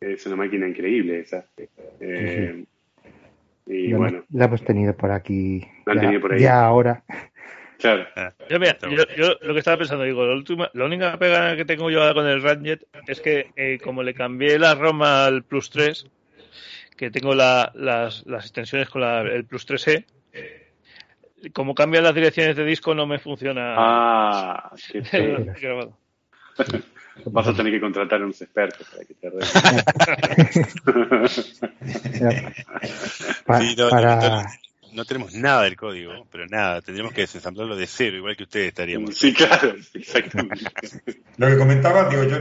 es 0.00 0.26
una 0.26 0.36
máquina 0.36 0.68
increíble 0.68 1.20
esa. 1.20 1.46
Eh, 2.00 2.64
y 3.66 3.92
bueno. 3.92 4.24
La 4.32 4.44
hemos 4.44 4.62
tenido 4.64 4.96
por 4.96 5.10
aquí. 5.10 5.66
La 5.84 5.94
han 5.94 6.00
tenido 6.00 6.20
por 6.20 6.32
ahí. 6.32 6.40
Ya 6.40 6.64
ahora. 6.64 7.02
Claro. 7.78 8.06
Ah. 8.16 8.32
Yo, 8.48 8.58
mira, 8.58 8.78
yo, 9.16 9.34
lo 9.42 9.52
que 9.52 9.58
estaba 9.58 9.76
pensando, 9.76 10.04
digo, 10.04 10.24
la, 10.24 10.34
última, 10.34 10.70
la 10.72 10.84
única 10.84 11.18
pega 11.18 11.56
que 11.56 11.64
tengo 11.64 11.90
yo 11.90 12.00
ahora 12.00 12.14
con 12.14 12.26
el 12.26 12.42
Ramjet 12.42 12.86
es 13.06 13.20
que 13.20 13.50
eh, 13.56 13.78
como 13.82 14.02
le 14.02 14.14
cambié 14.14 14.58
la 14.58 14.74
Roma 14.74 15.26
al 15.26 15.42
Plus 15.42 15.70
3, 15.70 16.06
que 16.96 17.10
tengo 17.10 17.34
las, 17.34 17.74
las, 17.74 18.24
extensiones 18.26 18.88
con 18.88 19.02
el 19.02 19.44
Plus 19.44 19.68
3E. 19.68 20.06
Como 21.52 21.74
cambian 21.74 22.04
las 22.04 22.14
direcciones 22.14 22.56
de 22.56 22.64
disco, 22.64 22.94
no 22.94 23.06
me 23.06 23.18
funciona. 23.18 23.74
Ah, 23.76 24.70
qué 24.90 25.00
grabado. 25.60 25.98
Vas 27.26 27.48
a 27.48 27.54
tener 27.54 27.72
que 27.72 27.80
contratar 27.80 28.20
a 28.20 28.24
unos 28.24 28.40
expertos 28.42 28.86
para 28.90 29.04
que 29.04 29.14
te 29.14 29.30
para 33.46 33.64
no 34.96 35.04
tenemos 35.04 35.34
nada 35.34 35.62
del 35.64 35.76
código, 35.76 36.26
pero 36.32 36.46
nada, 36.46 36.80
tendríamos 36.80 37.12
que 37.12 37.20
desensamblarlo 37.20 37.76
de 37.76 37.86
cero, 37.86 38.16
igual 38.16 38.34
que 38.34 38.44
ustedes 38.44 38.68
estaríamos. 38.68 39.14
Sí, 39.14 39.32
claro, 39.34 39.74
exactamente. 39.92 40.64
Lo 41.36 41.46
que 41.48 41.58
comentaba, 41.58 42.08
digo, 42.08 42.24
yo 42.24 42.38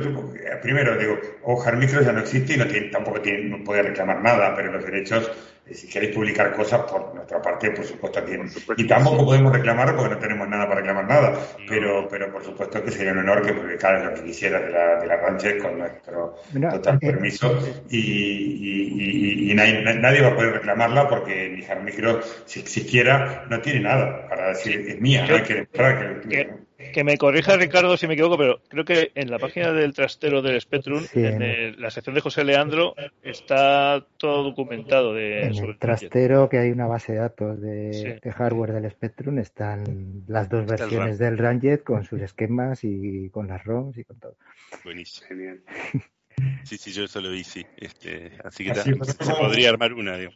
primero 0.61 0.97
digo, 0.97 1.19
Ojar 1.43 1.75
Micro 1.75 2.01
ya 2.01 2.13
no 2.13 2.21
existe 2.21 2.53
y 2.53 2.57
no 2.57 2.65
tiene, 2.65 2.87
tampoco 2.87 3.19
tiene, 3.19 3.43
no 3.49 3.61
puede 3.61 3.83
reclamar 3.83 4.21
nada, 4.21 4.55
pero 4.55 4.71
los 4.71 4.85
derechos 4.85 5.29
si 5.73 5.87
queréis 5.87 6.13
publicar 6.13 6.53
cosas 6.53 6.81
por 6.81 7.15
nuestra 7.15 7.41
parte, 7.41 7.71
por 7.71 7.85
supuesto 7.85 8.19
aquí. 8.19 8.33
Y 8.77 8.87
tampoco 8.87 9.25
podemos 9.25 9.51
reclamar 9.51 9.95
porque 9.95 10.13
no 10.13 10.19
tenemos 10.19 10.47
nada 10.47 10.67
para 10.67 10.81
reclamar 10.81 11.07
nada, 11.07 11.39
pero, 11.67 12.07
pero 12.07 12.31
por 12.31 12.43
supuesto 12.43 12.83
que 12.83 12.91
sería 12.91 13.13
un 13.13 13.19
honor 13.19 13.41
que 13.41 13.53
publicaras 13.53 14.05
lo 14.05 14.13
que 14.13 14.23
quisieras 14.23 14.63
de 14.63 14.69
la, 14.69 14.99
de 15.01 15.07
la 15.07 15.17
Rancher 15.17 15.57
con 15.57 15.79
nuestro 15.79 16.35
total 16.71 16.95
eh, 16.95 16.99
permiso. 16.99 17.59
y, 17.89 19.51
y, 19.51 19.53
nadie, 19.55 20.21
va 20.21 20.29
a 20.29 20.35
poder 20.35 20.53
reclamarla 20.53 21.07
porque 21.07 21.49
ni 21.49 21.63
Jarmicro, 21.63 22.21
si 22.45 22.61
siquiera, 22.61 23.45
no 23.49 23.59
tiene 23.61 23.79
nada 23.81 24.27
para 24.27 24.49
decir 24.49 24.85
es 24.87 25.01
mía, 25.01 25.25
hay 25.27 25.41
que 25.43 25.67
que, 25.67 26.29
que 26.29 26.64
me 27.03 27.17
corrija 27.17 27.57
Ricardo 27.57 27.97
si 27.97 28.07
me 28.07 28.13
equivoco, 28.13 28.37
pero 28.37 28.61
creo 28.67 28.85
que 28.85 29.11
en 29.15 29.29
la 29.29 29.39
página 29.39 29.71
del 29.71 29.93
trastero 29.93 30.41
del 30.41 30.59
Spectrum, 30.59 31.05
en 31.13 31.81
la 31.81 31.89
sección 31.91 32.15
de 32.15 32.21
José 32.21 32.43
Leandro, 32.43 32.95
está 33.23 34.05
todo 34.17 34.43
documentado. 34.43 35.13
De, 35.13 35.43
en 35.43 35.55
el 35.55 35.77
trastero, 35.77 36.49
que 36.49 36.57
hay 36.57 36.71
una 36.71 36.87
base 36.87 37.13
de 37.13 37.19
datos 37.19 37.61
de, 37.61 38.19
hardware 38.35 38.73
del 38.73 38.91
Spectrum, 38.91 39.39
están 39.39 40.23
las 40.27 40.49
dos 40.49 40.65
versiones 40.65 41.17
del 41.17 41.37
Ranget 41.37 41.83
con 41.83 42.03
sus 42.03 42.21
esquemas 42.21 42.83
y 42.83 43.29
con 43.29 43.47
las 43.47 43.63
ROMs 43.63 43.97
y 43.97 44.03
con 44.03 44.19
todo. 44.19 44.35
Buenísimo. 44.83 45.27
Genial. 45.27 45.61
Sí, 46.63 46.77
sí, 46.77 46.91
yo 46.91 47.05
eso 47.05 47.21
lo 47.21 47.31
vi, 47.31 47.45
sí. 47.45 47.65
Este, 47.77 48.33
así 48.43 48.65
que 48.65 48.75
se 48.75 48.93
podría 48.95 49.69
armar 49.69 49.93
una, 49.93 50.17
digo. 50.17 50.33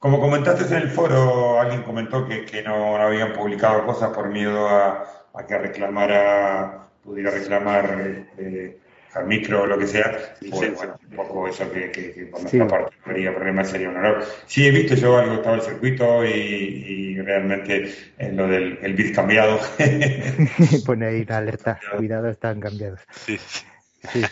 Como 0.00 0.20
comentaste 0.20 0.64
en 0.74 0.82
el 0.82 0.90
foro, 0.90 1.60
alguien 1.60 1.82
comentó 1.82 2.26
que, 2.26 2.44
que 2.44 2.62
no 2.62 2.96
habían 2.96 3.32
publicado 3.32 3.84
cosas 3.84 4.10
por 4.10 4.28
miedo 4.28 4.68
a 4.68 5.18
a 5.38 5.46
que 5.46 5.58
reclamara, 5.58 6.88
pudiera 7.04 7.30
reclamar 7.30 8.26
eh, 8.38 8.78
al 9.14 9.26
micro 9.26 9.62
o 9.62 9.66
lo 9.66 9.78
que 9.78 9.86
sea, 9.86 10.36
pues 10.50 10.74
bueno, 10.74 10.98
un 11.10 11.16
poco 11.16 11.48
eso 11.48 11.70
que, 11.72 11.90
que, 11.90 12.26
por 12.26 12.40
nuestra 12.40 12.66
parte 12.66 12.96
no 13.04 13.10
habría 13.10 13.34
problema, 13.34 13.64
sería 13.64 13.88
un 13.88 13.96
honor. 13.96 14.24
Sí, 14.46 14.66
he 14.66 14.70
visto 14.70 14.94
yo 14.94 15.16
algo, 15.16 15.34
estaba 15.34 15.56
el 15.56 15.62
circuito 15.62 16.24
y, 16.24 17.20
realmente 17.20 17.92
en 18.16 18.36
lo 18.36 18.46
del 18.48 18.78
el 18.80 18.94
bit 18.94 19.14
cambiado. 19.14 19.58
Pone 20.86 21.06
ahí 21.06 21.22
una 21.22 21.38
alerta, 21.38 21.78
cuidado, 21.96 22.28
están 22.28 22.60
cambiados. 22.60 23.00
Sí, 23.08 23.38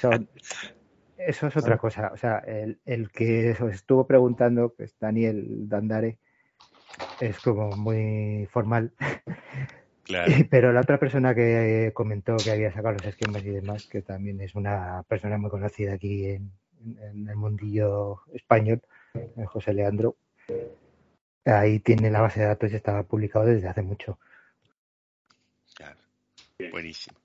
son, 0.00 0.28
eso 1.18 1.46
es 1.46 1.56
otra 1.56 1.78
cosa. 1.78 2.10
O 2.12 2.16
sea, 2.16 2.38
el, 2.38 2.80
el 2.84 3.10
que 3.10 3.56
os 3.60 3.74
estuvo 3.74 4.06
preguntando, 4.06 4.74
que 4.74 4.84
es 4.84 4.98
Daniel 4.98 5.68
Dandare, 5.68 6.18
es 7.20 7.38
como 7.40 7.70
muy 7.76 8.46
formal. 8.50 8.92
Pero 10.50 10.72
la 10.72 10.80
otra 10.80 10.98
persona 10.98 11.34
que 11.34 11.90
comentó 11.92 12.36
que 12.36 12.50
había 12.50 12.72
sacado 12.72 12.94
los 12.94 13.06
esquemas 13.06 13.44
y 13.44 13.50
demás, 13.50 13.86
que 13.86 14.02
también 14.02 14.40
es 14.40 14.54
una 14.54 15.02
persona 15.08 15.36
muy 15.36 15.50
conocida 15.50 15.94
aquí 15.94 16.26
en, 16.26 16.52
el 17.28 17.34
mundillo 17.34 18.20
español, 18.32 18.80
José 19.46 19.72
Leandro, 19.72 20.16
ahí 21.44 21.80
tiene 21.80 22.10
la 22.10 22.20
base 22.20 22.40
de 22.40 22.46
datos 22.46 22.70
y 22.70 22.76
estaba 22.76 23.02
publicado 23.02 23.46
desde 23.46 23.68
hace 23.68 23.82
mucho. 23.82 24.18
Claro. 25.74 25.98
Buenísimo. 26.70 27.18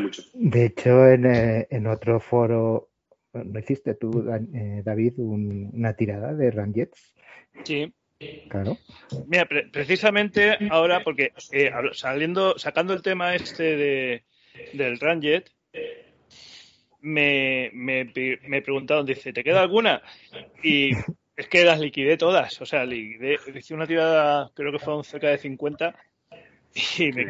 Mucho. 0.00 0.22
De 0.34 0.66
hecho, 0.66 1.08
en, 1.08 1.26
eh, 1.26 1.66
en 1.70 1.86
otro 1.86 2.20
foro, 2.20 2.90
¿no 3.32 3.58
hiciste 3.58 3.94
tú, 3.94 4.24
eh, 4.54 4.82
David, 4.84 5.14
una 5.18 5.94
tirada 5.94 6.34
de 6.34 6.50
Ranjets? 6.50 7.14
Sí. 7.64 7.92
Claro. 8.48 8.78
Mira, 9.26 9.46
precisamente 9.70 10.56
ahora, 10.70 11.04
porque 11.04 11.32
eh, 11.52 11.70
saliendo, 11.92 12.58
sacando 12.58 12.94
el 12.94 13.02
tema 13.02 13.34
este 13.34 13.76
de, 13.76 14.24
del 14.72 14.98
Ranjet, 14.98 15.50
me, 17.02 17.70
me, 17.74 18.10
me 18.46 18.62
preguntaron, 18.62 19.04
dice, 19.04 19.32
¿te 19.32 19.44
queda 19.44 19.60
alguna? 19.60 20.02
Y 20.62 20.92
es 21.36 21.48
que 21.48 21.64
las 21.64 21.78
liquidé 21.78 22.16
todas, 22.16 22.58
o 22.60 22.66
sea, 22.66 22.86
liquidé, 22.86 23.38
hice 23.54 23.74
una 23.74 23.86
tirada, 23.86 24.50
creo 24.54 24.72
que 24.72 24.78
fueron 24.78 25.04
cerca 25.04 25.28
de 25.28 25.38
50 25.38 25.94
y 26.98 27.12
me, 27.12 27.26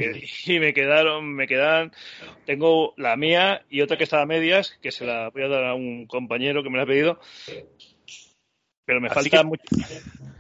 y 0.47 0.61
me 0.61 0.74
quedaron, 0.74 1.34
me 1.34 1.47
quedan, 1.47 1.92
tengo 2.44 2.94
la 2.97 3.16
mía 3.16 3.64
y 3.68 3.80
otra 3.80 3.97
que 3.97 4.05
está 4.05 4.20
a 4.20 4.26
medias, 4.26 4.76
que 4.82 4.90
se 4.90 5.07
la 5.07 5.30
voy 5.30 5.42
a 5.42 5.49
dar 5.49 5.64
a 5.64 5.74
un 5.74 6.07
compañero 6.07 6.62
que 6.62 6.70
me 6.70 6.78
la 6.78 6.82
ha 6.82 6.86
pedido, 6.86 7.20
pero 8.84 9.01
me 9.01 9.09
falta 9.09 9.42
mucho. 9.42 9.62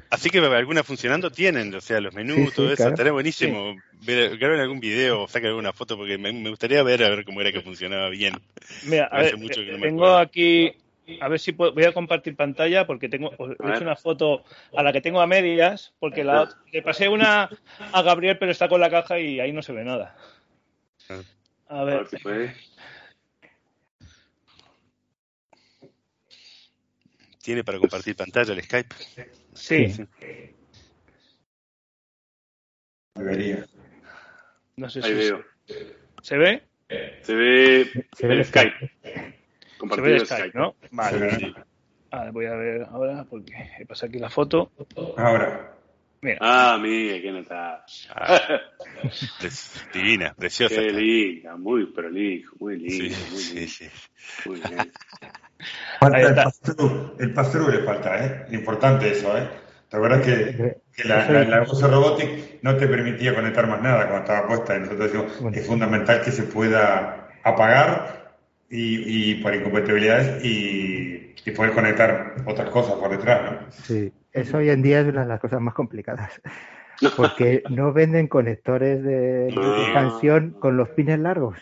Así 0.08 0.30
que 0.30 0.38
alguna 0.38 0.84
funcionando 0.84 1.30
tienen, 1.30 1.74
o 1.74 1.80
sea, 1.80 2.00
los 2.00 2.14
menús, 2.14 2.54
todo 2.54 2.72
eso. 2.72 2.88
Estaría 2.88 3.12
buenísimo 3.12 3.74
ver, 4.04 4.38
grabar 4.38 4.60
algún 4.60 4.80
video 4.80 5.22
o 5.22 5.28
sacar 5.28 5.48
alguna 5.48 5.72
foto 5.72 5.96
porque 5.96 6.16
me, 6.16 6.30
gustaría 6.48 6.82
ver 6.82 7.02
a 7.02 7.10
ver 7.10 7.24
cómo 7.24 7.40
era 7.40 7.52
que 7.52 7.60
funcionaba 7.60 8.08
bien. 8.08 8.34
Mira, 8.84 9.06
a 9.06 9.20
ver, 9.20 9.34
tengo 9.82 10.16
aquí, 10.16 10.72
a 11.20 11.28
ver 11.28 11.38
si 11.38 11.52
puedo, 11.52 11.72
voy 11.72 11.84
a 11.84 11.92
compartir 11.92 12.36
pantalla 12.36 12.86
porque 12.86 13.08
tengo, 13.08 13.32
he 13.32 13.70
hecho 13.70 13.82
una 13.82 13.96
foto 13.96 14.44
a 14.76 14.82
la 14.82 14.92
que 14.92 15.00
tengo 15.00 15.20
a 15.20 15.26
medias 15.26 15.94
porque 15.98 16.24
la, 16.24 16.48
le 16.72 16.82
pasé 16.82 17.08
una 17.08 17.48
a 17.92 18.02
Gabriel 18.02 18.38
pero 18.38 18.52
está 18.52 18.68
con 18.68 18.80
la 18.80 18.90
caja 18.90 19.18
y 19.18 19.40
ahí 19.40 19.52
no 19.52 19.62
se 19.62 19.72
ve 19.72 19.84
nada. 19.84 20.16
A 21.68 21.84
ver. 21.84 22.06
¿Tiene 27.42 27.62
para 27.62 27.78
compartir 27.78 28.16
pantalla 28.16 28.52
el 28.52 28.62
Skype? 28.62 28.94
Sí. 29.54 29.94
Debería. 33.14 33.64
No 34.76 34.90
sé 34.90 35.00
Ahí 35.04 35.10
si 35.10 35.14
veo. 35.14 35.44
¿Se 36.22 36.36
ve? 36.36 36.62
Se 37.22 37.34
ve, 37.34 38.06
se 38.12 38.26
ve 38.26 38.34
el 38.34 38.44
Skype. 38.44 39.35
Se 39.94 40.00
ve 40.00 40.16
el 40.16 40.26
Skype, 40.26 40.58
¿no? 40.58 40.74
Vale. 40.90 41.54
Ah, 42.10 42.30
voy 42.32 42.46
a 42.46 42.54
ver 42.54 42.82
ahora 42.90 43.26
porque 43.28 43.52
he 43.78 43.86
pasado 43.86 44.08
aquí 44.08 44.18
la 44.18 44.30
foto. 44.30 44.70
Ahora. 45.16 45.72
Mira. 46.22 46.38
Ah, 46.40 46.78
mira, 46.80 47.20
qué 47.20 47.30
nota. 47.30 47.84
Ah, 48.14 48.40
divina, 49.92 50.34
preciosa. 50.34 50.74
Qué 50.74 50.90
linda, 50.90 51.56
muy 51.56 51.86
prolijo, 51.86 52.56
muy 52.58 52.78
lindo, 52.78 53.16
muy 53.30 53.44
lindo. 53.44 53.60
Sí, 53.60 53.68
sí. 53.68 53.88
Muy 54.46 54.60
bien. 54.60 54.92
Falta 56.00 56.20
el 56.20 56.34
pastrú, 56.34 57.16
el 57.18 57.32
pastrú 57.32 57.68
le 57.68 57.82
falta, 57.82 58.24
¿eh? 58.24 58.46
Importante 58.52 59.10
eso, 59.10 59.36
¿eh? 59.36 59.48
¿Te 59.88 59.96
acuerdas 59.96 60.24
que, 60.24 60.80
que 60.94 61.08
la, 61.08 61.30
la, 61.30 61.44
la 61.44 61.64
Robotic 61.64 62.62
no 62.62 62.76
te 62.76 62.88
permitía 62.88 63.34
conectar 63.34 63.68
más 63.68 63.80
nada 63.80 64.08
cuando 64.08 64.18
estaba 64.18 64.48
puesta? 64.48 64.78
Nosotros 64.78 65.12
decimos, 65.12 65.56
es 65.56 65.66
fundamental 65.66 66.22
que 66.22 66.32
se 66.32 66.42
pueda 66.44 67.28
apagar 67.44 68.25
y, 68.68 69.30
y 69.30 69.34
por 69.36 69.54
incompatibilidades 69.54 70.44
y, 70.44 71.34
y, 71.44 71.50
poder 71.52 71.72
conectar 71.72 72.34
otras 72.46 72.70
cosas 72.70 72.94
por 72.96 73.10
detrás, 73.10 73.52
¿no? 73.52 73.70
Sí, 73.70 74.12
eso 74.32 74.58
hoy 74.58 74.70
en 74.70 74.82
día 74.82 75.00
es 75.00 75.06
una 75.06 75.22
de 75.22 75.28
las 75.28 75.40
cosas 75.40 75.60
más 75.60 75.74
complicadas. 75.74 76.40
Porque 77.16 77.62
no 77.70 77.92
venden 77.92 78.26
conectores 78.26 79.02
de, 79.02 79.46
de 79.46 79.82
expansión 79.82 80.56
con 80.58 80.76
los 80.76 80.88
pines 80.90 81.18
largos. 81.18 81.58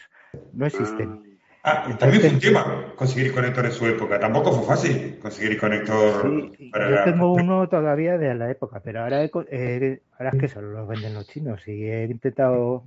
No 0.52 0.66
existen. 0.66 1.33
Ah, 1.66 1.96
también 1.98 2.20
fue 2.20 2.30
un 2.30 2.40
tema 2.40 2.92
conseguir 2.94 3.32
conector 3.32 3.64
en 3.64 3.72
su 3.72 3.86
época. 3.86 4.20
Tampoco 4.20 4.52
fue 4.52 4.66
fácil 4.66 5.18
conseguir 5.18 5.58
conector. 5.58 6.50
para 6.70 6.90
yo 6.90 7.04
tengo 7.04 7.32
uno 7.32 7.66
todavía 7.70 8.18
de 8.18 8.34
la 8.34 8.50
época, 8.50 8.80
pero 8.84 9.00
ahora, 9.00 9.24
eh, 9.24 10.02
ahora 10.18 10.30
es 10.34 10.38
que 10.38 10.48
solo 10.48 10.72
los 10.72 10.86
venden 10.86 11.14
los 11.14 11.26
chinos 11.26 11.66
y 11.66 11.84
he 11.84 12.04
intentado 12.04 12.84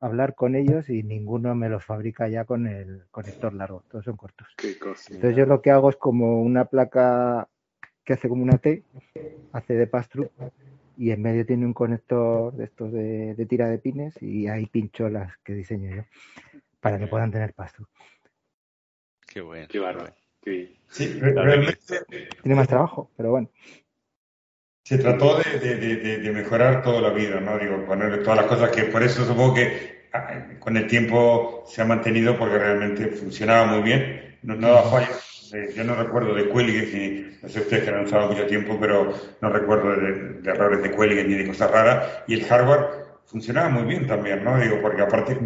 hablar 0.00 0.36
con 0.36 0.54
ellos 0.54 0.88
y 0.88 1.02
ninguno 1.02 1.56
me 1.56 1.68
los 1.68 1.84
fabrica 1.84 2.28
ya 2.28 2.44
con 2.44 2.68
el 2.68 3.02
conector 3.10 3.52
largo. 3.52 3.82
Todos 3.90 4.04
son 4.04 4.16
cortos. 4.16 4.46
Entonces 4.62 5.34
yo 5.34 5.46
lo 5.46 5.60
que 5.60 5.72
hago 5.72 5.90
es 5.90 5.96
como 5.96 6.40
una 6.40 6.66
placa 6.66 7.48
que 8.04 8.12
hace 8.12 8.28
como 8.28 8.44
una 8.44 8.58
T, 8.58 8.84
hace 9.50 9.74
de 9.74 9.88
pass-through 9.88 10.30
y 10.96 11.10
en 11.10 11.20
medio 11.20 11.44
tiene 11.44 11.66
un 11.66 11.74
conector 11.74 12.52
de 12.52 12.64
estos 12.64 12.92
de, 12.92 13.34
de 13.34 13.46
tira 13.46 13.68
de 13.68 13.78
pines 13.78 14.22
y 14.22 14.46
hay 14.46 14.66
pincholas 14.66 15.36
que 15.42 15.54
diseño 15.54 15.96
yo 15.96 16.02
para 16.80 16.98
que 16.98 17.06
puedan 17.06 17.30
tener 17.30 17.54
pasto. 17.54 17.88
Qué 19.26 19.40
bueno. 19.40 19.66
Qué 19.68 19.78
bárbaro. 19.78 20.14
Sí, 20.88 21.18
realmente. 21.20 21.78
Tiene 22.42 22.54
más 22.54 22.68
trabajo, 22.68 23.10
pero 23.16 23.30
bueno. 23.30 23.50
Se 24.84 24.96
trató 24.96 25.38
de, 25.38 26.30
mejorar 26.32 26.82
toda 26.82 27.02
la 27.02 27.10
vida, 27.10 27.40
¿no? 27.40 27.58
Digo, 27.58 27.84
ponerle 27.84 28.18
todas 28.18 28.38
las 28.38 28.46
cosas 28.46 28.70
que 28.70 28.84
por 28.84 29.02
eso 29.02 29.24
supongo 29.26 29.54
que 29.54 30.08
con 30.58 30.76
el 30.78 30.86
tiempo 30.86 31.62
se 31.66 31.82
ha 31.82 31.84
mantenido 31.84 32.38
porque 32.38 32.58
realmente 32.58 33.08
funcionaba 33.08 33.66
muy 33.66 33.82
bien, 33.82 34.38
no, 34.42 34.54
no 34.54 34.68
daba 34.68 34.90
fallos. 34.90 35.52
Eh, 35.52 35.72
yo 35.76 35.84
no 35.84 35.94
recuerdo 35.94 36.34
de 36.34 36.48
cuelgues, 36.48 36.94
ni, 36.94 37.36
no 37.42 37.48
sé 37.48 37.60
ustedes 37.60 37.84
que 37.84 37.90
han 37.90 38.04
usado 38.04 38.28
mucho 38.30 38.46
tiempo, 38.46 38.78
pero 38.80 39.12
no 39.40 39.50
recuerdo 39.50 39.90
de, 39.96 40.50
errores 40.50 40.82
de 40.82 40.90
cuelgues 40.90 41.26
ni 41.26 41.34
de 41.34 41.46
cosas 41.46 41.70
raras. 41.70 42.22
Y 42.26 42.34
el 42.34 42.44
hardware 42.44 42.88
funcionaba 43.26 43.68
muy 43.68 43.84
bien 43.84 44.06
también, 44.06 44.42
¿no? 44.42 44.58
Digo, 44.58 44.80
porque 44.80 45.02
aparte 45.02 45.38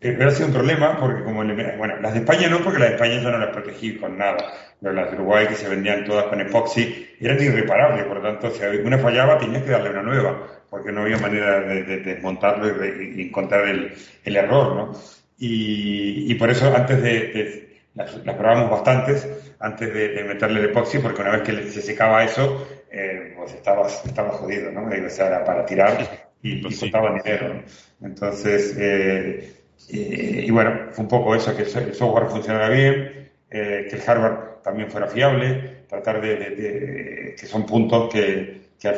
pero 0.00 0.28
ha 0.28 0.32
sido 0.32 0.46
un 0.46 0.54
problema 0.54 0.98
porque 0.98 1.22
como, 1.22 1.44
bueno, 1.44 2.00
las 2.00 2.14
de 2.14 2.20
España 2.20 2.48
no, 2.48 2.60
porque 2.60 2.78
las 2.78 2.88
de 2.88 2.94
España 2.94 3.20
yo 3.20 3.30
no 3.30 3.38
las 3.38 3.50
protegí 3.50 3.96
con 3.96 4.16
nada. 4.16 4.38
Pero 4.80 4.94
las 4.94 5.10
de 5.10 5.16
Uruguay 5.16 5.46
que 5.46 5.56
se 5.56 5.68
vendían 5.68 6.06
todas 6.06 6.24
con 6.24 6.40
epoxi 6.40 7.06
eran 7.20 7.42
irreparables, 7.42 8.04
por 8.04 8.16
lo 8.16 8.22
tanto, 8.22 8.50
si 8.50 8.64
una 8.64 8.98
fallaba 8.98 9.38
tenías 9.38 9.62
que 9.62 9.72
darle 9.72 9.90
una 9.90 10.02
nueva, 10.02 10.46
porque 10.70 10.90
no 10.90 11.02
había 11.02 11.18
manera 11.18 11.60
de, 11.60 11.98
desmontarlo 11.98 12.66
y, 12.86 13.26
encontrar 13.26 13.68
el, 13.68 13.92
el, 14.24 14.36
error, 14.36 14.74
¿no? 14.74 14.92
Y, 15.38 16.32
y, 16.32 16.34
por 16.36 16.48
eso 16.48 16.74
antes 16.74 17.02
de, 17.02 17.78
las, 17.94 18.10
probamos 18.10 18.70
bastantes 18.70 19.28
antes 19.58 19.92
de, 19.92 20.24
meterle 20.24 20.60
el 20.60 20.70
epoxi, 20.70 20.98
porque 20.98 21.20
una 21.20 21.32
vez 21.32 21.42
que 21.42 21.70
se 21.70 21.82
secaba 21.82 22.24
eso, 22.24 22.66
eh, 22.90 23.34
pues 23.36 23.52
estaba, 23.52 23.86
estaba 23.86 24.30
jodido, 24.30 24.72
¿no? 24.72 24.86
O 24.86 25.10
sea, 25.10 25.26
era 25.26 25.44
para 25.44 25.66
tirar 25.66 25.98
y, 26.42 26.62
pues 26.62 26.80
dinero. 26.80 27.62
Entonces, 28.00 28.74
eh, 28.78 29.59
y 29.88 30.50
bueno, 30.50 30.88
fue 30.90 31.04
un 31.04 31.08
poco 31.08 31.34
eso, 31.34 31.56
que 31.56 31.62
el 31.62 31.94
software 31.94 32.28
funcionara 32.28 32.68
bien, 32.68 33.30
que 33.50 33.88
el 33.90 34.00
hardware 34.00 34.62
también 34.62 34.90
fuera 34.90 35.06
fiable, 35.06 35.84
tratar 35.88 36.20
de, 36.20 37.34
que 37.38 37.46
son 37.46 37.66
puntos 37.66 38.12
que, 38.12 38.70
que 38.78 38.88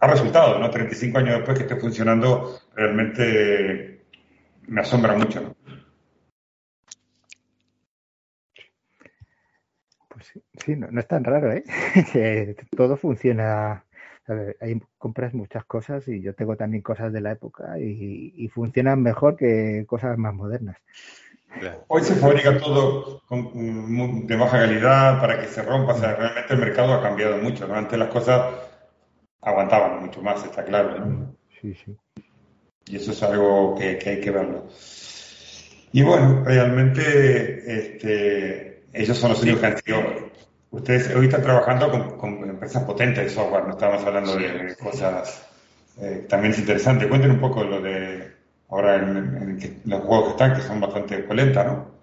ha 0.00 0.06
resultado, 0.06 0.58
¿no? 0.58 0.70
35 0.70 1.18
años 1.18 1.36
después 1.36 1.58
que 1.58 1.64
esté 1.64 1.76
funcionando, 1.76 2.60
realmente 2.74 4.02
me 4.66 4.80
asombra 4.80 5.16
mucho, 5.16 5.40
¿no? 5.40 5.56
Pues 10.08 10.32
sí, 10.64 10.76
no, 10.76 10.98
es 10.98 11.08
tan 11.08 11.24
raro, 11.24 11.52
¿eh? 11.52 11.64
todo 12.76 12.96
funciona. 12.96 13.84
Hay 14.60 14.80
compras 14.98 15.34
muchas 15.34 15.64
cosas 15.64 16.08
y 16.08 16.20
yo 16.20 16.34
tengo 16.34 16.56
también 16.56 16.82
cosas 16.82 17.12
de 17.12 17.20
la 17.20 17.32
época 17.32 17.78
y, 17.78 18.48
funcionan 18.48 19.02
mejor 19.02 19.36
que 19.36 19.84
cosas 19.86 20.16
más 20.18 20.34
modernas. 20.34 20.76
Hoy 21.88 22.02
se 22.02 22.14
fabrica 22.14 22.58
todo 22.58 23.22
de 23.30 24.36
baja 24.36 24.58
calidad 24.58 25.20
para 25.20 25.40
que 25.40 25.46
se 25.46 25.62
rompa. 25.62 25.94
O 25.94 25.98
sea, 25.98 26.16
realmente 26.16 26.54
el 26.54 26.60
mercado 26.60 26.94
ha 26.94 27.02
cambiado 27.02 27.38
mucho. 27.38 27.68
¿no? 27.68 27.74
Antes 27.74 27.98
las 27.98 28.08
cosas 28.08 28.54
aguantaban 29.40 30.00
mucho 30.00 30.22
más, 30.22 30.44
está 30.44 30.64
claro. 30.64 31.34
Sí, 31.60 31.74
sí. 31.74 31.96
Y 32.86 32.96
eso 32.96 33.12
es 33.12 33.22
algo 33.22 33.76
que, 33.76 33.98
hay 34.04 34.20
que 34.20 34.30
verlo. 34.30 34.66
Y 35.92 36.02
bueno, 36.02 36.42
realmente 36.44 37.78
este, 37.78 38.84
ellos 38.92 39.16
son 39.16 39.30
los 39.30 39.42
únicos 39.42 39.60
que 39.60 39.66
han 39.66 39.78
sido. 39.78 39.98
Ustedes 40.74 41.14
hoy 41.14 41.26
están 41.26 41.42
trabajando 41.42 42.18
con, 42.18 42.50
empresas 42.50 42.82
potentes 42.82 43.24
de 43.24 43.30
software, 43.30 43.64
no 43.64 43.70
estamos 43.70 44.02
hablando 44.02 44.34
de 44.34 44.74
cosas. 44.76 45.46
Eh, 46.00 46.26
también 46.28 46.52
es 46.52 46.58
interesante. 46.58 47.08
Cuéntenos 47.08 47.36
un 47.36 47.40
poco 47.40 47.62
lo 47.62 47.80
de 47.80 48.32
ahora 48.68 48.96
en, 48.96 49.80
los 49.84 50.00
juegos 50.02 50.24
que 50.24 50.30
están, 50.32 50.56
que 50.56 50.62
son 50.62 50.80
bastante 50.80 51.18
polentas, 51.18 51.66
¿no? 51.66 51.94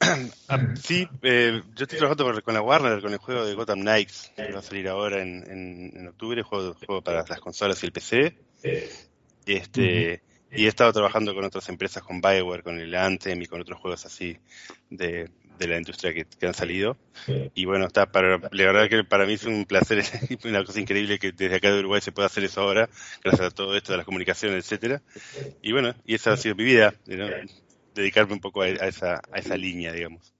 Ah, 0.48 0.60
sí, 0.80 1.08
eh, 1.22 1.60
yo 1.74 1.84
estoy 1.84 1.98
trabajando 1.98 2.40
con 2.42 2.54
la 2.54 2.60
Warner, 2.62 3.00
con 3.00 3.12
el 3.12 3.18
juego 3.18 3.44
de 3.44 3.54
Gotham 3.54 3.80
Knights, 3.80 4.30
que 4.36 4.52
va 4.52 4.60
a 4.60 4.62
salir 4.62 4.86
ahora 4.88 5.20
en, 5.20 5.92
en, 5.92 6.06
octubre, 6.06 6.40
juego, 6.42 6.74
juego 6.86 7.02
para 7.02 7.24
las 7.28 7.40
consolas 7.40 7.82
y 7.82 7.86
el 7.86 7.92
PC. 7.92 8.36
Este, 9.44 10.22
Y 10.52 10.64
he 10.64 10.68
estado 10.68 10.92
trabajando 10.92 11.34
con 11.34 11.44
otras 11.44 11.68
empresas, 11.68 12.04
con 12.04 12.20
Bioware, 12.20 12.62
con 12.62 12.78
el 12.78 12.94
Anthem 12.94 13.42
y 13.42 13.46
con 13.46 13.60
otros 13.60 13.80
juegos 13.80 14.06
así 14.06 14.38
de, 14.88 15.30
de 15.58 15.68
la 15.68 15.78
industria 15.78 16.12
que, 16.12 16.46
han 16.46 16.54
salido. 16.54 16.96
Y 17.54 17.64
bueno, 17.64 17.86
está 17.86 18.10
para, 18.10 18.38
la 18.38 18.64
verdad 18.64 18.88
que 18.88 19.04
para 19.04 19.26
mí 19.26 19.34
es 19.34 19.44
un 19.44 19.64
placer, 19.64 20.02
una 20.44 20.64
cosa 20.64 20.80
increíble 20.80 21.18
que 21.18 21.32
desde 21.32 21.56
acá 21.56 21.72
de 21.72 21.80
Uruguay 21.80 22.00
se 22.00 22.12
pueda 22.12 22.26
hacer 22.26 22.44
eso 22.44 22.60
ahora, 22.60 22.88
gracias 23.22 23.48
a 23.48 23.54
todo 23.54 23.76
esto 23.76 23.92
de 23.92 23.98
las 23.98 24.06
comunicaciones, 24.06 24.64
etcétera. 24.64 25.02
Y 25.62 25.72
bueno, 25.72 25.94
y 26.04 26.14
esa 26.14 26.32
ha 26.32 26.36
sido 26.36 26.54
mi 26.54 26.64
vida, 26.64 26.94
dedicarme 27.94 28.34
un 28.34 28.40
poco 28.40 28.62
a, 28.62 28.68
esa, 28.68 29.20
a 29.32 29.38
esa 29.38 29.56
línea, 29.56 29.92
digamos. 29.92 30.34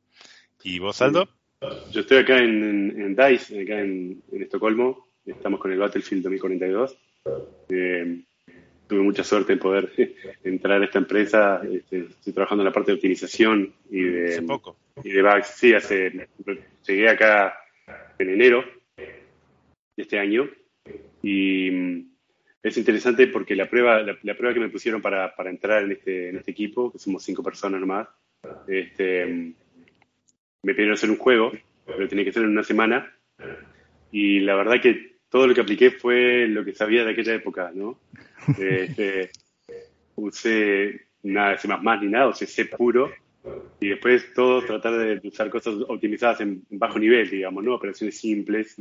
¿Y 0.63 0.79
vos, 0.79 1.01
Aldo? 1.01 1.29
Yo 1.91 2.01
estoy 2.01 2.19
acá 2.19 2.39
en, 2.39 3.17
DICE, 3.17 3.63
acá 3.63 3.81
en, 3.81 4.23
Estocolmo. 4.33 5.07
Estamos 5.25 5.61
con 5.61 5.73
el 5.73 5.79
Battlefield 5.79 6.23
2042. 6.23 6.99
Eh, 7.69 8.23
tuve 8.87 9.01
mucha 9.01 9.25
suerte 9.25 9.53
en 9.53 9.59
poder 9.59 9.93
entrar 10.45 10.81
a 10.81 10.85
esta 10.85 10.99
empresa. 10.99 11.61
Este, 11.71 12.07
estoy 12.07 12.33
trabajando 12.33 12.63
en 12.63 12.67
la 12.67 12.73
parte 12.73 12.93
de 12.93 12.97
optimización 12.97 13.75
y 13.91 14.03
de, 14.03 14.29
hace 14.29 14.43
poco. 14.43 14.77
y 15.03 15.11
de 15.11 15.23
bugs. 15.23 15.49
Sí, 15.49 15.75
hace, 15.75 16.29
llegué 16.87 17.09
acá 17.09 17.59
en 18.19 18.31
enero 18.31 18.65
de 18.97 20.03
este 20.03 20.19
año 20.19 20.49
y 21.23 21.71
mm, 21.71 22.11
es 22.63 22.77
interesante 22.77 23.27
porque 23.27 23.57
la 23.57 23.69
prueba, 23.69 24.03
la, 24.03 24.37
prueba 24.37 24.55
que 24.55 24.61
me 24.61 24.69
pusieron 24.69 25.01
para, 25.03 25.35
para 25.35 25.51
entrar 25.51 25.85
en 25.85 25.93
este, 25.93 26.31
en 26.31 26.37
este 26.37 26.51
equipo, 26.51 26.93
que 26.93 26.99
somos 26.99 27.23
cinco 27.23 27.43
personas 27.43 27.81
nomás, 27.81 28.09
este, 28.67 29.27
mm, 29.27 29.55
me 30.63 30.75
pidieron 30.75 30.95
hacer 30.95 31.11
un 31.11 31.17
juego, 31.17 31.53
pero 31.87 32.09
tenía 32.09 32.25
que 32.25 32.31
hacerlo 32.31 32.49
en 32.49 32.55
una 32.55 32.65
semana. 32.65 33.13
Y 34.11 34.41
la 34.41 34.55
verdad 34.55 34.81
que 34.81 35.16
todo 35.37 35.49
lo 35.49 35.55
que 35.55 35.61
apliqué 35.61 35.91
fue 35.91 36.49
lo 36.49 36.65
que 36.65 36.75
sabía 36.75 37.05
de 37.05 37.11
aquella 37.11 37.35
época, 37.35 37.71
¿no? 37.75 37.99
Este, 38.59 39.31
usé 40.15 41.09
nada 41.25 41.51
de 41.51 41.59
C++ 41.59 41.69
ni 41.69 42.09
nada, 42.09 42.29
usé 42.29 42.47
C 42.47 42.65
puro. 42.65 43.11
Y 43.79 43.89
después 43.91 44.33
todo 44.33 44.63
tratar 44.65 44.97
de 44.97 45.29
usar 45.29 45.51
cosas 45.51 45.75
optimizadas 45.89 46.41
en 46.41 46.63
bajo 46.71 46.99
nivel, 46.99 47.29
digamos, 47.29 47.63
¿no? 47.63 47.75
Operaciones 47.75 48.19
simples. 48.19 48.77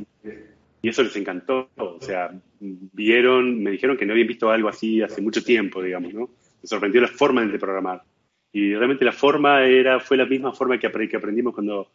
Y 0.80 0.88
eso 0.88 1.02
les 1.02 1.14
encantó. 1.16 1.68
O 1.76 2.00
sea, 2.00 2.30
vieron, 2.58 3.62
me 3.62 3.70
dijeron 3.72 3.98
que 3.98 4.06
no 4.06 4.14
habían 4.14 4.28
visto 4.28 4.50
algo 4.50 4.70
así 4.70 5.02
hace 5.02 5.20
mucho 5.20 5.44
tiempo, 5.44 5.82
digamos, 5.82 6.14
¿no? 6.14 6.30
Me 6.62 6.66
sorprendió 6.66 7.02
la 7.02 7.08
forma 7.08 7.44
de 7.44 7.58
programar. 7.58 8.02
Y 8.50 8.74
realmente 8.74 9.04
la 9.04 9.12
forma 9.12 9.62
era, 9.66 10.00
fue 10.00 10.16
la 10.16 10.24
misma 10.24 10.54
forma 10.54 10.78
que, 10.78 10.86
aprendimos 10.86 11.52
cuando, 11.52 11.90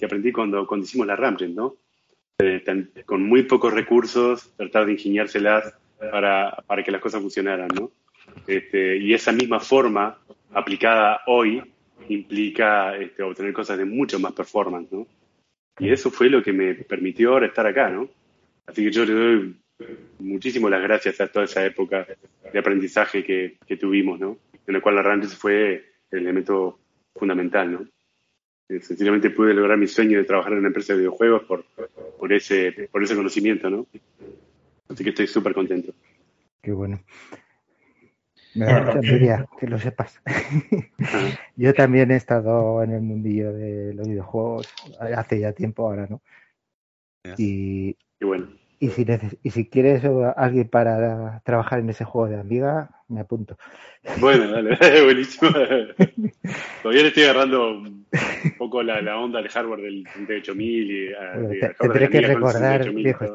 que 0.00 0.04
aprendí 0.04 0.32
cuando, 0.32 0.66
cuando 0.66 0.84
hicimos 0.84 1.06
la 1.06 1.14
Ramjet, 1.14 1.50
¿no? 1.50 1.76
Con 3.04 3.22
muy 3.22 3.44
pocos 3.44 3.72
recursos, 3.72 4.52
tratar 4.56 4.86
de 4.86 4.92
ingeniárselas 4.92 5.74
para, 5.98 6.56
para 6.66 6.82
que 6.82 6.90
las 6.90 7.00
cosas 7.00 7.20
funcionaran, 7.20 7.68
¿no? 7.74 7.90
Este, 8.46 8.96
y 8.96 9.12
esa 9.14 9.32
misma 9.32 9.60
forma 9.60 10.18
aplicada 10.52 11.20
hoy 11.26 11.62
implica 12.08 12.96
este, 12.96 13.22
obtener 13.22 13.52
cosas 13.52 13.78
de 13.78 13.84
mucho 13.84 14.18
más 14.18 14.32
performance, 14.32 14.90
¿no? 14.92 15.06
Y 15.78 15.90
eso 15.90 16.10
fue 16.10 16.28
lo 16.28 16.42
que 16.42 16.52
me 16.52 16.74
permitió 16.74 17.32
ahora 17.32 17.46
estar 17.46 17.66
acá, 17.66 17.88
¿no? 17.90 18.08
Así 18.66 18.84
que 18.84 18.92
yo 18.92 19.04
le 19.04 19.12
doy 19.12 19.56
muchísimo 20.18 20.68
las 20.68 20.82
gracias 20.82 21.20
a 21.20 21.28
toda 21.28 21.46
esa 21.46 21.64
época 21.64 22.06
de 22.52 22.58
aprendizaje 22.58 23.24
que, 23.24 23.56
que 23.66 23.76
tuvimos, 23.76 24.20
¿no? 24.20 24.38
En 24.66 24.74
la 24.74 24.80
cual 24.80 24.96
la 24.96 25.02
Ramjet 25.02 25.30
fue 25.30 25.92
el 26.10 26.18
elemento 26.18 26.78
fundamental, 27.14 27.72
¿no? 27.72 27.86
Sencillamente 28.78 29.30
pude 29.30 29.52
lograr 29.52 29.76
mi 29.76 29.88
sueño 29.88 30.18
de 30.18 30.24
trabajar 30.24 30.52
en 30.52 30.60
una 30.60 30.68
empresa 30.68 30.92
de 30.92 31.00
videojuegos 31.00 31.42
por, 31.42 31.64
por, 32.18 32.32
ese, 32.32 32.88
por 32.92 33.02
ese 33.02 33.16
conocimiento, 33.16 33.68
¿no? 33.68 33.86
Así 34.88 35.02
que 35.02 35.10
estoy 35.10 35.26
súper 35.26 35.54
contento. 35.54 35.92
Qué 36.62 36.70
bueno. 36.70 37.02
Me 38.54 38.66
da 38.66 38.80
mucha 38.80 38.98
envidia 38.98 39.48
que 39.58 39.66
lo 39.66 39.78
sepas. 39.78 40.20
Yo 41.56 41.74
también 41.74 42.10
he 42.10 42.16
estado 42.16 42.82
en 42.82 42.92
el 42.92 43.00
mundillo 43.00 43.52
de 43.52 43.94
los 43.94 44.08
videojuegos 44.08 44.72
hace 45.00 45.40
ya 45.40 45.52
tiempo, 45.52 45.88
ahora 45.88 46.06
no. 46.08 46.20
Y, 47.36 47.96
y 48.20 48.24
bueno. 48.24 48.59
Y 48.82 48.88
si, 48.88 49.06
y 49.42 49.50
si 49.50 49.68
quieres 49.68 50.02
alguien 50.36 50.66
para 50.68 51.42
trabajar 51.44 51.80
en 51.80 51.90
ese 51.90 52.04
juego 52.04 52.28
de 52.28 52.40
Amiga, 52.40 52.88
me 53.08 53.20
apunto. 53.20 53.58
Bueno, 54.18 54.50
dale, 54.50 54.78
buenísimo. 55.04 55.50
Todavía 56.82 57.02
le 57.02 57.08
estoy 57.08 57.24
agarrando 57.24 57.72
un 57.72 58.06
poco 58.56 58.82
la, 58.82 59.02
la 59.02 59.18
onda 59.18 59.42
del 59.42 59.50
hardware 59.50 59.82
del 59.82 60.04
38000 60.04 60.90
y 60.90 61.12
ah, 61.12 61.74
tendré 61.78 62.08
que 62.08 62.20
recordar, 62.22 62.90
viejo 62.90 63.34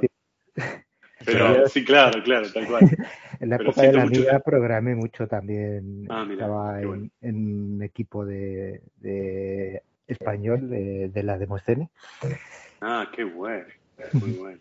Pero 1.24 1.68
sí, 1.68 1.86
claro, 1.86 2.24
claro, 2.24 2.52
tal 2.52 2.66
cual. 2.66 2.90
en 3.40 3.50
la 3.50 3.58
época 3.58 3.84
de 3.84 3.94
la 3.94 4.02
Amiga 4.02 4.40
programé 4.40 4.96
mucho 4.96 5.28
también. 5.28 6.08
Ah, 6.10 6.28
Estaba 6.28 6.82
en, 6.82 7.12
en, 7.22 7.84
equipo 7.84 8.26
de, 8.26 8.82
de 8.96 9.84
español 10.08 10.72
de, 10.72 11.10
de 11.10 11.22
la 11.22 11.38
Demoscene. 11.38 11.92
Ah, 12.82 13.12
qué 13.16 13.24
bueno. 13.24 13.68
Muy 14.14 14.32
bueno. 14.32 14.60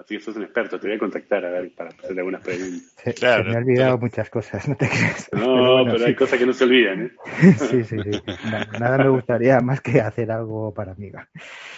Así 0.00 0.16
que 0.16 0.24
sos 0.24 0.34
un 0.36 0.44
experto, 0.44 0.80
te 0.80 0.86
voy 0.86 0.96
a 0.96 0.98
contactar 0.98 1.44
a 1.44 1.50
ver 1.50 1.72
para 1.74 1.90
hacerle 1.90 2.20
algunas 2.20 2.42
preguntas. 2.42 2.94
claro, 3.18 3.44
me 3.44 3.52
he 3.52 3.56
olvidado 3.58 3.98
muchas 3.98 4.30
cosas, 4.30 4.66
no 4.66 4.74
te 4.74 4.88
creas. 4.88 5.28
No, 5.32 5.84
pero, 5.84 6.06
hay 6.06 6.14
cosas 6.14 6.38
que 6.38 6.46
no 6.46 6.54
se 6.54 6.64
olvidan, 6.64 7.02
¿eh? 7.02 7.10
sí, 7.58 7.84
sí, 7.84 7.96
sí. 8.02 8.22
Nada, 8.80 8.96
me 8.96 9.10
gustaría 9.10 9.60
más 9.60 9.82
que 9.82 10.00
hacer 10.00 10.30
algo 10.30 10.72
para 10.72 10.92
Amiga. 10.92 11.28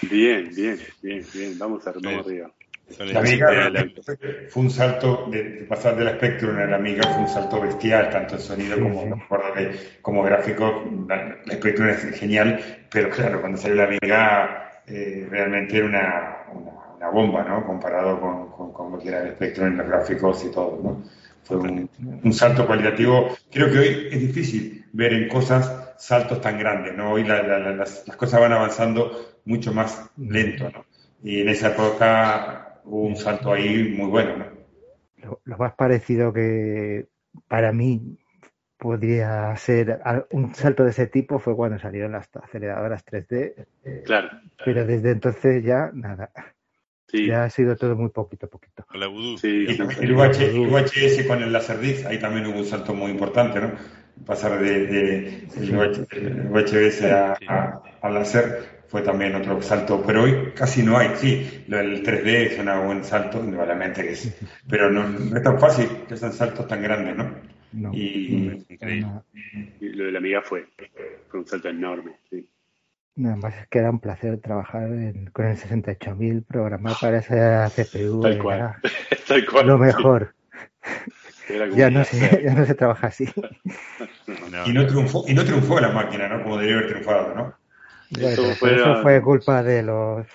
Bien, 0.03 0.51
bien, 0.55 0.79
bien, 1.03 1.25
bien. 1.35 1.59
Vamos, 1.59 1.85
a, 1.87 1.93
vamos 1.93 2.27
arriba. 2.27 2.53
La 2.99 3.21
Amiga 3.21 3.73
fue 4.51 4.63
un 4.63 4.71
salto, 4.71 5.29
de, 5.31 5.67
pasar 5.69 5.97
del 5.97 6.09
Spectrum 6.17 6.57
a 6.59 6.67
la 6.67 6.77
Amiga 6.77 7.03
fue 7.03 7.23
un 7.23 7.29
salto 7.29 7.61
bestial, 7.61 8.11
tanto 8.11 8.37
en 8.37 8.41
sonido 8.41 8.79
como, 8.79 9.27
como 10.01 10.23
gráfico. 10.23 10.85
La, 11.09 11.39
Spectrum 11.55 11.89
es 11.89 12.19
genial, 12.19 12.87
pero 12.91 13.11
claro, 13.11 13.41
cuando 13.41 13.59
salió 13.59 13.77
la 13.77 13.85
Amiga 13.85 14.83
eh, 14.87 15.27
realmente 15.29 15.77
era 15.77 15.87
una 15.87 16.43
una 16.55 16.72
bomba, 17.11 17.43
¿no? 17.45 17.65
Comparado 17.67 18.21
con, 18.21 18.51
con, 18.51 18.73
con 18.73 18.93
lo 18.93 18.99
que 18.99 19.09
era 19.09 19.23
el 19.23 19.29
espectro 19.29 19.67
en 19.67 19.77
los 19.77 19.87
gráficos 19.87 20.45
y 20.45 20.51
todo, 20.51 20.81
¿no? 20.83 21.03
Fue 21.43 21.57
un, 21.57 21.91
un, 22.23 22.33
salto 22.33 22.67
cualitativo. 22.67 23.37
Creo 23.51 23.71
que 23.71 23.79
hoy 23.79 24.09
es 24.13 24.21
difícil 24.21 24.85
ver 24.93 25.13
en 25.13 25.29
cosas 25.29 25.95
saltos 25.99 26.41
tan 26.41 26.59
grandes, 26.59 26.97
¿no? 26.97 27.13
Hoy 27.13 27.25
las, 27.25 27.47
las, 27.77 28.17
cosas 28.17 28.41
van 28.41 28.53
avanzando 28.53 29.11
mucho 29.45 29.73
más 29.73 30.11
lento, 30.17 30.71
¿no? 30.71 30.85
Y 31.23 31.41
en 31.41 31.49
esa 31.49 31.69
época 31.69 32.81
hubo 32.85 33.07
un 33.07 33.17
salto 33.17 33.53
ahí 33.53 33.95
muy 33.97 34.09
bueno, 34.09 34.37
¿no? 34.37 34.47
Lo, 35.17 35.41
lo 35.45 35.57
más 35.57 35.75
parecido 35.75 36.33
que 36.33 37.07
para 37.49 37.73
mí 37.73 38.19
podría 38.83 39.55
ser 39.57 40.01
un 40.31 40.55
salto 40.57 40.83
de 40.83 40.91
ese 40.91 41.07
tipo 41.07 41.39
fue 41.39 41.55
cuando 41.55 41.79
salieron 41.79 42.11
las 42.11 42.29
aceleradoras 42.35 43.07
3D. 43.07 43.67
Claro. 44.05 44.29
Pero 44.65 44.85
desde 44.85 45.13
entonces 45.13 45.63
ya 45.63 45.91
nada. 45.95 46.33
Ya 47.13 47.45
ha 47.45 47.51
sido 47.51 47.77
todo 47.77 47.95
muy 47.97 48.11
poquito 48.11 48.47
a 48.47 48.49
poquito. 48.49 48.85
Sí, 49.39 49.67
el, 49.69 50.13
UHS 50.13 51.27
con 51.27 51.43
el 51.43 51.53
LaserDisc, 51.53 52.07
ahí 52.07 52.19
también 52.19 52.47
hubo 52.47 52.59
un 52.59 52.65
salto 52.65 52.95
muy 52.95 53.11
importante, 53.11 53.61
¿no? 53.61 53.73
Pasar 54.27 54.61
de, 54.61 54.87
de 54.87 55.49
el 55.57 56.51
UHS 56.51 57.03
a, 57.05 57.37
a, 57.47 57.83
a 58.01 58.11
láser 58.11 58.83
fue 58.93 59.01
también 59.01 59.35
otro 59.35 59.63
salto, 59.63 60.03
pero 60.07 60.25
hoy 60.25 60.53
casi 60.55 60.83
no 60.83 60.99
hay, 60.99 61.17
sí, 61.17 61.65
el 61.67 62.03
3D 62.05 62.27
es 62.27 62.59
un 62.59 62.87
buen 62.87 63.03
salto, 63.03 63.43
indudablemente 63.43 64.03
que 64.03 64.13
es, 64.13 64.37
pero 64.69 64.91
no, 64.91 65.35
es 65.35 65.43
tan 65.43 65.59
fácil 65.59 65.89
que 66.07 66.15
sean 66.15 66.35
saltos 66.35 66.69
tan 66.69 66.83
grandes, 66.83 67.17
¿no? 67.17 67.91
y, 67.95 68.51
lo 69.81 70.05
de 70.05 70.13
la 70.13 70.19
amiga 70.19 70.43
fue, 70.43 70.69
fue 71.29 71.41
un 71.41 71.47
salto 71.47 71.71
enorme, 71.71 72.17
sí. 72.29 72.47
Nada 73.15 73.37
más 73.37 73.55
es 73.55 73.69
que 73.69 73.79
era 73.79 73.91
un 73.91 74.01
placer 74.01 74.41
trabajar 74.41 74.89
con 75.33 75.47
el 75.47 75.57
68.000, 75.57 76.47
programar 76.47 76.95
para 77.01 77.19
esa 77.19 77.69
CPU. 77.71 78.21
Tal 79.29 79.47
cual. 79.47 79.67
Lo 79.67 79.79
mejor. 79.79 80.35
Ya 81.75 81.91
no, 81.91 82.05
se, 82.05 82.43
ya 82.45 82.55
no 82.55 82.65
se 82.65 82.75
trabaja 82.75 83.09
así. 83.09 83.25
y, 84.67 84.73
no 84.73 84.87
triunfó, 84.87 85.25
y 85.27 85.35
no 85.35 85.45
triunfó 85.45 85.81
la 85.81 85.91
máquina, 85.91 86.29
¿no? 86.29 86.43
Como 86.43 86.57
debería 86.57 86.79
haber 86.79 86.91
triunfado, 86.91 87.35
¿no? 87.35 87.55
eso, 88.11 89.03
fue 89.03 89.23
culpa 89.23 89.63
de 89.63 89.83
los 89.83 90.27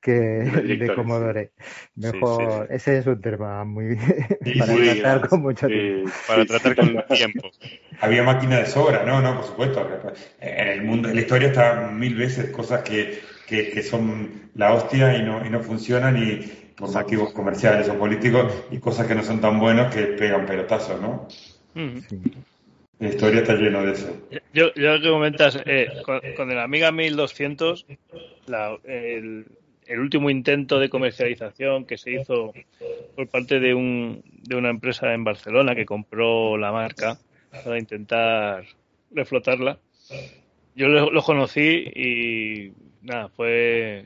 que 0.00 0.10
de 0.80 0.94
Commodore. 0.94 1.52
Mejor, 1.94 2.68
ese 2.70 2.98
es 2.98 3.06
un 3.06 3.20
tema 3.20 3.64
muy 3.64 3.96
para 4.58 4.74
tratar 4.74 5.28
con 5.28 5.42
mucho 5.42 5.66
tiempo. 5.66 6.10
Para 6.26 6.46
tratar 6.46 6.76
con 6.76 7.04
tiempo. 7.08 7.50
Había 8.00 8.22
máquina 8.22 8.58
de 8.58 8.66
sobra, 8.66 9.04
no, 9.04 9.20
no, 9.20 9.36
por 9.36 9.44
supuesto. 9.44 9.88
En 10.40 10.68
el 10.68 10.82
mundo, 10.82 11.08
en 11.08 11.14
la 11.14 11.20
historia 11.20 11.48
está 11.48 11.90
mil 11.90 12.14
veces 12.14 12.50
cosas 12.50 12.82
que, 12.82 13.20
que, 13.46 13.82
son 13.82 14.50
la 14.54 14.72
hostia 14.72 15.16
y 15.16 15.22
no, 15.22 15.44
y 15.44 15.50
no 15.50 15.60
funcionan 15.60 16.16
y 16.16 16.36
por 16.76 16.92
motivos 16.92 17.32
comerciales 17.32 17.88
o 17.88 17.98
políticos 17.98 18.52
y 18.70 18.78
cosas 18.78 19.06
que 19.06 19.14
no 19.14 19.22
son 19.22 19.40
tan 19.40 19.58
buenas 19.58 19.94
que 19.94 20.02
pegan 20.02 20.44
pelotazos, 20.44 21.00
¿no? 21.00 21.26
La 22.98 23.08
historia 23.08 23.40
está 23.40 23.54
llena 23.54 23.82
de 23.82 23.92
eso. 23.92 24.08
Yo, 24.54 24.72
yo 24.74 25.00
que 25.00 25.10
comentas, 25.10 25.60
eh, 25.66 25.88
con, 26.04 26.50
el 26.50 26.58
Amiga 26.58 26.92
1200, 26.92 27.86
la, 28.46 28.78
el, 28.84 29.46
el 29.86 30.00
último 30.00 30.30
intento 30.30 30.78
de 30.78 30.88
comercialización 30.88 31.84
que 31.84 31.96
se 31.98 32.12
hizo 32.12 32.52
por 33.14 33.28
parte 33.28 33.60
de, 33.60 33.74
un, 33.74 34.22
de 34.42 34.56
una 34.56 34.70
empresa 34.70 35.12
en 35.12 35.24
Barcelona 35.24 35.74
que 35.74 35.86
compró 35.86 36.56
la 36.56 36.72
marca 36.72 37.18
para 37.64 37.78
intentar 37.78 38.64
reflotarla. 39.12 39.78
Yo 40.74 40.88
lo, 40.88 41.22
conocí 41.22 41.90
y 41.94 42.72
nada, 43.02 43.28
fue 43.28 44.04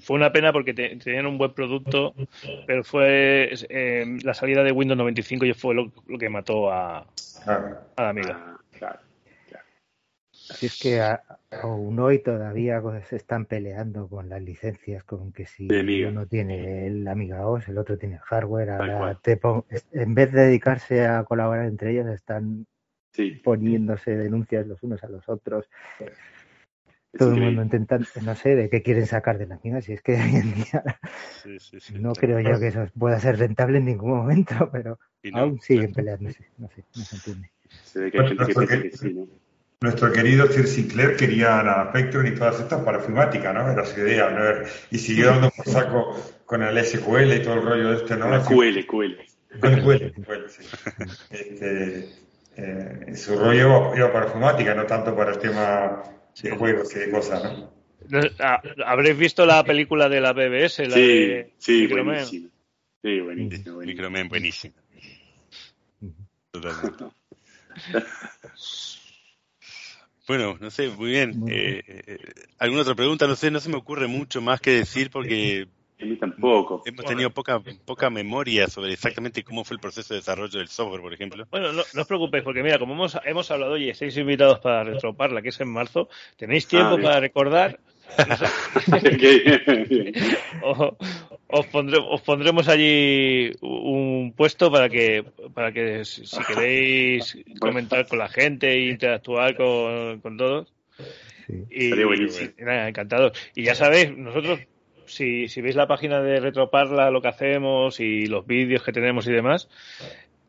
fue 0.00 0.16
una 0.16 0.32
pena 0.32 0.52
porque 0.52 0.74
tenían 0.74 1.26
un 1.26 1.38
buen 1.38 1.54
producto, 1.54 2.14
pero 2.66 2.84
fue 2.84 3.50
eh, 3.70 4.04
la 4.22 4.34
salida 4.34 4.62
de 4.62 4.72
Windows 4.72 4.98
95 4.98 5.46
y 5.46 5.54
fue 5.54 5.74
lo, 5.74 5.90
que 6.18 6.28
mató 6.28 6.70
a, 6.70 7.06
a 7.46 8.02
la 8.02 8.08
amiga. 8.10 8.57
Así 10.50 10.66
es 10.66 10.78
que 10.80 11.00
aún 11.62 11.98
hoy 11.98 12.20
todavía 12.20 12.82
se 13.08 13.16
están 13.16 13.44
peleando 13.44 14.08
con 14.08 14.28
las 14.28 14.42
licencias, 14.42 15.04
con 15.04 15.32
que 15.32 15.46
si 15.46 15.68
uno 15.68 16.26
tiene 16.26 16.86
el 16.86 17.06
Amiga 17.06 17.46
OS, 17.46 17.68
el 17.68 17.78
otro 17.78 17.98
tiene 17.98 18.16
el 18.16 18.20
hardware, 18.20 18.70
en 19.92 20.14
vez 20.14 20.32
de 20.32 20.40
dedicarse 20.40 21.06
a 21.06 21.24
colaborar 21.24 21.66
entre 21.66 21.92
ellos, 21.92 22.06
están 22.08 22.66
poniéndose 23.44 24.16
denuncias 24.16 24.66
los 24.66 24.82
unos 24.82 25.02
a 25.04 25.08
los 25.08 25.28
otros. 25.28 25.68
Todo 27.16 27.34
el 27.34 27.40
mundo 27.40 27.62
intenta, 27.62 27.98
no 28.22 28.34
sé, 28.34 28.54
de 28.54 28.68
qué 28.68 28.82
quieren 28.82 29.06
sacar 29.06 29.38
de 29.38 29.46
la 29.46 29.56
Amiga, 29.56 29.80
si 29.80 29.92
es 29.94 30.02
que 30.02 30.12
hoy 30.12 30.36
en 30.36 30.54
día 30.54 30.98
no 31.98 32.12
creo 32.12 32.40
yo 32.40 32.60
que 32.60 32.68
eso 32.68 32.86
pueda 32.98 33.18
ser 33.18 33.38
rentable 33.38 33.78
en 33.78 33.86
ningún 33.86 34.10
momento, 34.10 34.70
pero 34.70 34.98
aún 35.32 35.60
siguen 35.60 35.92
peleándose, 35.92 36.46
no 36.58 36.68
sé, 36.68 36.84
no 36.94 37.02
se 37.02 37.16
entiende. 37.16 37.50
Se 37.82 38.00
ve 38.00 38.10
que 38.10 38.20
hay 38.20 38.28
gente 38.28 38.46
que 38.46 38.54
piensa 38.54 38.82
que 38.82 38.90
sí, 38.92 39.14
¿no? 39.14 39.26
Nuestro 39.80 40.12
querido 40.12 40.48
Sir 40.48 40.66
Sinclair 40.66 41.16
quería 41.16 41.62
la 41.62 41.86
Spectrum 41.90 42.26
y 42.26 42.34
todas 42.34 42.58
estas 42.58 42.82
para 42.82 42.98
ofimática, 42.98 43.52
¿no? 43.52 43.70
Era 43.70 43.84
su 43.84 44.00
idea, 44.00 44.28
¿no? 44.28 44.66
Y 44.90 44.98
siguió 44.98 45.26
dando 45.26 45.50
por 45.50 45.66
saco 45.66 46.40
con 46.46 46.64
el 46.64 46.84
SQL 46.84 47.32
y 47.34 47.42
todo 47.42 47.54
el 47.54 47.62
rollo 47.62 47.90
de 47.90 47.96
este, 47.98 48.16
¿no? 48.16 48.28
La 48.28 48.42
QL, 48.42 48.84
QL. 48.86 49.14
QL, 49.60 50.12
QL, 50.24 50.48
sí. 50.48 50.64
Este, 51.30 52.08
eh, 52.56 53.14
su 53.14 53.38
rollo 53.38 53.94
iba 53.94 54.12
para 54.12 54.26
ofimática, 54.26 54.74
no 54.74 54.84
tanto 54.84 55.14
para 55.14 55.30
el 55.30 55.38
tema 55.38 56.02
de 56.42 56.50
juegos 56.50 56.96
y 56.96 56.98
de 56.98 57.10
cosas, 57.10 57.44
¿no? 57.44 57.72
Ah, 58.40 58.60
Habréis 58.84 59.16
visto 59.16 59.46
la 59.46 59.62
película 59.62 60.08
de 60.08 60.20
la 60.20 60.32
BBS, 60.32 60.88
la 60.88 60.94
sí, 60.94 61.00
de 61.00 61.52
sí, 61.58 61.86
buenísimo. 61.86 62.48
Sí, 63.00 63.20
buenísimo, 63.20 63.76
buenísimo. 63.76 63.78
Microman, 63.80 64.28
buenísimo. 64.28 64.74
Totalmente. 66.50 67.04
Bueno, 70.28 70.58
no 70.60 70.70
sé, 70.70 70.90
muy 70.90 71.10
bien. 71.10 71.44
Eh, 71.48 71.82
eh, 71.86 72.18
¿Alguna 72.58 72.82
otra 72.82 72.94
pregunta? 72.94 73.26
No 73.26 73.34
sé, 73.34 73.50
no 73.50 73.60
se 73.60 73.70
me 73.70 73.76
ocurre 73.76 74.06
mucho 74.06 74.42
más 74.42 74.60
que 74.60 74.72
decir 74.72 75.10
porque 75.10 75.66
a 76.00 76.04
mí 76.04 76.16
tampoco. 76.16 76.82
Hemos 76.84 77.04
tenido 77.06 77.30
poca 77.30 77.60
poca 77.86 78.10
memoria 78.10 78.68
sobre 78.68 78.92
exactamente 78.92 79.42
cómo 79.42 79.64
fue 79.64 79.76
el 79.76 79.80
proceso 79.80 80.12
de 80.12 80.20
desarrollo 80.20 80.58
del 80.58 80.68
software, 80.68 81.00
por 81.00 81.14
ejemplo. 81.14 81.46
Bueno, 81.50 81.72
no, 81.72 81.80
os 81.80 82.06
preocupéis, 82.06 82.44
porque 82.44 82.62
mira, 82.62 82.78
como 82.78 82.92
hemos, 82.92 83.18
hemos 83.24 83.50
hablado 83.50 83.78
y 83.78 83.88
estáis 83.88 84.16
invitados 84.18 84.60
para 84.60 84.84
Retroparla, 84.84 85.40
que 85.40 85.48
es 85.48 85.60
en 85.60 85.72
marzo, 85.72 86.10
tenéis 86.36 86.68
tiempo 86.68 86.96
ah, 86.98 87.02
para 87.02 87.20
recordar 87.20 87.80
os, 91.50 91.66
pondremos 92.22 92.68
allí 92.68 93.52
un 93.62 94.34
puesto 94.36 94.70
para 94.70 94.88
que 94.88 95.24
para 95.54 95.72
que 95.72 96.04
si 96.04 96.22
queréis 96.44 97.38
comentar 97.58 98.06
con 98.06 98.18
la 98.18 98.28
gente 98.28 98.70
e 98.70 98.90
interactuar 98.90 99.56
con, 99.56 100.36
todos. 100.36 100.72
Y, 101.70 101.90
encantado. 102.58 103.32
Y 103.54 103.64
ya 103.64 103.74
sabéis, 103.74 104.14
nosotros, 104.14 104.60
si, 105.06 105.48
si 105.48 105.62
veis 105.62 105.74
la 105.74 105.88
página 105.88 106.20
de 106.20 106.40
Retroparla, 106.40 107.10
lo 107.10 107.22
que 107.22 107.28
hacemos 107.28 107.98
y 108.00 108.26
los 108.26 108.46
vídeos 108.46 108.82
que 108.82 108.92
tenemos 108.92 109.26
y 109.26 109.32
demás, 109.32 109.70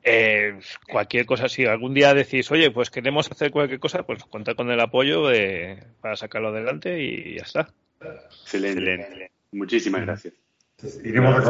eh, 0.03 0.59
cualquier 0.91 1.25
cosa, 1.25 1.47
si 1.47 1.65
algún 1.65 1.93
día 1.93 2.13
decís, 2.13 2.51
oye, 2.51 2.71
pues 2.71 2.89
queremos 2.89 3.31
hacer 3.31 3.51
cualquier 3.51 3.79
cosa, 3.79 4.03
pues 4.03 4.23
contad 4.25 4.55
con 4.55 4.69
el 4.69 4.79
apoyo 4.81 5.29
para 6.01 6.17
sacarlo 6.17 6.49
adelante 6.49 7.01
y 7.01 7.35
ya 7.37 7.43
está. 7.43 7.73
Excelente. 8.01 9.31
Muchísimas 9.51 10.01
gracias. 10.01 10.48
Iremos 11.03 11.45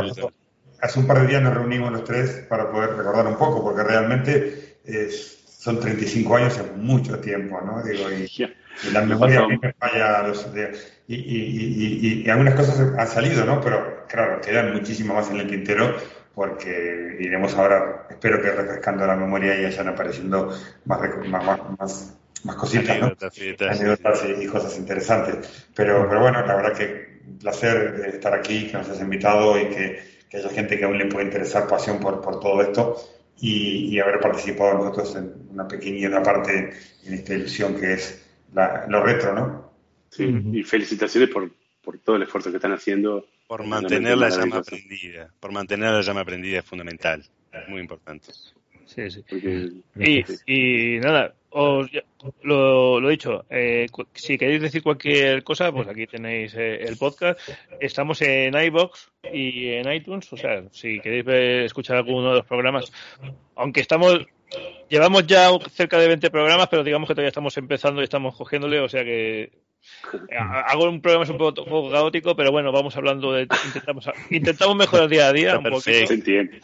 Hace 0.81 0.99
un 0.99 1.07
par 1.07 1.19
de 1.21 1.27
días 1.27 1.41
nos 1.41 1.53
reunimos 1.53 1.91
los 1.91 2.05
tres 2.05 2.45
para 2.47 2.71
poder 2.71 2.95
recordar 2.95 3.27
un 3.27 3.35
poco, 3.35 3.61
porque 3.61 3.83
realmente 3.83 4.77
son 5.59 5.77
35 5.77 6.37
años, 6.37 6.57
es 6.57 6.77
mucho 6.77 7.19
tiempo, 7.19 7.59
¿no? 7.61 7.83
Digo, 7.83 8.09
y, 8.09 8.29
la 8.93 9.01
memoria 9.01 9.41
a 9.41 9.47
mí 9.47 9.59
me 9.61 9.73
falla. 9.73 10.31
y, 11.05 12.23
y, 12.23 12.29
algunas 12.29 12.55
cosas 12.55 12.79
han 12.97 13.07
salido, 13.07 13.43
¿no? 13.43 13.59
Pero 13.59 14.05
claro, 14.07 14.39
quedan 14.39 14.71
muchísimo 14.71 15.13
más 15.13 15.29
en 15.29 15.41
el 15.41 15.49
tintero 15.49 15.97
porque 16.33 17.17
iremos 17.19 17.53
ahora, 17.55 18.07
espero 18.09 18.41
que 18.41 18.49
refrescando 18.49 19.05
la 19.05 19.17
memoria 19.17 19.59
y 19.59 19.63
vayan 19.63 19.89
apareciendo 19.89 20.57
más, 20.85 21.01
más, 21.27 21.59
más, 21.77 22.17
más 22.45 22.55
cositas, 22.55 22.95
Anécdotas, 22.95 24.23
y, 24.25 24.47
cosas 24.47 24.77
interesantes. 24.77 25.67
Pero, 25.75 26.07
pero 26.07 26.21
bueno, 26.21 26.45
la 26.45 26.55
verdad 26.55 26.77
que 26.77 27.18
un 27.29 27.37
placer 27.37 28.01
estar 28.13 28.33
aquí, 28.33 28.67
que 28.67 28.73
nos 28.73 28.89
has 28.89 29.01
invitado 29.01 29.59
y 29.59 29.69
que, 29.69 29.99
que 30.29 30.37
haya 30.37 30.49
gente 30.49 30.77
que 30.77 30.85
aún 30.85 30.97
le 30.97 31.05
pueda 31.05 31.25
interesar 31.25 31.67
pasión 31.67 31.99
por, 31.99 32.21
por 32.21 32.39
todo 32.39 32.61
esto 32.61 32.95
y, 33.41 33.97
haber 33.99 34.19
participado 34.19 34.73
nosotros 34.73 35.15
en 35.15 35.49
una 35.49 35.67
pequeña 35.67 36.21
parte 36.21 36.73
en 37.05 37.13
esta 37.13 37.33
ilusión 37.33 37.79
que 37.79 37.93
es 37.93 38.25
la, 38.53 38.85
lo 38.87 39.03
retro, 39.03 39.33
¿no? 39.33 39.71
Sí, 40.09 40.25
y 40.53 40.63
felicitaciones 40.63 41.29
por, 41.29 41.49
por 41.81 41.99
todo 41.99 42.15
el 42.15 42.23
esfuerzo 42.23 42.49
que 42.49 42.57
están 42.57 42.73
haciendo 42.73 43.25
por 43.49 43.65
mantener 43.65 44.15
la 44.15 44.29
llama 44.29 44.57
aprendida. 44.57 45.33
Por 45.39 45.51
mantener 45.51 45.91
la 45.91 46.01
llama 46.01 46.21
aprendida 46.21 46.59
es 46.59 46.65
fundamental. 46.65 47.25
Muy 47.67 47.81
importante. 47.81 48.27
Sí, 48.89 49.11
sí. 49.11 49.23
Y, 50.47 50.99
nada, 50.99 51.35
os, 51.51 51.89
lo, 52.41 52.99
lo 52.99 53.07
he 53.07 53.11
dicho. 53.11 53.45
Eh, 53.49 53.85
si 54.13 54.37
queréis 54.37 54.61
decir 54.61 54.81
cualquier 54.81 55.43
cosa, 55.43 55.71
pues 55.71 55.87
aquí 55.87 56.07
tenéis 56.07 56.55
eh, 56.55 56.83
el 56.83 56.97
podcast. 56.97 57.39
Estamos 57.79 58.21
en 58.23 58.55
iBox 58.55 59.11
y 59.31 59.67
en 59.67 59.91
iTunes. 59.91 60.31
O 60.33 60.37
sea, 60.37 60.63
si 60.71 60.99
queréis 60.99 61.65
escuchar 61.65 61.97
alguno 61.97 62.29
de 62.31 62.37
los 62.37 62.45
programas, 62.45 62.91
aunque 63.55 63.81
estamos 63.81 64.25
Llevamos 64.89 65.27
ya 65.27 65.49
cerca 65.71 65.99
de 65.99 66.07
20 66.07 66.31
programas, 66.31 66.67
pero 66.67 66.83
digamos 66.83 67.07
que 67.07 67.13
todavía 67.13 67.29
estamos 67.29 67.55
empezando 67.57 68.01
y 68.01 68.05
estamos 68.05 68.35
cogiéndole, 68.35 68.79
o 68.79 68.89
sea 68.89 69.03
que 69.03 69.43
eh, 69.43 69.51
hago 70.35 70.89
un 70.89 70.99
programa 70.99 71.31
un 71.31 71.37
poco, 71.37 71.91
caótico, 71.91 72.35
pero 72.35 72.51
bueno, 72.51 72.71
vamos 72.71 72.97
hablando 72.97 73.31
de 73.31 73.47
intentamos 73.65 74.09
intentamos 74.31 74.75
mejorar 74.75 75.07
día 75.07 75.27
a 75.27 75.33
día 75.33 75.57
un 75.59 75.65
poquito. 75.65 76.07
Se 76.07 76.13
entiende. 76.13 76.61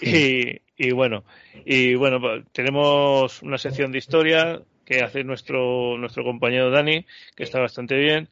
Y, 0.00 0.60
y 0.76 0.92
bueno, 0.92 1.24
y 1.64 1.94
bueno, 1.94 2.20
pues, 2.20 2.44
tenemos 2.52 3.42
una 3.42 3.58
sección 3.58 3.92
de 3.92 3.98
historia 3.98 4.62
que 4.86 5.00
hace 5.00 5.24
nuestro 5.24 5.98
nuestro 5.98 6.22
compañero 6.22 6.70
Dani, 6.70 7.04
que 7.34 7.42
está 7.42 7.60
bastante 7.60 7.96
bien. 7.96 8.28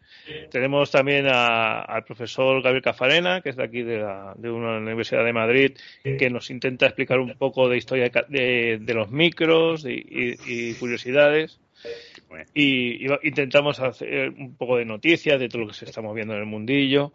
Tenemos 0.51 0.91
también 0.91 1.27
al 1.27 2.05
profesor 2.05 2.63
Gabriel 2.63 2.83
Cafarena, 2.83 3.41
que 3.41 3.51
es 3.51 3.57
de 3.57 3.65
aquí 3.65 3.83
de, 3.83 3.99
la, 3.99 4.35
de 4.37 4.51
una 4.51 4.79
Universidad 4.79 5.25
de 5.25 5.33
Madrid, 5.33 5.73
que 6.03 6.31
nos 6.31 6.51
intenta 6.51 6.87
explicar 6.87 7.19
un 7.19 7.35
poco 7.35 7.69
de 7.69 7.77
historia 7.77 8.09
de, 8.29 8.95
los 8.95 9.11
micros 9.11 9.85
y, 9.85 10.37
y, 10.47 10.75
curiosidades. 10.75 11.59
Y, 12.55 13.05
intentamos 13.25 13.81
hacer 13.81 14.31
un 14.31 14.55
poco 14.55 14.77
de 14.77 14.85
noticias 14.85 15.41
de 15.41 15.49
todo 15.49 15.63
lo 15.63 15.69
que 15.69 15.75
se 15.75 15.87
está 15.87 16.01
moviendo 16.03 16.35
en 16.35 16.41
el 16.41 16.47
mundillo. 16.47 17.13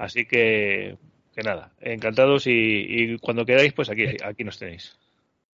Así 0.00 0.26
que, 0.26 0.96
que 1.34 1.42
nada, 1.42 1.72
encantados 1.80 2.44
y, 2.46 3.18
cuando 3.18 3.46
queráis, 3.46 3.72
pues 3.72 3.88
aquí, 3.90 4.04
aquí 4.24 4.44
nos 4.44 4.58
tenéis. 4.58 4.98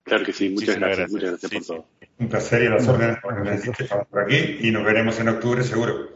Claro 0.03 0.23
que 0.23 0.33
sí, 0.33 0.49
muchas 0.49 0.77
gracias, 0.77 1.11
muchas 1.11 1.29
gracias 1.31 1.51
por 1.51 1.65
todo. 1.65 1.87
Un 2.19 2.29
placer 2.29 2.63
y 2.63 2.67
a 2.67 2.69
las 2.69 2.87
órdenes 2.87 3.17
por 4.09 4.21
aquí 4.21 4.57
y 4.61 4.71
nos 4.71 4.85
veremos 4.85 5.19
en 5.19 5.29
octubre 5.29 5.63
seguro. 5.63 6.15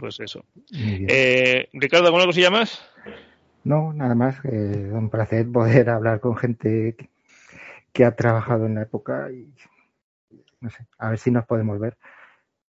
Pues 0.00 0.20
eso. 0.20 0.44
Eh, 0.72 1.68
Ricardo, 1.72 2.06
¿alguna 2.06 2.26
cosilla 2.26 2.50
más? 2.50 2.80
No, 3.64 3.92
nada 3.92 4.14
más. 4.14 4.36
Eh, 4.44 4.90
un 4.92 5.10
placer 5.10 5.50
poder 5.50 5.90
hablar 5.90 6.20
con 6.20 6.36
gente 6.36 6.96
que, 7.92 8.04
ha 8.04 8.14
trabajado 8.14 8.66
en 8.66 8.76
la 8.76 8.82
época 8.82 9.28
y 9.32 9.52
no 10.60 10.70
sé, 10.70 10.86
a 10.98 11.10
ver 11.10 11.18
si 11.18 11.30
nos 11.30 11.46
podemos 11.46 11.80
ver. 11.80 11.96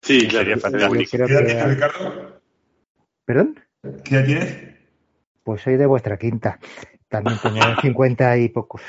Sí, 0.00 0.26
claro, 0.26 0.54
¿Qué 0.54 1.16
edad 1.16 1.26
tienes, 1.26 1.68
Ricardo? 1.68 2.40
¿Perdón? 3.26 3.60
¿Qué 4.04 4.14
edad 4.14 4.24
tienes? 4.24 4.77
Pues 5.48 5.62
soy 5.62 5.78
de 5.78 5.86
vuestra 5.86 6.18
quinta. 6.18 6.60
También 7.08 7.38
tengo 7.42 7.56
50 7.80 8.36
y 8.36 8.50
pocos. 8.50 8.82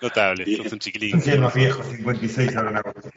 Notable, 0.00 0.56
sos 0.56 0.72
un 0.72 0.78
chiquilín. 0.78 1.20
Sí, 1.20 1.36
más 1.36 1.52
viejo, 1.52 1.82
56 1.82 2.56
ahora 2.56 2.70
una 2.70 2.82
cosa. 2.82 3.10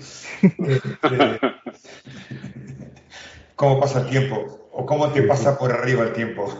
¿Cómo 3.56 3.80
pasa 3.80 4.02
el 4.02 4.10
tiempo? 4.10 4.70
¿O 4.74 4.86
cómo 4.86 5.10
te 5.14 5.24
pasa 5.24 5.58
por 5.58 5.72
arriba 5.72 6.04
el 6.04 6.12
tiempo? 6.12 6.60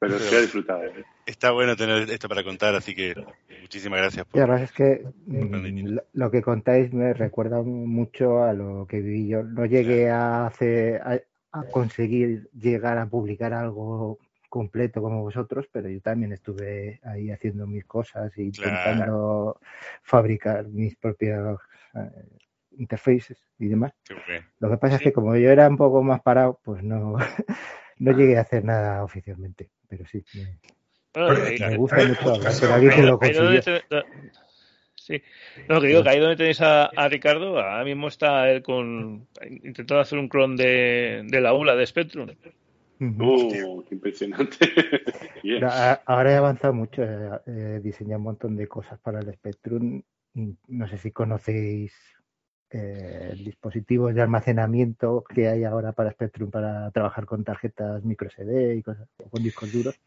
Pero 0.00 0.18
se 0.18 0.36
ha 0.36 0.40
disfrutado. 0.40 0.82
¿eh? 0.86 1.04
Está 1.24 1.52
bueno 1.52 1.76
tener 1.76 2.10
esto 2.10 2.28
para 2.28 2.42
contar, 2.42 2.74
así 2.74 2.96
que 2.96 3.14
muchísimas 3.60 4.00
gracias. 4.00 4.26
Por... 4.26 4.40
La 4.40 4.46
verdad 4.46 4.64
es 4.64 4.72
que 4.72 5.06
mm, 5.26 5.98
lo 6.14 6.30
que 6.32 6.42
contáis 6.42 6.92
me 6.92 7.14
recuerda 7.14 7.62
mucho 7.62 8.42
a 8.42 8.52
lo 8.54 8.88
que 8.88 8.98
viví 8.98 9.28
yo. 9.28 9.44
No 9.44 9.66
llegué 9.66 10.10
a, 10.10 10.46
hacer, 10.46 11.00
a 11.60 11.70
conseguir 11.70 12.48
llegar 12.52 12.98
a 12.98 13.06
publicar 13.06 13.52
algo 13.52 14.18
completo 14.48 15.02
como 15.02 15.22
vosotros, 15.22 15.68
pero 15.70 15.88
yo 15.88 16.00
también 16.00 16.32
estuve 16.32 17.00
ahí 17.04 17.30
haciendo 17.30 17.66
mis 17.66 17.84
cosas 17.84 18.32
y 18.38 18.42
intentando 18.42 19.60
fabricar 20.02 20.66
mis 20.68 20.96
propias 20.96 21.58
eh, 21.94 22.10
interfaces 22.78 23.38
y 23.58 23.68
demás. 23.68 23.92
Lo 24.58 24.70
que 24.70 24.76
pasa 24.76 24.96
es 24.96 25.02
que 25.02 25.12
como 25.12 25.36
yo 25.36 25.50
era 25.50 25.68
un 25.68 25.76
poco 25.76 26.02
más 26.02 26.20
parado, 26.22 26.60
pues 26.62 26.82
no, 26.82 27.16
no 27.98 28.12
llegué 28.12 28.38
a 28.38 28.42
hacer 28.42 28.64
nada 28.64 29.02
oficialmente, 29.04 29.70
pero 29.88 30.06
sí. 30.06 30.24
Me, 31.14 31.76
gusta 31.76 31.96
mucho 32.04 32.36
lo 33.02 33.18
Sí, 35.06 35.22
no, 35.68 35.80
que 35.80 35.86
digo 35.86 36.02
que 36.02 36.08
ahí 36.08 36.18
donde 36.18 36.34
tenéis 36.34 36.60
a, 36.60 36.90
Ricardo, 37.08 37.60
ahora 37.60 37.84
mismo 37.84 38.08
está 38.08 38.50
él 38.50 38.60
con 38.62 39.28
intentando 39.62 40.00
hacer 40.00 40.18
un 40.18 40.28
clon 40.28 40.56
de, 40.56 41.22
de 41.24 41.40
la 41.40 41.54
ULA 41.54 41.76
de 41.76 41.86
Spectrum. 41.86 42.28
Uh, 42.98 43.84
qué 43.84 43.94
impresionante. 43.94 44.56
Ahora 46.06 46.32
he 46.32 46.34
avanzado 46.34 46.74
mucho, 46.74 47.02
he 47.04 47.78
diseñado 47.80 48.18
un 48.18 48.24
montón 48.24 48.56
de 48.56 48.66
cosas 48.66 48.98
para 48.98 49.20
el 49.20 49.32
Spectrum. 49.32 50.02
No 50.34 50.88
sé 50.88 50.98
si 50.98 51.12
conocéis 51.12 51.92
eh, 52.70 53.28
el 53.30 53.44
dispositivo 53.44 54.12
de 54.12 54.22
almacenamiento 54.22 55.22
que 55.22 55.46
hay 55.46 55.62
ahora 55.62 55.92
para 55.92 56.10
Spectrum 56.10 56.50
para 56.50 56.90
trabajar 56.90 57.26
con 57.26 57.44
tarjetas 57.44 58.04
micro 58.04 58.28
SD 58.28 58.74
y 58.74 58.82
cosas, 58.82 59.06
o 59.18 59.30
con 59.30 59.40
discos 59.40 59.72
duros. 59.72 60.00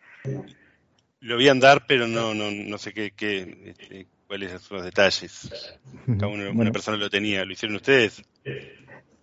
Lo 1.21 1.37
vi 1.37 1.47
andar, 1.47 1.85
pero 1.87 2.05
no, 2.05 2.33
no, 2.33 2.51
no 2.51 2.77
sé 2.77 2.93
qué, 2.93 3.11
qué 3.11 3.75
este, 3.77 4.07
cuáles 4.29 4.61
son 4.61 4.77
los 4.77 4.85
detalles. 4.85 5.79
Cada 6.05 6.27
uno, 6.27 6.51
una 6.51 6.71
persona 6.71 6.97
lo 6.97 7.09
tenía. 7.09 7.43
¿Lo 7.43 7.51
hicieron 7.51 7.77
ustedes? 7.77 8.23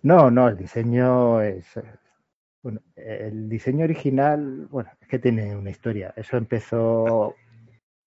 No, 0.03 0.29
no, 0.29 0.49
el 0.49 0.57
diseño 0.57 1.41
es, 1.41 1.65
bueno, 2.61 2.81
el 2.97 3.47
diseño 3.47 3.85
original, 3.85 4.67
bueno, 4.69 4.89
es 4.99 5.07
que 5.07 5.17
tiene 5.17 5.55
una 5.55 5.69
historia. 5.69 6.13
Eso 6.17 6.35
empezó, 6.35 7.35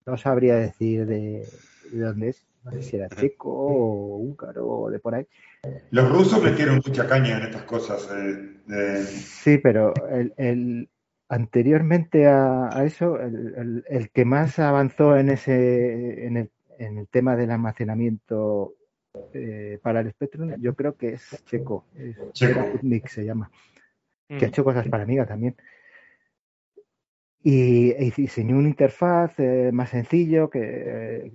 no 0.04 0.16
sabría 0.18 0.56
decir 0.56 1.06
de, 1.06 1.48
dónde 1.90 2.28
es, 2.28 2.46
no 2.64 2.72
sé 2.72 2.82
si 2.82 2.96
era 2.96 3.08
checo 3.08 3.50
o 3.50 4.18
húngaro 4.18 4.68
o 4.68 4.90
de 4.90 4.98
por 4.98 5.14
ahí. 5.14 5.26
Los 5.90 6.06
rusos 6.10 6.42
metieron 6.42 6.82
mucha 6.86 7.08
caña 7.08 7.38
en 7.38 7.44
estas 7.44 7.62
cosas. 7.62 8.10
Eh, 8.14 9.04
sí, 9.04 9.56
pero 9.56 9.94
el, 10.36 10.90
anteriormente 11.30 12.26
a, 12.26 12.68
eso, 12.84 13.18
el, 13.18 14.10
que 14.12 14.26
más 14.26 14.58
avanzó 14.58 15.16
en 15.16 15.30
ese, 15.30 16.26
en 16.26 16.36
el, 16.36 16.50
en 16.80 16.98
el 16.98 17.08
tema 17.08 17.36
del 17.36 17.50
almacenamiento 17.50 18.74
eh, 19.34 19.78
para 19.82 20.00
el 20.00 20.10
Spectrum, 20.10 20.54
yo 20.58 20.74
creo 20.74 20.96
que 20.96 21.14
es 21.14 21.44
checo, 21.44 21.84
es 21.96 22.16
checo. 22.32 22.78
se 23.06 23.24
llama 23.24 23.50
que 24.38 24.44
ha 24.44 24.48
hecho 24.48 24.64
cosas 24.64 24.86
para 24.88 25.02
Amiga 25.02 25.26
también. 25.26 25.56
Y 27.42 27.90
e 27.90 28.12
diseñó 28.16 28.56
una 28.56 28.68
interfaz 28.68 29.38
eh, 29.38 29.70
más 29.72 29.90
sencillo 29.90 30.50
que, 30.50 31.32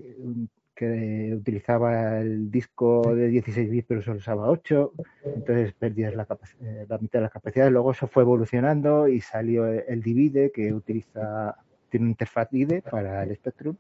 que 0.75 1.33
utilizaba 1.35 2.19
el 2.19 2.51
disco 2.51 3.15
de 3.15 3.27
16 3.27 3.69
bits 3.69 3.85
pero 3.87 4.01
solo 4.01 4.17
usaba 4.17 4.49
8, 4.49 4.93
entonces 5.35 5.73
perdías 5.73 6.15
la, 6.15 6.27
eh, 6.61 6.85
la 6.87 6.97
mitad 6.99 7.19
de 7.19 7.23
la 7.23 7.29
capacidad. 7.29 7.69
Luego 7.71 7.91
eso 7.91 8.07
fue 8.07 8.23
evolucionando 8.23 9.07
y 9.07 9.19
salió 9.19 9.65
el 9.67 10.01
Divide 10.01 10.51
que 10.51 10.73
utiliza, 10.73 11.57
tiene 11.89 12.05
una 12.05 12.11
interfaz 12.11 12.53
IDE 12.53 12.81
para 12.81 13.23
el 13.23 13.35
Spectrum. 13.35 13.75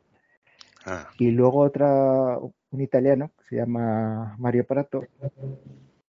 Ah. 0.85 1.09
Y 1.17 1.31
luego 1.31 1.59
otra, 1.59 2.37
un 2.37 2.81
italiano 2.81 3.31
que 3.37 3.43
se 3.45 3.55
llama 3.57 4.35
Mario 4.37 4.65
Prato, 4.65 5.05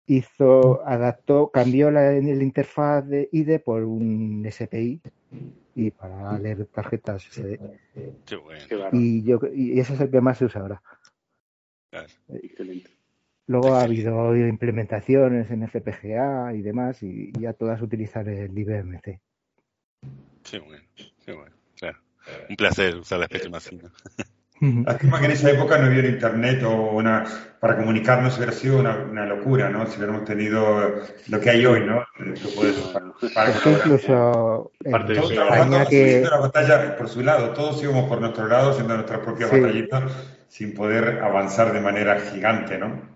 hizo, 0.06 0.86
adaptó, 0.86 1.50
cambió 1.50 1.90
la, 1.90 2.16
interfaz 2.16 3.06
de 3.06 3.28
IDE 3.32 3.60
por 3.60 3.84
un 3.84 4.46
SPI 4.50 5.00
y 5.76 5.90
para 5.90 6.38
leer 6.38 6.66
tarjetas 6.66 7.22
SD. 7.22 7.58
Y, 8.92 9.22
yo, 9.22 9.40
y 9.52 9.78
ese 9.78 9.94
es 9.94 10.00
el 10.00 10.10
que 10.10 10.20
más 10.20 10.38
se 10.38 10.46
usa 10.46 10.60
ahora. 10.60 10.82
Luego 13.46 13.74
ha 13.74 13.82
habido 13.82 14.48
implementaciones 14.48 15.50
en 15.50 15.68
FPGA 15.68 16.54
y 16.54 16.62
demás, 16.62 17.02
y 17.02 17.32
ya 17.38 17.52
todas 17.52 17.82
utilizan 17.82 18.28
el 18.28 18.56
IBMC. 18.56 19.20
Qué 20.42 20.58
bueno, 20.58 20.84
qué 21.24 21.32
bueno, 21.32 21.54
claro. 21.76 21.98
Un 22.48 22.56
placer 22.56 22.96
usar 22.96 23.18
la 23.18 23.26
especie. 23.26 23.50
Lástima 24.60 25.18
que 25.18 25.26
en 25.26 25.32
esa 25.32 25.50
época 25.50 25.78
no 25.78 25.88
hubiera 25.88 26.08
internet 26.08 26.62
o 26.62 26.92
una, 26.92 27.24
para 27.60 27.76
comunicarnos 27.76 28.36
hubiera 28.36 28.52
sido 28.52 28.78
una, 28.78 29.26
locura, 29.26 29.68
¿no? 29.68 29.86
Si 29.86 29.96
hubiéramos 29.98 30.24
tenido 30.24 31.00
lo 31.28 31.40
que 31.40 31.50
hay 31.50 31.66
hoy, 31.66 31.80
¿no? 31.80 32.04
para 33.34 33.50
incluso 33.50 34.72
todos 34.88 35.88
que... 35.88 36.20
la 36.20 36.38
batalla 36.38 36.96
por 36.96 37.08
su 37.08 37.22
lado, 37.22 37.52
todos 37.52 37.82
íbamos 37.82 38.08
por 38.08 38.20
nuestro 38.20 38.46
lado 38.46 38.70
haciendo 38.70 38.94
nuestras 38.94 39.20
propias 39.20 39.50
batallitas 39.50 40.12
sin 40.48 40.72
poder 40.72 41.20
avanzar 41.20 41.72
de 41.72 41.80
manera 41.80 42.20
gigante, 42.20 42.78
¿no? 42.78 43.14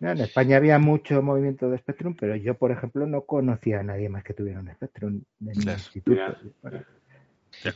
En 0.00 0.20
España 0.20 0.56
había 0.56 0.80
mucho 0.80 1.22
movimiento 1.22 1.70
de 1.70 1.78
Spectrum, 1.78 2.16
pero 2.18 2.34
yo, 2.34 2.54
por 2.54 2.72
ejemplo, 2.72 3.06
no 3.06 3.22
conocía 3.22 3.80
a 3.80 3.82
nadie 3.84 4.08
más 4.08 4.24
que 4.24 4.34
tuviera 4.34 4.58
un 4.58 4.68
Spectrum 4.68 5.22
en 5.42 5.48
el 5.48 5.68
instituto. 5.68 6.20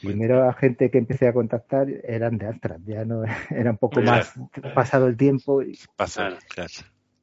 Primero 0.00 0.44
la 0.44 0.52
gente 0.52 0.90
que 0.90 0.98
empecé 0.98 1.28
a 1.28 1.32
contactar 1.32 1.88
eran 2.04 2.38
de 2.38 2.46
Astra, 2.46 2.78
ya 2.84 3.04
no 3.04 3.22
era 3.50 3.70
un 3.70 3.78
poco 3.78 4.00
más 4.00 4.34
pasado 4.74 5.06
el 5.06 5.16
tiempo. 5.16 5.62
Y, 5.62 5.78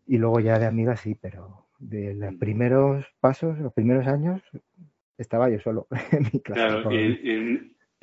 y 0.08 0.18
luego 0.18 0.40
ya 0.40 0.60
de 0.60 0.66
amigas 0.66 1.02
sí, 1.02 1.16
pero 1.20 1.68
de 1.80 2.14
los 2.14 2.36
primeros 2.36 3.06
pasos, 3.20 3.58
los 3.60 3.74
primeros 3.74 4.08
años, 4.08 4.42
estaba 5.18 5.50
yo 5.50 5.60
solo 5.60 5.88
en 6.12 6.24
mi 6.32 6.40
clase. 6.40 6.82
Claro, 6.82 6.90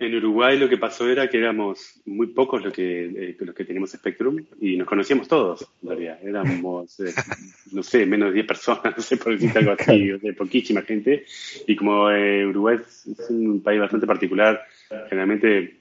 en 0.01 0.15
Uruguay 0.15 0.59
lo 0.59 0.69
que 0.69 0.79
pasó 0.79 1.09
era 1.09 1.29
que 1.29 1.37
éramos 1.37 2.01
muy 2.07 2.29
pocos 2.29 2.65
los 2.65 2.73
que, 2.73 3.05
eh, 3.05 3.37
los 3.39 3.55
que 3.55 3.67
teníamos 3.67 3.91
Spectrum 3.91 4.43
y 4.59 4.77
nos 4.77 4.89
conocíamos 4.89 5.29
todos, 5.29 5.67
en 5.83 5.89
realidad. 5.89 6.19
Éramos, 6.23 6.99
eh, 7.01 7.13
no 7.73 7.83
sé, 7.83 8.07
menos 8.07 8.31
de 8.31 8.37
10 8.37 8.47
personas, 8.47 8.83
no 8.97 9.03
sé 9.03 9.19
por 9.19 9.35
decirte 9.35 9.59
algo 9.59 9.73
así, 9.79 10.09
de 10.09 10.33
poquísima 10.33 10.83
gente. 10.83 11.27
Y 11.67 11.77
como 11.77 12.11
eh, 12.11 12.47
Uruguay 12.47 12.79
es, 12.81 13.07
un 13.29 13.61
país 13.63 13.79
bastante 13.79 14.07
particular, 14.07 14.63
generalmente 15.09 15.77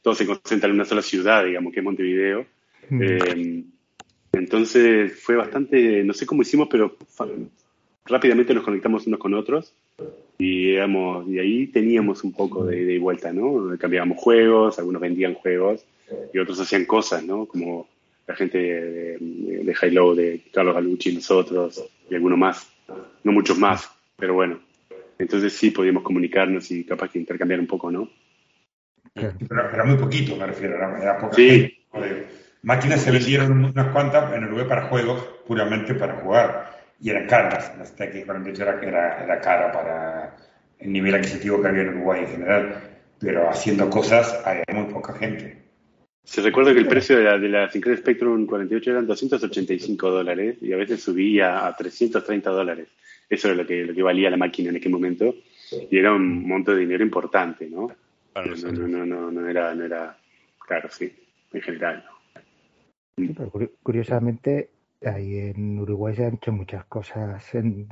todo 0.00 0.14
se 0.14 0.26
concentra 0.26 0.68
en 0.68 0.76
una 0.76 0.84
sola 0.84 1.02
ciudad, 1.02 1.44
digamos, 1.44 1.72
que 1.72 1.80
es 1.80 1.84
Montevideo. 1.84 2.46
Mm. 2.90 3.62
entonces 4.32 5.18
fue 5.18 5.36
bastante, 5.36 6.04
no 6.04 6.12
sé 6.12 6.26
cómo 6.26 6.42
hicimos, 6.42 6.68
pero 6.70 6.96
rápidamente 8.04 8.54
nos 8.54 8.62
conectamos 8.62 9.06
unos 9.06 9.18
con 9.18 9.32
otros 9.34 9.74
y, 10.38 10.70
digamos, 10.72 11.28
y 11.28 11.38
ahí 11.38 11.66
teníamos 11.68 12.24
un 12.24 12.32
poco 12.32 12.64
de, 12.64 12.84
de 12.84 12.98
vuelta, 12.98 13.32
¿no? 13.32 13.76
Cambiábamos 13.78 14.18
juegos, 14.18 14.78
algunos 14.78 15.00
vendían 15.00 15.34
juegos 15.34 15.84
y 16.32 16.38
otros 16.38 16.60
hacían 16.60 16.84
cosas, 16.84 17.24
¿no? 17.24 17.46
Como 17.46 17.88
la 18.26 18.34
gente 18.34 18.58
de, 18.58 19.18
de, 19.18 19.64
de 19.64 19.74
High 19.74 19.92
Low, 19.92 20.14
de 20.14 20.42
Carlos 20.52 20.74
Galucci, 20.74 21.14
nosotros 21.14 21.84
y 22.10 22.14
algunos 22.14 22.38
más, 22.38 22.68
no 23.22 23.32
muchos 23.32 23.58
más, 23.58 23.90
pero 24.16 24.34
bueno. 24.34 24.60
Entonces 25.18 25.52
sí 25.52 25.70
podíamos 25.70 26.02
comunicarnos 26.02 26.70
y 26.70 26.84
capaz 26.84 27.10
que 27.10 27.18
intercambiar 27.18 27.60
un 27.60 27.66
poco, 27.66 27.90
¿no? 27.90 28.08
Pero, 29.12 29.34
pero 29.48 29.86
muy 29.86 29.96
poquito, 29.96 30.36
me 30.36 30.46
refiero, 30.46 30.74
era, 30.74 31.00
era 31.00 31.18
poca 31.18 31.36
sí. 31.36 31.78
Máquinas 32.62 33.02
se 33.02 33.10
vendieron 33.10 33.64
unas 33.64 33.92
cuantas 33.92 34.32
en 34.34 34.44
Uruguay 34.44 34.66
para 34.66 34.88
juegos, 34.88 35.22
puramente 35.46 35.94
para 35.94 36.16
jugar, 36.20 36.73
y 37.04 37.10
eran 37.10 37.26
caras. 37.26 37.70
Las 37.78 37.94
TX48 37.98 38.60
era, 38.60 38.80
era, 38.82 39.24
era 39.24 39.40
cara 39.42 39.70
para 39.70 40.36
el 40.78 40.90
nivel 40.90 41.14
adquisitivo 41.14 41.60
que 41.60 41.68
había 41.68 41.82
en 41.82 41.90
Uruguay 41.90 42.22
en 42.22 42.28
general, 42.28 42.80
pero 43.20 43.50
haciendo 43.50 43.90
cosas 43.90 44.42
había 44.46 44.64
muy 44.72 44.90
poca 44.90 45.12
gente. 45.12 45.58
Se 46.24 46.40
recuerda 46.40 46.72
que 46.72 46.78
el 46.78 46.88
precio 46.88 47.18
de 47.18 47.24
la, 47.24 47.38
de 47.38 47.48
la 47.50 47.70
Sinclair 47.70 47.98
Spectrum 47.98 48.46
48 48.46 48.90
eran 48.90 49.06
285 49.06 50.10
dólares 50.10 50.56
y 50.62 50.72
a 50.72 50.78
veces 50.78 51.02
subía 51.02 51.66
a 51.66 51.76
330 51.76 52.50
dólares. 52.50 52.88
Eso 53.28 53.48
era 53.48 53.56
lo 53.58 53.66
que, 53.66 53.84
lo 53.84 53.92
que 53.92 54.02
valía 54.02 54.30
la 54.30 54.38
máquina 54.38 54.70
en 54.70 54.76
aquel 54.76 54.92
momento 54.92 55.34
y 55.90 55.98
era 55.98 56.10
un 56.10 56.48
monto 56.48 56.72
de 56.72 56.80
dinero 56.80 57.04
importante, 57.04 57.68
¿no? 57.68 57.88
No, 58.34 58.44
no, 58.72 58.88
no, 58.88 59.04
no, 59.04 59.30
no, 59.30 59.46
era, 59.46 59.74
no 59.74 59.84
era 59.84 60.16
claro, 60.66 60.88
sí, 60.90 61.12
en 61.52 61.60
general. 61.60 62.02
Sí, 63.16 63.34
pero 63.36 63.52
curiosamente, 63.82 64.70
ahí 65.06 65.38
en 65.38 65.78
Uruguay 65.78 66.14
se 66.14 66.24
han 66.24 66.34
hecho 66.34 66.52
muchas 66.52 66.84
cosas. 66.86 67.54
En, 67.54 67.86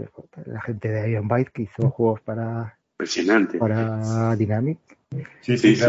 la 0.47 0.61
gente 0.61 0.89
de 0.89 1.11
Iron 1.11 1.29
Byte 1.29 1.51
que 1.53 1.63
hizo 1.63 1.91
juegos 1.91 2.21
para, 2.21 2.79
Impresionante. 2.95 3.59
para 3.59 4.37
Dynamic. 4.37 4.79
Sí, 5.41 5.59
sí, 5.59 5.77
sí. 5.77 5.85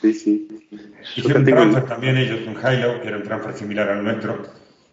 Sí, 0.00 0.14
sí. 0.14 0.48
Hicieron 1.16 1.44
transfer 1.44 1.84
también 1.86 2.16
ellos, 2.16 2.40
un 2.46 2.54
Hilo, 2.54 3.00
que 3.00 3.08
era 3.08 3.16
un 3.16 3.22
transfer 3.24 3.54
similar 3.54 3.88
al 3.88 4.04
nuestro, 4.04 4.44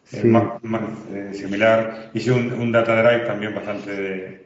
sí. 0.04 0.28
más, 0.28 0.64
más 0.64 0.82
eh, 1.14 1.32
similar. 1.34 2.10
Hice 2.14 2.32
un, 2.32 2.52
un, 2.54 2.72
data 2.72 3.02
drive 3.04 3.26
también 3.26 3.54
bastante 3.54 3.92
de, 3.92 4.46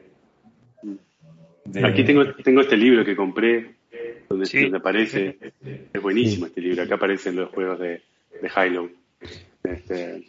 de... 1.65 1.87
Aquí 1.87 2.03
tengo, 2.03 2.33
tengo 2.33 2.61
este 2.61 2.75
libro 2.75 3.05
que 3.05 3.15
compré, 3.15 3.75
donde, 4.27 4.45
sí. 4.45 4.63
donde 4.63 4.77
aparece, 4.79 5.37
es 5.93 6.01
buenísimo 6.01 6.45
sí. 6.45 6.49
este 6.49 6.61
libro, 6.61 6.83
acá 6.83 6.95
aparecen 6.95 7.37
los 7.37 7.49
juegos 7.49 7.79
de, 7.79 8.01
de 8.41 8.67
Hilo. 8.67 8.89
Este, 9.63 10.25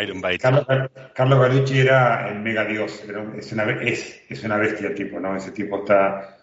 Iron 0.00 0.20
Byte. 0.20 0.40
Carlos, 0.40 0.66
Carlos 1.14 1.40
Galucci 1.40 1.80
era 1.80 2.30
el 2.30 2.38
mega 2.40 2.64
dios, 2.64 3.02
era, 3.06 3.26
es, 3.36 3.52
una, 3.52 3.64
es, 3.82 4.22
es 4.28 4.44
una 4.44 4.56
bestia 4.56 4.94
tipo, 4.94 5.18
¿no? 5.18 5.36
Ese 5.36 5.50
tipo 5.50 5.78
está... 5.80 6.36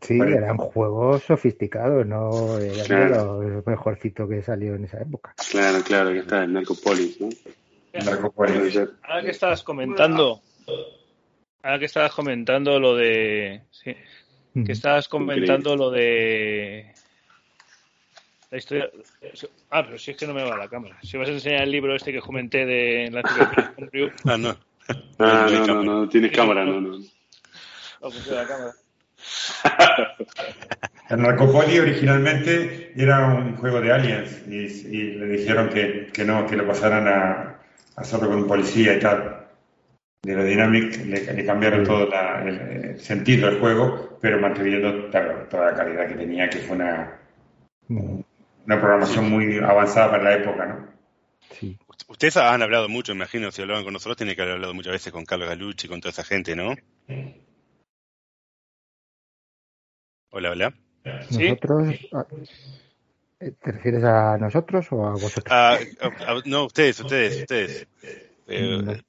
Sí, 0.00 0.18
Parece. 0.18 0.38
eran 0.38 0.56
juegos 0.56 1.22
sofisticados, 1.22 2.04
no 2.04 2.58
era 2.58 2.84
claro. 2.84 3.40
lo 3.40 3.62
mejorcito 3.64 4.28
que 4.28 4.42
salió 4.42 4.74
en 4.74 4.84
esa 4.84 5.00
época. 5.00 5.32
Claro, 5.50 5.78
claro, 5.84 6.12
ya 6.12 6.22
está, 6.22 6.42
el 6.42 6.52
Narcopolis, 6.52 7.20
¿no? 7.20 7.28
Narcopolis. 7.92 8.80
Ahora 9.04 9.22
que 9.22 9.30
estabas 9.30 9.62
comentando, 9.62 10.40
ahora 11.62 11.78
que 11.78 11.84
estabas 11.84 12.12
comentando 12.12 12.80
lo 12.80 12.96
de, 12.96 13.62
sí, 13.70 13.94
que 14.66 14.72
estabas 14.72 15.06
comentando 15.06 15.76
lo 15.76 15.92
de 15.92 16.92
la 18.52 18.58
historia. 18.58 18.90
Ah, 19.70 19.82
pero 19.82 19.98
si 19.98 20.10
es 20.10 20.16
que 20.18 20.26
no 20.26 20.34
me 20.34 20.44
va 20.44 20.58
la 20.58 20.68
cámara. 20.68 20.98
Si 21.02 21.16
vas 21.16 21.28
a 21.28 21.32
enseñar 21.32 21.62
el 21.62 21.70
libro 21.70 21.96
este 21.96 22.12
que 22.12 22.20
comenté 22.20 22.66
de 22.66 23.10
la 23.10 23.22
Ah, 24.26 24.36
no. 24.36 24.54
Ah, 25.18 25.46
no, 25.50 25.66
no, 25.66 25.82
no, 25.82 25.82
no, 25.82 26.08
tienes 26.08 26.32
cámara, 26.32 26.62
no, 26.64 26.78
no. 26.78 26.98
No 26.98 28.10
funciona 28.10 28.42
la 28.42 28.48
cámara. 28.48 28.74
El 31.08 31.22
Narcopoli 31.22 31.78
originalmente 31.78 32.92
era 32.94 33.26
un 33.28 33.56
juego 33.56 33.80
de 33.80 33.90
aliens 33.90 34.42
y, 34.46 34.56
y 34.56 35.12
le 35.12 35.26
dijeron 35.28 35.70
que, 35.70 36.10
que, 36.12 36.24
no, 36.24 36.46
que 36.46 36.56
lo 36.56 36.66
pasaran 36.66 37.08
a, 37.08 37.58
a 37.96 38.00
hacerlo 38.00 38.28
con 38.28 38.38
un 38.38 38.46
policía 38.46 38.94
y 38.96 39.00
tal. 39.00 39.46
De 40.22 40.36
la 40.36 40.44
Dynamic 40.44 41.06
le, 41.06 41.32
le 41.32 41.46
cambiaron 41.46 41.84
todo 41.84 42.06
la, 42.06 42.42
el, 42.44 42.58
el, 42.60 43.00
sentido 43.00 43.48
del 43.48 43.60
juego, 43.60 44.18
pero 44.20 44.38
manteniendo 44.38 45.08
toda 45.10 45.70
la 45.70 45.74
calidad 45.74 46.08
que 46.08 46.14
tenía, 46.14 46.50
que 46.50 46.58
fue 46.58 46.76
una, 46.76 47.18
una 48.66 48.80
programación 48.80 49.30
muy 49.30 49.58
avanzada 49.58 50.10
para 50.10 50.24
la 50.24 50.34
época, 50.34 50.66
¿no? 50.66 50.92
Sí. 51.58 51.78
Ustedes 52.08 52.36
han 52.36 52.62
hablado 52.62 52.88
mucho, 52.88 53.12
me 53.12 53.18
imagino, 53.18 53.50
si 53.50 53.62
hablaban 53.62 53.84
con 53.84 53.92
nosotros, 53.92 54.16
tienen 54.16 54.34
que 54.36 54.42
haber 54.42 54.54
hablado 54.54 54.74
muchas 54.74 54.92
veces 54.92 55.12
con 55.12 55.24
Carlos 55.24 55.48
Galucci, 55.48 55.88
con 55.88 56.00
toda 56.00 56.10
esa 56.10 56.24
gente, 56.24 56.56
¿no? 56.56 56.74
Hola, 60.30 60.50
hola. 60.50 60.74
Nosotros. 61.04 61.94
¿te 63.38 63.72
refieres 63.72 64.04
a 64.04 64.38
nosotros 64.38 64.86
o 64.92 65.06
a 65.06 65.12
vosotros? 65.12 65.44
Ah, 65.50 65.78
a, 66.00 66.32
a, 66.32 66.42
no, 66.44 66.66
ustedes, 66.66 67.00
ustedes, 67.00 67.40
ustedes. 67.40 67.88
Eh, 68.46 68.80
no. 68.82 68.92
eh, 68.92 69.02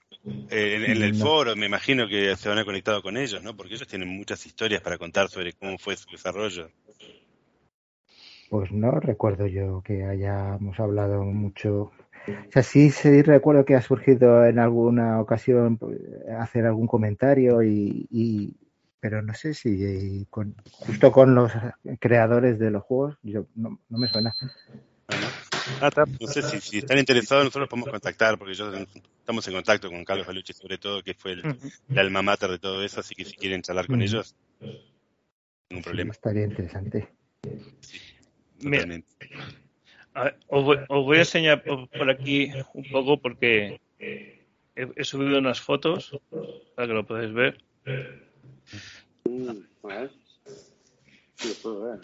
en, 0.49 0.83
en, 0.85 1.03
el 1.03 1.17
no. 1.17 1.25
foro 1.25 1.55
me 1.55 1.65
imagino 1.67 2.07
que 2.07 2.35
se 2.35 2.49
van 2.49 2.57
a 2.57 2.65
conectado 2.65 3.01
con 3.01 3.15
ellos, 3.17 3.43
¿no? 3.43 3.55
Porque 3.55 3.75
ellos 3.75 3.87
tienen 3.87 4.09
muchas 4.09 4.45
historias 4.45 4.81
para 4.81 4.97
contar 4.97 5.29
sobre 5.29 5.53
cómo 5.53 5.77
fue 5.77 5.95
su 5.95 6.09
desarrollo. 6.09 6.69
Pues 8.53 8.71
no 8.71 8.91
recuerdo 8.91 9.47
yo 9.47 9.81
que 9.83 10.03
hayamos 10.03 10.79
hablado 10.79 11.23
mucho. 11.23 11.91
O 12.27 12.51
sea, 12.51 12.61
sí, 12.61 12.91
sí 12.91 13.23
recuerdo 13.23 13.65
que 13.65 13.73
ha 13.73 13.81
surgido 13.81 14.45
en 14.45 14.59
alguna 14.59 15.19
ocasión 15.19 15.77
pues, 15.77 15.97
hacer 16.37 16.67
algún 16.67 16.85
comentario 16.85 17.63
y, 17.63 18.07
y 18.11 18.55
pero 18.99 19.23
no 19.23 19.33
sé 19.33 19.55
si 19.55 20.27
con, 20.29 20.53
justo 20.71 21.11
con 21.11 21.33
los 21.33 21.51
creadores 21.99 22.59
de 22.59 22.69
los 22.69 22.83
juegos, 22.83 23.17
yo 23.23 23.47
no, 23.55 23.79
no 23.89 23.97
me 23.97 24.07
suena. 24.07 24.31
Ah, 25.81 25.89
no, 26.21 26.27
sé 26.27 26.43
si, 26.43 26.61
si, 26.61 26.77
están 26.77 26.99
interesados, 26.99 27.45
nosotros 27.45 27.67
podemos 27.67 27.89
contactar, 27.89 28.37
porque 28.37 28.53
yo 28.53 28.71
estamos 28.71 29.47
en 29.47 29.53
contacto 29.55 29.89
con 29.89 30.05
Carlos 30.05 30.27
Galucci, 30.27 30.53
sobre 30.53 30.77
todo, 30.77 31.01
que 31.01 31.15
fue 31.15 31.31
el, 31.31 31.57
el 31.89 31.97
alma 31.97 32.21
mater 32.21 32.51
de 32.51 32.59
todo 32.59 32.83
eso, 32.83 32.99
así 32.99 33.15
que 33.15 33.25
si 33.25 33.35
quieren 33.35 33.63
charlar 33.63 33.87
con 33.87 33.99
ellos, 33.99 34.35
ningún 35.71 35.83
problema. 35.83 36.13
Sí, 36.13 36.17
estaría 36.17 36.43
interesante. 36.43 37.07
Sí. 37.81 38.12
Totalmente. 38.63 39.07
Ver, 40.13 40.37
os, 40.47 40.63
voy, 40.63 40.77
os, 40.89 41.05
voy, 41.05 41.17
a 41.17 41.19
enseñar 41.21 41.63
por 41.63 42.09
aquí 42.09 42.51
un 42.73 42.83
poco 42.91 43.19
porque 43.19 43.79
he, 43.99 44.47
he, 44.75 45.03
subido 45.03 45.39
unas 45.39 45.59
fotos 45.59 46.11
para 46.75 46.87
que 46.87 46.93
lo 46.93 47.05
podáis 47.05 47.33
ver. 47.33 47.63
Mm, 49.25 49.63
a 49.83 49.87
ver. 49.87 50.11
Sí, 51.35 51.49
lo 51.49 51.55
puedo 51.61 51.81
ver. 51.83 51.99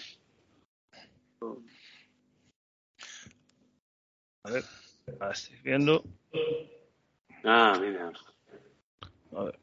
A 4.44 4.52
ver, 4.52 4.64
ahora 5.20 5.32
estoy 5.32 5.58
viendo. 5.64 6.04
Ah, 7.44 7.78
mira. 7.80 8.12
A 9.36 9.44
ver. 9.44 9.60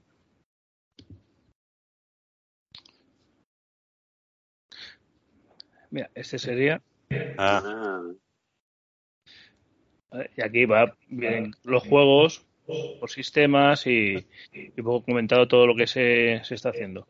Mira, 5.90 6.10
este 6.14 6.38
sería. 6.38 6.80
Ah. 7.38 8.02
Y 10.36 10.42
aquí 10.42 10.64
va 10.64 10.96
bien 11.08 11.52
los 11.64 11.82
juegos 11.82 12.44
por 12.66 13.10
sistemas 13.10 13.86
y, 13.86 14.26
y 14.52 14.82
poco 14.82 15.04
comentado 15.04 15.46
todo 15.46 15.66
lo 15.66 15.76
que 15.76 15.86
se, 15.86 16.40
se 16.44 16.54
está 16.54 16.70
haciendo. 16.70 17.06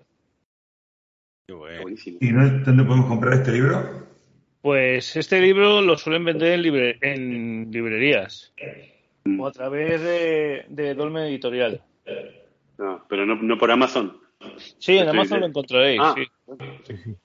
Bueno. 1.48 1.84
¿Y 2.20 2.32
no, 2.32 2.64
dónde 2.64 2.84
podemos 2.84 3.06
comprar 3.06 3.34
este 3.34 3.52
libro? 3.52 4.06
Pues 4.60 5.16
este 5.16 5.40
libro 5.40 5.80
lo 5.80 5.96
suelen 5.96 6.24
vender 6.24 6.54
en, 6.54 6.62
libre, 6.62 6.98
en 7.00 7.70
librerías 7.70 8.52
o 9.38 9.46
a 9.46 9.52
través 9.52 10.00
de, 10.00 10.64
de 10.68 10.94
Dolmen 10.94 11.24
Editorial. 11.24 11.82
No, 12.78 13.04
pero 13.08 13.24
no, 13.24 13.36
no 13.36 13.58
por 13.58 13.70
Amazon. 13.70 14.20
Sí, 14.78 14.98
en 14.98 15.08
Amazon 15.08 15.40
lo 15.40 15.46
encontraréis. 15.46 16.00
Ah. 16.02 16.14
Sí. 16.16 16.24
Sí, 16.86 17.16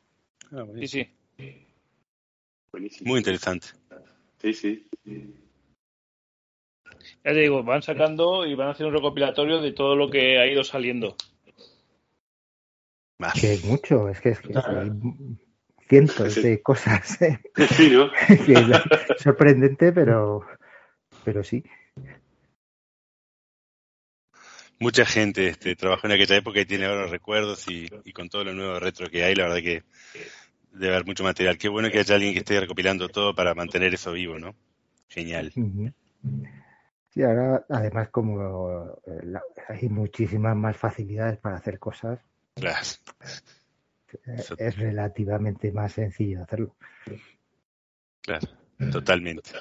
ah, 0.52 0.66
sí, 0.80 0.88
sí. 0.88 1.10
Buenísimo. 2.72 3.10
Muy 3.10 3.20
interesante. 3.20 3.68
Sí, 4.42 4.54
sí. 4.54 4.88
Ya 7.24 7.34
te 7.34 7.40
digo, 7.40 7.64
van 7.64 7.82
sacando 7.82 8.46
y 8.46 8.56
van 8.56 8.70
a 8.70 8.72
hacer 8.72 8.86
un 8.86 8.94
recopilatorio 8.94 9.62
de 9.62 9.74
todo 9.74 9.96
lo 9.96 10.10
que 10.10 10.40
ha 10.40 10.48
ido 10.48 10.64
saliendo. 10.64 11.16
Más. 13.20 13.40
Que 13.40 13.54
es 13.54 13.64
mucho, 13.66 14.10
es 14.10 14.20
que, 14.20 14.30
es 14.30 14.40
que 14.40 14.54
hay 14.58 14.92
cientos 15.88 16.34
sí. 16.34 16.42
de 16.42 16.62
cosas. 16.62 17.22
¿eh? 17.22 17.40
Sí, 17.76 17.90
¿no? 17.92 18.10
que 18.46 18.54
es 18.54 19.22
sorprendente, 19.22 19.92
pero, 19.92 20.48
pero 21.24 21.44
sí. 21.44 21.64
Mucha 24.80 25.06
gente 25.06 25.48
este, 25.48 25.76
trabajó 25.76 26.08
en 26.08 26.14
aquella 26.14 26.38
época 26.38 26.60
y 26.60 26.66
tiene 26.66 26.86
ahora 26.86 27.06
recuerdos 27.06 27.68
y, 27.70 27.88
y 28.04 28.14
con 28.14 28.30
todo 28.30 28.46
lo 28.46 28.54
nuevo 28.54 28.80
retro 28.80 29.08
que 29.12 29.24
hay, 29.24 29.36
la 29.36 29.44
verdad 29.44 29.62
que 29.62 29.84
debe 30.72 30.96
haber 30.96 31.06
mucho 31.06 31.24
material. 31.24 31.58
Qué 31.58 31.70
bueno 31.70 31.90
que 31.90 32.00
haya 32.00 32.16
alguien 32.16 32.34
que 32.34 32.40
esté 32.40 32.60
recopilando 32.60 33.10
todo 33.10 33.36
para 33.36 33.54
mantener 33.54 33.94
eso 33.94 34.12
vivo, 34.12 34.40
¿no? 34.40 34.56
Genial. 35.08 35.52
Sí, 37.10 37.24
ahora 37.24 37.66
además 37.70 38.10
como 38.10 38.96
eh, 39.06 39.34
hay 39.68 39.90
muchísimas 39.90 40.56
más 40.56 40.78
facilidades 40.78 41.38
para 41.40 41.58
hacer 41.58 41.78
cosas, 41.78 42.20
claro. 42.56 42.80
es 44.58 44.78
relativamente 44.78 45.74
más 45.74 45.92
sencillo 45.92 46.44
hacerlo. 46.44 46.76
Claro, 48.22 48.48
totalmente. 48.92 49.52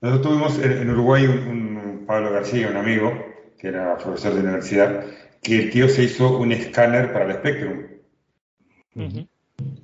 Nosotros 0.00 0.22
tuvimos 0.22 0.58
en, 0.60 0.90
Uruguay 0.90 1.26
un, 1.26 2.04
Pablo 2.06 2.30
García, 2.32 2.68
un 2.68 2.76
amigo, 2.76 3.12
que 3.58 3.68
era 3.68 3.96
profesor 3.98 4.34
de 4.34 4.40
universidad, 4.40 5.04
que 5.42 5.58
el 5.58 5.70
tío 5.70 5.88
se 5.88 6.04
hizo 6.04 6.38
un 6.38 6.52
escáner 6.52 7.12
para 7.12 7.26
el 7.26 7.34
Spectrum. 7.38 7.99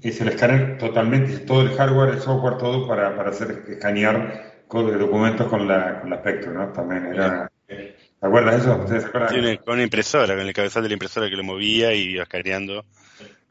Es 0.03 0.21
el 0.21 0.29
escáner 0.29 0.79
totalmente, 0.79 1.39
todo 1.39 1.63
el 1.63 1.75
hardware, 1.75 2.15
el 2.15 2.21
software, 2.21 2.59
todo 2.59 2.87
para, 2.89 3.17
para 3.17 3.31
hacer 3.31 3.65
escanear 3.69 4.57
documentos 4.69 5.47
con 5.49 5.67
la, 5.67 6.01
con 6.01 6.11
la 6.11 6.19
Spectrum, 6.19 6.55
¿no? 6.55 6.73
También 6.73 7.07
era... 7.07 7.51
¿Te 7.67 8.27
acuerdas 8.27 8.55
de 8.55 8.61
eso? 8.61 8.83
¿Ustedes 8.83 9.03
se 9.03 9.09
acuerdan? 9.09 9.31
Tiene 9.31 9.59
con 9.59 9.75
una 9.75 9.83
impresora, 9.83 10.35
con 10.37 10.47
el 10.47 10.53
cabezal 10.53 10.83
de 10.83 10.89
la 10.89 10.95
impresora 10.95 11.29
que 11.29 11.37
lo 11.37 11.45
movía 11.45 11.93
y 11.93 12.13
iba 12.13 12.23
escaneando, 12.23 12.85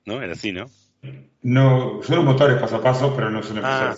¿no? 0.05 0.21
Era 0.21 0.33
así, 0.33 0.51
¿no? 0.51 0.65
No, 1.43 2.01
son 2.01 2.15
los 2.15 2.25
motores 2.25 2.57
paso 2.59 2.77
a 2.77 2.81
paso, 2.81 3.13
pero 3.15 3.29
no 3.29 3.43
son 3.43 3.61
ah, 3.63 3.95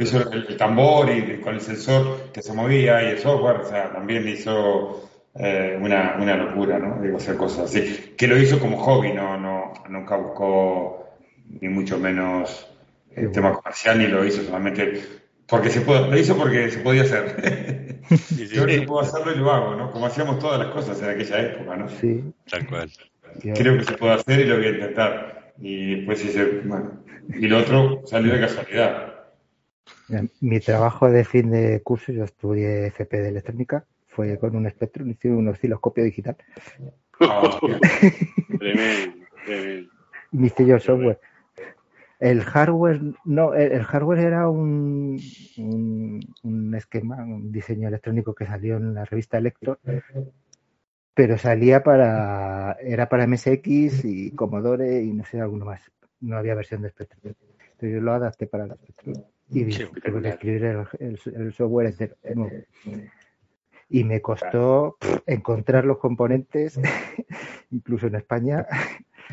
Hizo 0.00 0.30
el, 0.32 0.56
tambor 0.56 1.08
y 1.10 1.40
con 1.40 1.54
el 1.54 1.60
sensor 1.60 2.32
que 2.32 2.42
se 2.42 2.52
movía 2.52 3.00
y 3.04 3.12
el 3.12 3.18
software, 3.18 3.58
o 3.58 3.64
sea, 3.64 3.92
también 3.92 4.26
hizo 4.26 5.08
eh, 5.36 5.78
una, 5.80 6.16
una, 6.18 6.36
locura, 6.36 6.80
¿no? 6.80 7.00
Digo, 7.00 7.18
hacer 7.18 7.36
cosas 7.36 7.70
así. 7.70 8.14
Que 8.16 8.26
lo 8.26 8.36
hizo 8.36 8.58
como 8.58 8.76
hobby, 8.78 9.12
no, 9.12 9.38
no 9.38 9.72
nunca 9.88 10.16
buscó 10.16 10.97
ni 11.60 11.68
mucho 11.68 11.98
menos 11.98 12.66
el 13.14 13.32
tema 13.32 13.52
comercial 13.52 13.98
ni 13.98 14.06
lo 14.06 14.24
hizo 14.24 14.42
solamente 14.42 15.00
porque 15.48 15.70
se 15.70 15.80
puede, 15.80 16.08
lo 16.08 16.18
hizo 16.18 16.36
porque 16.36 16.70
se 16.70 16.78
podía 16.80 17.02
hacer. 17.02 18.00
Yo 18.52 18.66
que 18.66 18.82
puedo 18.82 19.00
hacerlo 19.00 19.32
y 19.32 19.38
lo 19.38 19.50
hago, 19.50 19.74
¿no? 19.74 19.90
Como 19.90 20.06
hacíamos 20.06 20.38
todas 20.38 20.58
las 20.58 20.68
cosas 20.68 21.00
en 21.02 21.08
aquella 21.08 21.40
época, 21.40 21.76
¿no? 21.76 21.88
Sí. 21.88 22.22
Tal 22.50 22.66
cual. 22.68 22.90
Creo 23.40 23.78
que 23.78 23.84
se 23.84 23.96
puede 23.96 24.12
hacer 24.14 24.40
y 24.40 24.44
lo 24.44 24.56
voy 24.56 24.66
a 24.66 24.70
intentar. 24.70 25.52
Y 25.58 25.96
después 25.96 26.24
hice, 26.24 26.60
bueno, 26.64 27.02
y 27.28 27.46
lo 27.46 27.58
otro 27.58 28.02
salió 28.04 28.34
de 28.34 28.40
casualidad. 28.40 29.14
Mi 30.40 30.60
trabajo 30.60 31.10
de 31.10 31.24
fin 31.24 31.50
de 31.50 31.82
curso, 31.82 32.12
yo 32.12 32.24
estudié 32.24 32.86
FP 32.86 33.18
de 33.18 33.28
electrónica, 33.28 33.84
fue 34.06 34.38
con 34.38 34.54
un 34.54 34.68
Spectrum, 34.70 35.10
hice 35.10 35.30
un 35.30 35.48
osciloscopio 35.48 36.04
digital. 36.04 36.36
Oh, 37.20 37.58
tremendo, 38.58 39.26
tremendo. 39.44 39.92
hice 40.32 40.66
yo 40.66 40.74
el 40.76 40.80
software. 40.80 41.20
El 42.18 42.42
hardware, 42.42 43.00
no, 43.24 43.54
el, 43.54 43.84
hardware 43.84 44.18
era 44.18 44.48
un, 44.48 45.20
un, 46.42 46.74
esquema, 46.74 47.16
un 47.22 47.52
diseño 47.52 47.86
electrónico 47.88 48.34
que 48.34 48.44
salió 48.44 48.76
en 48.76 48.94
la 48.94 49.04
revista 49.04 49.38
Electro, 49.38 49.78
pero 51.14 51.38
salía 51.38 51.82
para, 51.84 52.76
era 52.80 53.08
para 53.08 53.26
MSX 53.26 54.04
y 54.04 54.32
Commodore 54.32 55.02
y 55.02 55.12
no 55.12 55.24
sé, 55.24 55.40
alguno 55.40 55.64
más. 55.64 55.80
No 56.20 56.36
había 56.36 56.56
versión 56.56 56.82
de 56.82 56.90
Spectrum. 56.90 57.34
Entonces 57.72 57.92
yo 57.92 58.00
lo 58.00 58.12
adapté 58.12 58.48
para 58.48 58.66
la 58.66 58.74
Spectrum 58.74 59.22
y 59.50 59.64
tuve 59.64 60.22
que 60.22 60.28
escribir 60.28 60.64
el, 60.64 61.18
el, 61.34 61.52
software 61.52 61.86
entero. 61.86 62.16
Y 63.88 64.04
me 64.04 64.20
costó 64.20 64.98
encontrar 65.26 65.84
los 65.84 65.98
componentes, 65.98 66.78
incluso 67.70 68.06
en 68.08 68.16
España. 68.16 68.66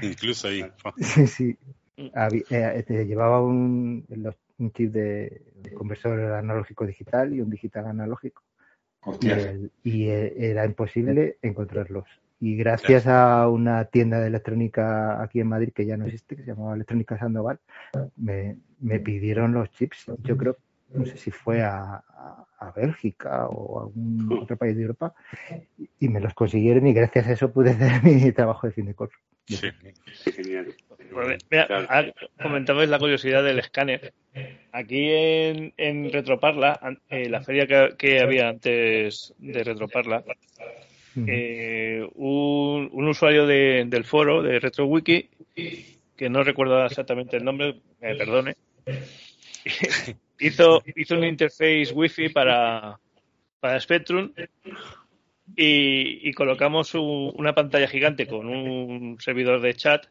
Incluso 0.02 0.48
ahí. 0.48 0.66
Sí, 0.98 1.28
sí. 1.28 1.58
Eh, 1.98 2.74
este, 2.76 3.06
llevaba 3.06 3.42
un, 3.42 4.06
un 4.58 4.72
chip 4.72 4.92
de, 4.92 5.42
conversor 5.78 6.20
analógico 6.20 6.86
digital 6.86 7.34
y 7.34 7.42
un 7.42 7.50
digital 7.50 7.86
analógico. 7.86 8.44
Y, 9.84 10.08
e, 10.08 10.52
era 10.52 10.66
imposible 10.66 11.38
encontrarlos. 11.42 12.06
Y 12.40 12.58
gracias 12.58 13.08
a 13.08 13.48
una 13.48 13.86
tienda 13.86 14.20
de 14.20 14.28
electrónica 14.28 15.22
aquí 15.22 15.40
en 15.40 15.48
Madrid 15.48 15.72
que 15.74 15.86
ya 15.86 15.96
no 15.96 16.06
existe, 16.06 16.36
que 16.36 16.44
se 16.44 16.50
llamaba 16.50 16.76
Electrónica 16.76 17.18
Sandoval, 17.18 17.60
me, 18.18 18.58
me 18.80 19.00
pidieron 19.00 19.54
los 19.54 19.70
chips. 19.72 20.06
Yo 20.24 20.36
creo, 20.36 20.58
no 20.94 21.06
sé 21.06 21.18
si 21.18 21.32
fue 21.32 21.64
a, 21.64 22.04
a, 22.60 22.72
Bélgica 22.76 23.48
o 23.48 23.80
a 23.80 23.84
algún 23.84 24.40
otro 24.42 24.58
país 24.58 24.76
de 24.76 24.82
Europa, 24.82 25.14
y 26.00 26.10
me 26.10 26.20
los 26.20 26.34
consiguieron 26.34 26.86
y 26.88 26.94
gracias 26.94 27.28
a 27.28 27.32
eso 27.32 27.52
pude 27.52 27.72
hacer 27.72 28.04
mi 28.04 28.32
trabajo 28.32 28.68
de 28.68 28.74
fin 28.74 28.86
de 28.86 28.96
curso. 28.96 29.18
Sí, 29.48 29.72
genial. 30.32 30.74
comentabais 32.42 32.90
la 32.90 32.98
curiosidad 32.98 33.44
del 33.44 33.60
escáner. 33.60 34.14
Aquí 34.72 35.12
en, 35.12 35.74
en 35.78 36.12
Retroparla, 36.12 36.80
eh, 37.10 37.30
la 37.30 37.42
feria 37.42 37.68
que, 37.96 38.20
había 38.20 38.50
antes 38.50 39.34
de 39.38 39.64
Retroparla, 39.64 40.24
eh, 41.28 42.08
un, 42.16 42.90
un, 42.92 43.08
usuario 43.08 43.46
del 43.46 44.04
foro 44.04 44.42
de 44.42 44.60
RetroWiki, 44.60 45.30
que 46.18 46.30
no 46.30 46.44
recuerdo 46.44 46.84
exactamente 46.84 47.38
el 47.38 47.46
nombre, 47.46 47.76
me 48.02 48.16
perdone, 48.16 48.56
hizo, 50.40 50.84
hizo 50.96 51.16
un 51.16 51.24
interface 51.24 51.94
wifi 51.94 52.30
para, 52.30 53.00
para 53.60 53.80
Spectrum 53.80 54.32
y, 55.56 56.34
colocamos 56.34 56.96
una 56.96 57.54
pantalla 57.54 57.88
gigante 57.88 58.28
con 58.28 58.48
un 58.48 59.18
servidor 59.20 59.62
de 59.62 59.74
chat 59.76 60.06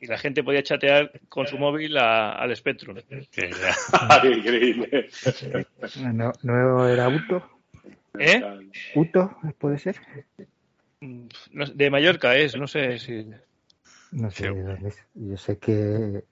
y 0.00 0.06
la 0.06 0.18
gente 0.18 0.44
podía 0.44 0.62
chatear 0.62 1.12
con 1.28 1.46
su 1.46 1.58
móvil 1.58 1.96
al 1.96 2.54
Spectrum. 2.54 2.98
Increíble. 4.24 5.08
No, 6.12 6.32
¿No 6.42 6.88
era 6.88 7.08
Uto? 7.08 7.50
¿Eh? 8.18 8.42
¿Uto 8.94 9.36
puede 9.58 9.78
ser? 9.78 9.96
De 11.00 11.90
Mallorca 11.90 12.36
es, 12.36 12.56
no 12.56 12.66
sé 12.66 12.98
si... 12.98 13.26
No 14.10 14.30
sé 14.30 14.50
de 14.50 14.62
dónde 14.62 14.88
es. 14.88 15.06
Yo 15.14 15.36
sé 15.36 15.58
que 15.58 16.24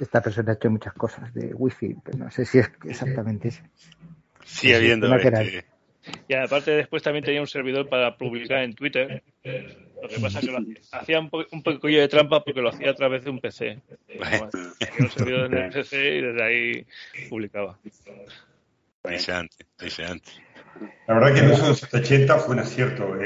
esta 0.00 0.20
persona 0.20 0.52
ha 0.52 0.54
hecho 0.54 0.70
muchas 0.70 0.92
cosas 0.94 1.32
de 1.34 1.54
wifi, 1.54 1.96
pero 2.04 2.18
no 2.18 2.30
sé 2.30 2.44
si 2.44 2.58
es 2.58 2.70
exactamente 2.84 3.48
eso. 3.48 3.62
Sí, 4.44 4.72
habiendo. 4.72 5.08
Y 6.28 6.34
aparte 6.34 6.72
después 6.72 7.02
también 7.02 7.24
tenía 7.24 7.40
un 7.40 7.46
servidor 7.46 7.88
para 7.88 8.16
publicar 8.16 8.62
en 8.62 8.74
Twitter. 8.74 9.22
Lo 10.02 10.08
que 10.08 10.20
pasa 10.20 10.40
es 10.40 10.46
que 10.46 10.52
lo 10.52 10.58
hacía 10.92 11.20
un, 11.20 11.30
po 11.30 11.44
un 11.50 11.62
poquillo 11.62 12.00
de 12.00 12.08
trampa 12.08 12.44
porque 12.44 12.60
lo 12.60 12.68
hacía 12.68 12.90
a 12.90 12.94
través 12.94 13.24
de 13.24 13.30
un 13.30 13.40
PC. 13.40 13.80
Bueno, 14.18 14.50
tenía 14.78 14.98
un 15.00 15.10
servidor 15.10 15.54
en 15.54 15.62
el 15.64 15.70
PC 15.70 16.16
y 16.16 16.20
desde 16.20 16.42
ahí 16.42 16.86
publicaba. 17.28 17.78
La 21.06 21.14
verdad 21.14 21.34
que 21.34 21.40
el 21.40 21.52
uso 21.52 21.68
de 21.68 21.74
180 21.74 22.38
fue 22.38 22.54
un 22.54 22.60
acierto. 22.60 23.16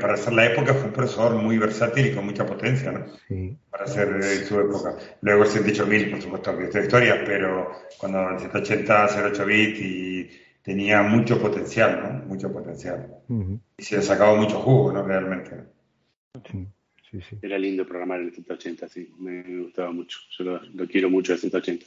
para 0.00 0.14
hacer 0.14 0.32
la 0.32 0.46
época 0.46 0.74
fue 0.74 0.86
un 0.86 0.92
procesador 0.92 1.34
muy 1.36 1.56
versátil 1.56 2.06
y 2.06 2.14
con 2.14 2.26
mucha 2.26 2.44
potencia, 2.44 2.92
¿no? 2.92 3.06
Sí. 3.28 3.56
Para 3.70 3.84
hacer 3.84 4.08
en 4.08 4.46
su 4.46 4.60
época. 4.60 4.96
Luego 5.22 5.44
el 5.44 5.50
18000, 5.50 6.10
por 6.10 6.22
supuesto, 6.22 6.58
que 6.58 6.64
esta 6.64 6.80
historia, 6.80 7.22
pero 7.24 7.72
cuando 7.98 8.30
el 8.30 8.40
180, 8.40 9.08
08 9.32 9.46
bit 9.46 9.78
y 9.78 10.30
tenía 10.68 11.02
mucho 11.02 11.40
potencial, 11.40 11.98
¿no? 12.02 12.26
Mucho 12.26 12.52
potencial. 12.52 13.08
Y 13.78 13.82
se 13.82 13.96
le 13.96 14.02
sacado 14.02 14.36
mucho 14.36 14.60
jugo, 14.60 14.92
¿no? 14.92 15.02
Realmente. 15.02 15.50
Sí, 17.10 17.22
sí, 17.22 17.38
Era 17.40 17.58
lindo 17.58 17.86
programar 17.86 18.20
el 18.20 18.34
180, 18.34 18.86
sí. 18.86 19.10
Me 19.18 19.62
gustaba 19.62 19.90
mucho. 19.92 20.18
Yo 20.38 20.44
lo, 20.44 20.86
quiero 20.86 21.08
mucho 21.08 21.32
el 21.32 21.38
180. 21.38 21.86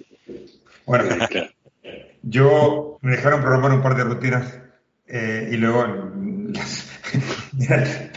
Bueno, 0.88 1.04
yo 2.24 2.98
me 3.02 3.12
dejaron 3.12 3.42
programar 3.42 3.72
un 3.72 3.84
par 3.84 3.96
de 3.96 4.04
rutinas 4.04 4.60
eh, 5.06 5.50
y 5.52 5.58
luego 5.58 5.86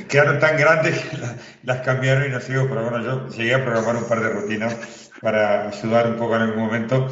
quedaron 0.09 0.39
tan 0.39 0.57
grandes 0.57 0.99
que 0.99 1.19
las, 1.63 1.81
cambiaron 1.83 2.25
y 2.25 2.31
no 2.31 2.41
sigo, 2.41 2.67
pero 2.71 2.89
bueno, 2.89 3.05
yo 3.05 3.29
llegué 3.37 3.53
a 3.53 3.63
programar 3.63 3.97
un 3.97 4.09
par 4.09 4.23
de 4.23 4.31
rutinas 4.31 5.11
para 5.21 5.69
ayudar 5.69 6.09
un 6.09 6.17
poco 6.17 6.37
en 6.37 6.43
algún 6.43 6.65
momento 6.65 7.07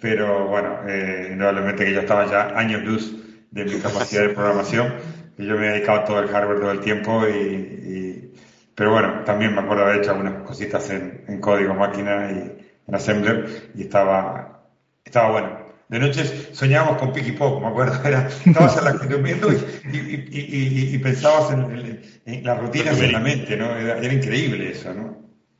pero 0.00 0.48
bueno, 0.48 0.80
eh, 0.88 1.30
indudablemente 1.32 1.84
que 1.84 1.92
yo 1.92 2.00
estaba 2.00 2.26
ya 2.26 2.58
años 2.58 2.82
luz 2.82 3.16
de 3.50 3.64
mi 3.64 3.78
capacidad 3.80 4.22
de 4.22 4.30
programación, 4.30 4.94
y 5.36 5.46
yo 5.46 5.56
me 5.56 5.66
he 5.66 5.72
dedicado 5.72 6.04
todo 6.04 6.20
el 6.20 6.28
hardware 6.28 6.60
todo 6.60 6.72
el 6.72 6.80
tiempo, 6.80 7.26
y, 7.26 8.32
pero 8.74 8.92
bueno, 8.92 9.22
también 9.24 9.54
me 9.54 9.60
acuerdo 9.60 9.84
haber 9.84 10.00
hecho 10.00 10.12
algunas 10.12 10.42
cositas 10.44 10.88
en, 10.90 11.40
código 11.40 11.74
máquina 11.74 12.30
y 12.30 12.66
en 12.86 12.94
Assembler, 12.94 13.70
y 13.74 13.82
estaba, 13.82 14.62
estaba 15.04 15.30
bueno. 15.32 15.68
De 15.88 15.98
noche 15.98 16.24
soñábamos 16.52 16.98
con 16.98 17.12
Picky 17.12 17.32
Pop, 17.32 17.62
me 17.62 17.68
acuerdo, 17.68 17.98
era, 18.04 18.28
estabas 18.28 18.76
en 18.76 18.84
la, 18.84 18.92
durmiendo 18.92 19.48
y, 19.50 20.94
y, 20.94 20.98
pensabas 20.98 21.50
en, 21.52 22.44
las 22.44 22.60
rutinas 22.60 23.00
en 23.00 23.12
la 23.12 23.20
mente, 23.20 23.56
¿no? 23.56 23.74
Era, 23.74 24.12
increíble 24.12 24.70
eso, 24.70 24.92
¿no? 24.92 25.16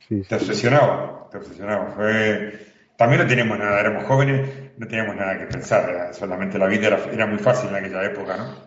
Te 0.07 0.35
obsesionaba, 0.35 1.27
te 1.31 1.37
obsesionaba. 1.37 1.91
Fue, 1.95 2.68
también 2.99 3.21
no 3.21 3.27
teníamos 3.29 3.57
nada, 3.57 3.79
éramos 3.79 4.03
jóvenes, 4.03 4.73
no 4.77 4.85
teníamos 4.85 5.15
nada 5.15 5.39
que 5.39 5.45
pensar, 5.45 6.13
solamente 6.13 6.59
la 6.59 6.67
vida 6.67 6.99
era, 7.13 7.25
muy 7.27 7.39
fácil 7.39 7.69
en 7.69 7.75
aquella 7.77 8.03
época, 8.03 8.35
¿no? 8.35 8.57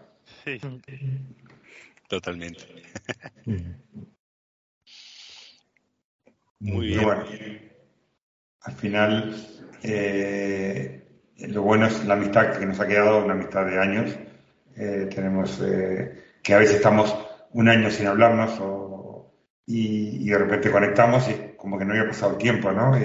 Sí, 0.42 0.58
totalmente. 2.08 2.64
Muy 6.60 6.86
bien. 6.86 7.02
Bueno, 7.02 7.24
al 8.62 8.72
final, 8.74 9.36
eh, 9.82 11.04
lo 11.36 11.60
bueno 11.60 11.86
es 11.88 12.02
la 12.06 12.14
amistad 12.14 12.56
que 12.56 12.64
nos 12.64 12.80
ha 12.80 12.86
quedado, 12.86 13.22
una 13.24 13.34
amistad 13.34 13.66
de 13.66 13.78
años, 13.78 14.16
eh, 14.76 15.10
tenemos 15.14 15.60
que 16.42 16.54
a 16.54 16.58
veces 16.58 16.76
estamos 16.76 17.14
un 17.50 17.68
año 17.68 17.90
sin 17.90 18.06
hablarnos 18.06 18.58
y, 19.66 20.30
de 20.30 20.38
repente 20.38 20.70
conectamos 20.70 21.28
y 21.28 21.54
como 21.56 21.78
que 21.78 21.84
no 21.84 21.92
había 21.92 22.08
pasado 22.08 22.36
tiempo, 22.36 22.72
¿no? 22.72 22.96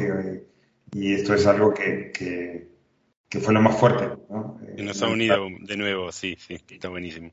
Y, 0.94 1.14
esto 1.14 1.34
es 1.34 1.46
algo 1.46 1.74
que, 1.74 2.12
que, 2.12 3.40
fue 3.40 3.54
lo 3.54 3.62
más 3.62 3.80
fuerte, 3.80 4.06
¿no? 4.30 4.60
Y 4.78 4.84
nos 4.84 5.02
ha 5.02 5.08
unido 5.08 5.48
de 5.60 5.78
nuevo, 5.78 6.12
sí, 6.12 6.38
sí, 6.40 6.58
está 6.70 6.90
buenísimo. 6.90 7.32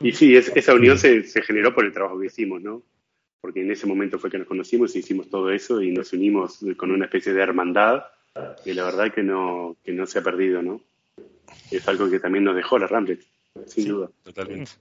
Y 0.00 0.12
sí, 0.12 0.36
esa 0.36 0.74
unión 0.74 0.98
se, 0.98 1.24
se 1.24 1.42
generó 1.42 1.74
por 1.74 1.84
el 1.84 1.92
trabajo 1.92 2.18
que 2.18 2.26
hicimos, 2.26 2.62
¿no? 2.62 2.82
porque 3.40 3.62
en 3.62 3.70
ese 3.70 3.86
momento 3.86 4.18
fue 4.18 4.30
que 4.30 4.38
nos 4.38 4.46
conocimos 4.46 4.94
y 4.94 5.00
hicimos 5.00 5.28
todo 5.30 5.50
eso 5.50 5.80
y 5.80 5.92
nos 5.92 6.12
unimos 6.12 6.64
con 6.76 6.90
una 6.90 7.04
especie 7.06 7.32
de 7.32 7.42
hermandad 7.42 8.02
y 8.64 8.72
la 8.72 8.84
verdad 8.84 9.12
que 9.12 9.22
no, 9.22 9.76
que 9.84 9.92
no 9.92 10.06
se 10.06 10.18
ha 10.18 10.22
perdido, 10.22 10.62
¿no? 10.62 10.80
Es 11.70 11.86
algo 11.88 12.10
que 12.10 12.20
también 12.20 12.44
nos 12.44 12.56
dejó 12.56 12.78
la 12.78 12.86
Ramblet, 12.86 13.20
sin 13.66 13.88
duda. 13.88 14.10
Totalmente. 14.22 14.72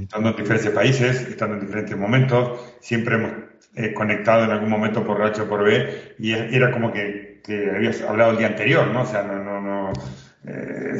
Estando 0.00 0.30
en 0.30 0.36
diferentes 0.36 0.70
países, 0.70 1.20
estando 1.22 1.56
en 1.56 1.66
diferentes 1.66 1.96
momentos, 1.96 2.60
siempre 2.80 3.16
hemos 3.16 3.32
eh, 3.74 3.92
conectado 3.94 4.44
en 4.44 4.50
algún 4.50 4.68
momento 4.70 5.04
por 5.04 5.22
H 5.22 5.42
o 5.42 5.48
por 5.48 5.64
B 5.64 6.14
y 6.18 6.32
era 6.32 6.70
como 6.70 6.92
que, 6.92 7.29
que 7.42 7.70
habías 7.70 8.00
hablado 8.02 8.32
el 8.32 8.38
día 8.38 8.48
anterior, 8.48 8.86
¿no? 8.88 9.02
O 9.02 9.06
sea, 9.06 9.22
no, 9.22 9.42
no, 9.42 9.60
no 9.60 9.92
eh, 10.46 10.98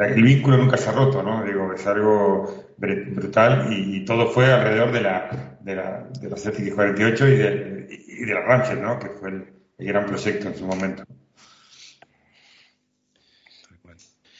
el 0.00 0.22
vínculo 0.22 0.56
nunca 0.56 0.76
se 0.76 0.88
ha 0.88 0.92
roto, 0.92 1.22
¿no? 1.22 1.44
Digo, 1.44 1.72
es 1.72 1.86
algo 1.86 2.72
brutal 2.76 3.68
y, 3.72 4.04
todo 4.04 4.26
fue 4.28 4.46
alrededor 4.52 4.90
de 4.90 5.00
la, 5.00 5.58
de 5.60 5.74
la, 5.76 6.08
de 6.20 6.28
la 6.28 6.36
CX48 6.36 7.20
y 7.20 7.36
de, 7.36 7.88
y 7.90 8.24
de 8.24 8.34
la 8.34 8.40
Ranger, 8.40 8.78
¿no? 8.78 8.98
Que 8.98 9.08
fue 9.10 9.28
el, 9.28 9.46
gran 9.78 10.06
proyecto 10.06 10.48
en 10.48 10.56
su 10.56 10.66
momento. 10.66 11.04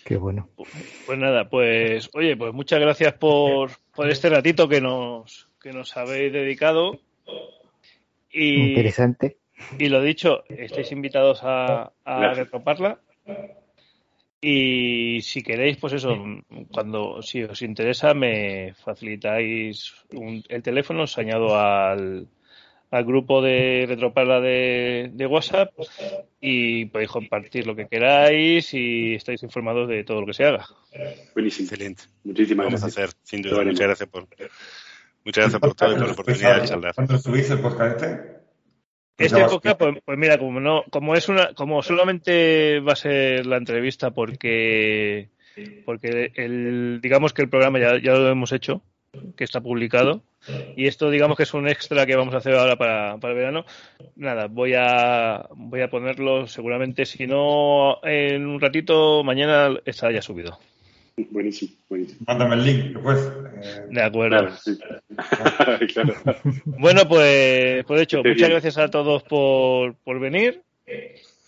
Qué 0.04 0.16
bueno. 0.16 0.48
Pues 1.06 1.18
nada, 1.18 1.48
pues 1.48 2.10
oye, 2.14 2.36
pues 2.36 2.52
muchas 2.52 2.80
gracias 2.80 3.12
por, 3.14 3.70
por 3.94 4.10
este 4.10 4.28
ratito 4.28 4.68
que 4.68 4.80
nos, 4.80 5.48
que 5.62 5.72
nos 5.72 5.96
habéis 5.96 6.32
dedicado. 6.32 6.98
Y, 8.32 8.70
Interesante. 8.70 9.38
Y 9.78 9.88
lo 9.88 10.02
dicho, 10.02 10.44
estáis 10.48 10.92
invitados 10.92 11.40
a, 11.42 11.92
a 12.04 12.34
retroparla. 12.34 12.98
Y 14.42 15.20
si 15.20 15.42
queréis, 15.42 15.76
pues 15.76 15.92
eso, 15.92 16.16
cuando 16.72 17.20
si 17.20 17.42
os 17.42 17.60
interesa, 17.60 18.14
me 18.14 18.72
facilitáis 18.74 19.94
el 20.48 20.62
teléfono, 20.62 21.02
os 21.02 21.18
añado 21.18 21.58
al, 21.58 22.26
al 22.90 23.04
grupo 23.04 23.42
de 23.42 23.84
Retroparla 23.86 24.40
de, 24.40 25.10
de, 25.12 25.26
WhatsApp 25.26 25.72
y 26.40 26.86
podéis 26.86 27.10
compartir 27.10 27.66
lo 27.66 27.76
que 27.76 27.86
queráis 27.86 28.72
y 28.72 29.14
estáis 29.14 29.42
informados 29.42 29.88
de 29.88 30.04
todo 30.04 30.22
lo 30.22 30.26
que 30.26 30.32
se 30.34 30.44
haga. 30.44 30.66
Buenísimo. 31.34 31.66
Excelente. 31.66 32.04
Muchísimas 32.24 32.66
Vamos 32.66 32.80
gracias. 32.80 32.98
a 32.98 33.04
hacer, 33.04 33.16
sin 33.22 33.42
duda. 33.42 33.62
Muchas 33.62 33.86
gracias 33.86 34.08
por, 34.08 34.26
muchas 35.24 35.44
gracias 35.44 35.60
por 35.60 35.74
todo 35.74 35.92
y 35.92 35.96
por 35.96 36.06
la 36.06 36.12
oportunidad 36.12 36.62
de 36.62 36.68
charlar. 36.68 36.94
¿Cuándo 36.94 37.18
subís 37.18 37.50
el 37.50 37.60
podcast 37.60 38.02
este? 38.02 38.39
Este 39.18 39.44
podcast, 39.44 39.78
pues, 39.78 39.96
pues, 40.04 40.18
mira, 40.18 40.38
como 40.38 40.60
no, 40.60 40.84
como 40.90 41.14
es 41.14 41.28
una, 41.28 41.52
como 41.54 41.82
solamente 41.82 42.80
va 42.80 42.92
a 42.92 42.96
ser 42.96 43.44
la 43.46 43.58
entrevista 43.58 44.12
porque, 44.12 45.28
porque 45.84 46.32
el, 46.34 47.00
digamos 47.02 47.34
que 47.34 47.42
el 47.42 47.50
programa 47.50 47.78
ya, 47.78 48.00
ya 48.02 48.14
lo 48.14 48.28
hemos 48.28 48.52
hecho, 48.52 48.82
que 49.36 49.44
está 49.44 49.60
publicado, 49.60 50.22
y 50.74 50.86
esto 50.86 51.10
digamos 51.10 51.36
que 51.36 51.42
es 51.42 51.52
un 51.52 51.68
extra 51.68 52.06
que 52.06 52.16
vamos 52.16 52.34
a 52.34 52.38
hacer 52.38 52.54
ahora 52.54 52.76
para, 52.76 53.18
para 53.18 53.34
el 53.34 53.38
verano. 53.38 53.66
Nada, 54.16 54.46
voy 54.46 54.72
a, 54.74 55.48
voy 55.54 55.82
a 55.82 55.90
ponerlo 55.90 56.46
seguramente, 56.46 57.04
si 57.04 57.26
no 57.26 58.02
en 58.02 58.46
un 58.46 58.60
ratito, 58.60 59.22
mañana 59.22 59.78
estará 59.84 60.12
ya 60.12 60.22
subido. 60.22 60.58
Buenísimo, 61.30 61.72
buenísimo. 61.88 62.20
Mándame 62.26 62.54
el 62.56 62.64
link 62.64 62.84
después. 62.94 63.18
Eh, 63.62 63.86
de 63.90 64.02
acuerdo. 64.02 64.48
Bueno, 66.64 67.06
pues, 67.08 67.84
por 67.84 67.98
hecho, 67.98 68.22
muchas 68.24 68.48
gracias 68.48 68.78
a 68.78 68.88
todos 68.88 69.22
por, 69.24 69.94
por 69.96 70.18
venir. 70.18 70.62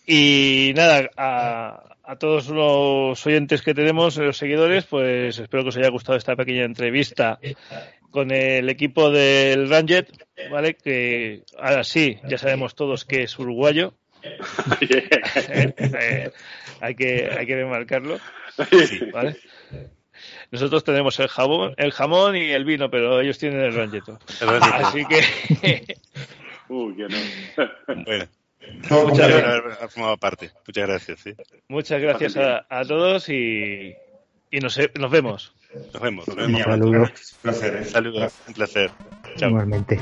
Y 0.06 0.72
nada, 0.76 1.08
a, 1.16 1.96
a, 2.02 2.16
todos 2.16 2.48
los 2.48 3.26
oyentes 3.26 3.62
que 3.62 3.74
tenemos, 3.74 4.16
los 4.18 4.36
seguidores, 4.36 4.84
pues 4.84 5.38
espero 5.38 5.62
que 5.62 5.70
os 5.70 5.76
haya 5.76 5.90
gustado 5.90 6.18
esta 6.18 6.36
pequeña 6.36 6.64
entrevista 6.64 7.38
con 8.12 8.30
el 8.30 8.68
equipo 8.68 9.10
del 9.10 9.68
Ranget, 9.68 10.08
¿vale? 10.50 10.74
Que 10.74 11.42
ahora 11.58 11.82
sí, 11.82 12.18
ya 12.28 12.38
sabemos 12.38 12.76
todos 12.76 13.04
que 13.04 13.24
es 13.24 13.36
uruguayo. 13.38 13.94
Eh, 15.50 15.74
eh, 15.78 16.30
hay 16.80 16.94
que 16.94 17.28
hay 17.36 17.44
que 17.44 17.56
remarcarlo. 17.56 18.20
¿vale? 19.12 19.36
Nosotros 20.52 20.84
tenemos 20.84 21.18
el 21.18 21.28
jamón, 21.28 21.74
el 21.78 21.92
jamón 21.92 22.36
y 22.36 22.50
el 22.50 22.64
vino, 22.66 22.90
pero 22.90 23.20
ellos 23.20 23.38
tienen 23.38 23.60
el 23.60 23.74
rancheto. 23.74 24.18
Así 24.40 25.04
que. 25.06 25.96
Uy, 26.68 26.94
que 26.94 27.08
no. 27.08 27.64
bueno. 28.04 28.26
Muchas 28.90 29.28
gracias. 29.28 29.94
formado 29.94 30.16
parte. 30.18 30.50
Muchas 30.66 30.86
gracias. 30.86 31.20
¿sí? 31.20 31.34
Muchas 31.68 32.00
gracias 32.00 32.36
a, 32.36 32.66
a 32.68 32.84
todos 32.84 33.28
y, 33.28 33.94
y 34.50 34.60
nos, 34.60 34.78
nos 34.98 35.10
vemos. 35.10 35.54
Nos 35.92 36.02
vemos. 36.02 36.28
Nos 36.28 36.36
vemos. 36.36 36.62
Saludos. 36.62 37.10
Un 37.32 37.40
placer. 37.42 37.76
¿eh? 37.76 37.84
Saludos. 37.84 38.32
Un 38.46 38.54
placer. 38.54 38.90
Chao. 39.36 39.50
Igualmente. 39.50 39.98